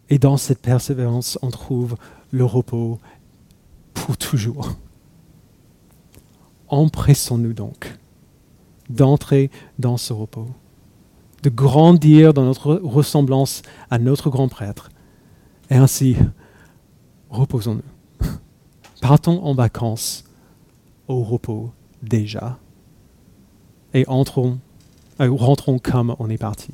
Et 0.09 0.19
dans 0.19 0.37
cette 0.37 0.61
persévérance, 0.61 1.37
on 1.41 1.49
trouve 1.49 1.95
le 2.31 2.45
repos 2.45 2.99
pour 3.93 4.17
toujours. 4.17 4.75
Empressons-nous 6.69 7.53
donc 7.53 7.97
d'entrer 8.89 9.49
dans 9.79 9.97
ce 9.97 10.13
repos, 10.13 10.47
de 11.43 11.49
grandir 11.49 12.33
dans 12.33 12.45
notre 12.45 12.75
ressemblance 12.75 13.63
à 13.89 13.97
notre 13.97 14.29
grand 14.29 14.47
prêtre. 14.47 14.89
Et 15.69 15.75
ainsi, 15.75 16.15
reposons-nous. 17.29 17.96
Partons 19.01 19.43
en 19.43 19.53
vacances 19.53 20.23
au 21.07 21.23
repos 21.23 21.71
déjà. 22.01 22.57
Et 23.93 24.05
entrons, 24.07 24.59
euh, 25.19 25.31
rentrons 25.31 25.79
comme 25.79 26.15
on 26.19 26.29
est 26.29 26.37
parti. 26.37 26.71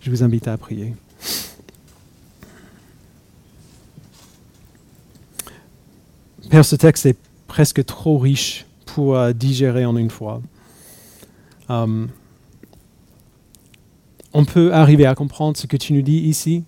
Je 0.00 0.10
vous 0.10 0.22
invite 0.22 0.48
à 0.48 0.56
prier. 0.56 0.94
Père, 6.50 6.64
ce 6.64 6.76
texte 6.76 7.04
est 7.04 7.18
presque 7.46 7.84
trop 7.84 8.16
riche 8.16 8.64
pour 8.86 9.16
euh, 9.16 9.32
digérer 9.32 9.84
en 9.84 9.96
une 9.96 10.10
fois. 10.10 10.40
Euh, 11.68 12.06
on 14.32 14.44
peut 14.44 14.72
arriver 14.72 15.04
à 15.04 15.14
comprendre 15.14 15.56
ce 15.56 15.66
que 15.66 15.76
tu 15.76 15.92
nous 15.92 16.02
dis 16.02 16.20
ici, 16.20 16.64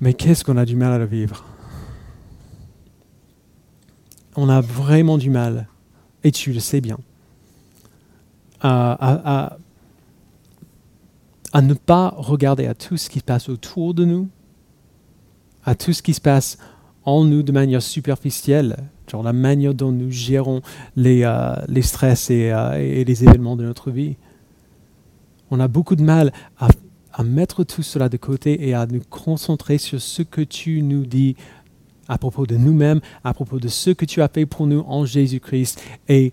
mais 0.00 0.14
qu'est-ce 0.14 0.44
qu'on 0.44 0.56
a 0.56 0.64
du 0.64 0.76
mal 0.76 0.92
à 0.92 0.98
le 0.98 1.04
vivre? 1.04 1.44
On 4.42 4.48
a 4.48 4.62
vraiment 4.62 5.18
du 5.18 5.28
mal, 5.28 5.68
et 6.24 6.32
tu 6.32 6.54
le 6.54 6.60
sais 6.60 6.80
bien, 6.80 6.96
à, 8.62 9.58
ne 11.60 11.74
pas 11.74 12.14
regarder 12.16 12.66
à 12.66 12.72
tout 12.72 12.96
ce 12.96 13.10
qui 13.10 13.18
se 13.18 13.24
passe 13.24 13.50
autour 13.50 13.92
de 13.92 14.06
nous, 14.06 14.30
à 15.66 15.74
tout 15.74 15.92
ce 15.92 16.00
qui 16.00 16.14
se 16.14 16.22
passe 16.22 16.56
en 17.04 17.24
nous 17.24 17.42
de 17.42 17.52
manière 17.52 17.82
superficielle, 17.82 18.78
genre 19.10 19.22
la 19.22 19.34
manière 19.34 19.74
dont 19.74 19.92
nous 19.92 20.10
gérons 20.10 20.62
les, 20.96 21.20
euh, 21.24 21.54
les 21.68 21.82
stress 21.82 22.28
euh, 22.30 22.76
et, 22.76 23.04
les 23.04 23.22
événements 23.24 23.56
de 23.56 23.64
notre 23.64 23.90
vie. 23.90 24.16
On 25.50 25.60
a 25.60 25.68
beaucoup 25.68 25.96
de 25.96 26.02
mal 26.02 26.32
à 26.58 27.22
mettre 27.22 27.62
tout 27.62 27.82
cela 27.82 28.08
de 28.08 28.16
côté 28.16 28.66
et 28.66 28.72
à 28.72 28.86
nous 28.86 29.02
concentrer 29.10 29.76
sur 29.76 30.00
ce 30.00 30.22
que 30.22 30.40
tu 30.40 30.80
nous 30.80 31.04
dis 31.04 31.36
à 32.10 32.18
propos 32.18 32.44
de 32.44 32.56
nous-mêmes, 32.56 33.00
à 33.22 33.32
propos 33.32 33.60
de 33.60 33.68
ce 33.68 33.90
que 33.90 34.04
tu 34.04 34.20
as 34.20 34.28
fait 34.28 34.44
pour 34.44 34.66
nous 34.66 34.80
en 34.88 35.06
Jésus-Christ 35.06 35.80
et 36.08 36.32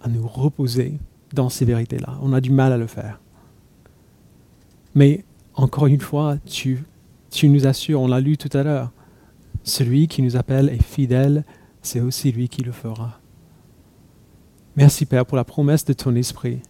à 0.00 0.08
nous 0.08 0.26
reposer 0.26 0.98
dans 1.34 1.50
ces 1.50 1.66
vérités-là. 1.66 2.18
On 2.22 2.32
a 2.32 2.40
du 2.40 2.50
mal 2.50 2.72
à 2.72 2.78
le 2.78 2.86
faire. 2.86 3.20
Mais 4.94 5.24
encore 5.54 5.86
une 5.86 6.00
fois, 6.00 6.38
tu, 6.46 6.82
tu 7.30 7.50
nous 7.50 7.66
assures, 7.66 8.00
on 8.00 8.08
l'a 8.08 8.20
lu 8.20 8.38
tout 8.38 8.48
à 8.56 8.62
l'heure, 8.62 8.90
celui 9.64 10.08
qui 10.08 10.22
nous 10.22 10.34
appelle 10.34 10.70
est 10.70 10.82
fidèle, 10.82 11.44
c'est 11.82 12.00
aussi 12.00 12.32
lui 12.32 12.48
qui 12.48 12.62
le 12.62 12.72
fera. 12.72 13.20
Merci 14.76 15.04
Père 15.04 15.26
pour 15.26 15.36
la 15.36 15.44
promesse 15.44 15.84
de 15.84 15.92
ton 15.92 16.14
esprit, 16.14 16.60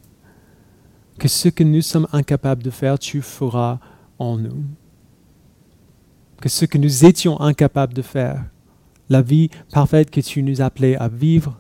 que 1.17 1.29
ce 1.29 1.49
que 1.49 1.63
nous 1.63 1.83
sommes 1.83 2.09
incapables 2.13 2.65
de 2.65 2.71
faire, 2.71 2.99
tu 2.99 3.23
feras 3.23 3.79
en 4.19 4.37
nous. 4.37 4.65
Que 6.41 6.49
ce 6.49 6.65
que 6.65 6.79
nous 6.79 7.05
étions 7.05 7.41
incapables 7.41 7.95
de 7.95 8.03
faire, 8.03 8.45
la 9.09 9.23
vie 9.23 9.51
parfaite 9.73 10.11
que 10.11 10.21
tu 10.21 10.43
nous 10.43 10.61
appelais 10.61 10.97
à 10.97 11.09
vivre, 11.09 11.59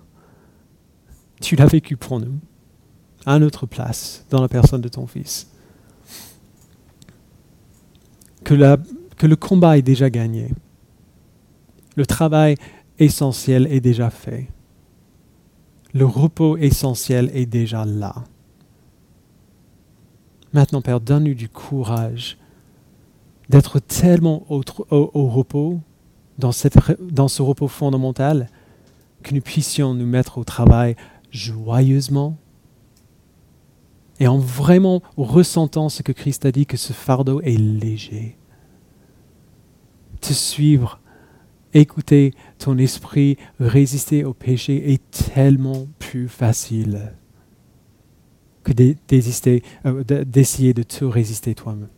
tu 1.40 1.56
l'as 1.56 1.66
vécu 1.66 1.96
pour 1.96 2.20
nous, 2.20 2.38
à 3.26 3.38
notre 3.38 3.66
place, 3.66 4.24
dans 4.30 4.40
la 4.40 4.48
personne 4.48 4.80
de 4.80 4.88
ton 4.88 5.06
Fils. 5.06 5.48
Que, 8.44 8.76
que 9.16 9.26
le 9.26 9.36
combat 9.36 9.78
est 9.78 9.82
déjà 9.82 10.10
gagné 10.10 10.50
le 11.98 12.06
travail 12.06 12.54
essentiel 13.00 13.66
est 13.72 13.80
déjà 13.80 14.08
fait. 14.08 14.48
Le 15.92 16.06
repos 16.06 16.56
essentiel 16.56 17.28
est 17.34 17.46
déjà 17.46 17.84
là. 17.84 18.14
Maintenant, 20.52 20.80
Père, 20.80 21.00
donne-nous 21.00 21.34
du 21.34 21.48
courage 21.48 22.38
d'être 23.49 23.78
tellement 23.78 24.44
au, 24.51 24.62
repos, 25.28 25.80
dans, 26.38 26.51
dans 27.01 27.28
ce 27.28 27.42
repos 27.42 27.68
fondamental, 27.68 28.49
que 29.22 29.34
nous 29.34 29.40
puissions 29.40 29.94
nous 29.94 30.07
mettre 30.07 30.38
au 30.38 30.44
travail 30.44 30.96
joyeusement 31.30 32.36
et 34.20 34.26
en 34.26 34.38
vraiment 34.38 35.03
ressentant 35.16 35.88
ce 35.88 36.03
que 36.03 36.12
Christ 36.12 36.44
a 36.44 36.53
dit, 36.53 36.66
que 36.66 36.76
ce 36.76 36.92
fardeau 36.92 37.40
est 37.40 37.57
léger. 37.57 38.36
Te 40.20 40.32
suivre 40.32 41.01
écouter 41.74 42.34
ton 42.59 42.78
esprit, 42.78 43.36
résister 43.61 44.24
au 44.24 44.34
péché 44.34 44.92
est 44.92 45.11
tellement 45.11 45.86
plus 45.99 46.28
facile 46.28 47.12
que 48.64 48.72
euh, 49.86 50.05
d'essayer 50.24 50.74
de 50.74 50.82
te 50.82 51.05
résister 51.05 51.55
toi-même. 51.55 51.88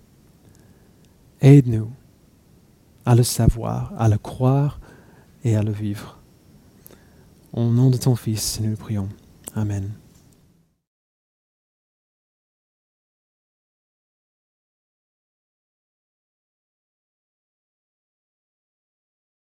Aide-nous 1.40 1.90
à 3.06 3.14
le 3.14 3.22
savoir, 3.22 3.92
à 3.98 4.08
le 4.08 4.18
croire 4.18 4.80
et 5.42 5.56
à 5.56 5.62
le 5.62 5.72
vivre. 5.72 6.18
Au 7.52 7.64
nom 7.64 7.90
de 7.90 7.96
ton 7.96 8.14
Fils, 8.14 8.60
nous 8.60 8.70
le 8.70 8.76
prions. 8.76 9.08
Amen. 9.54 9.90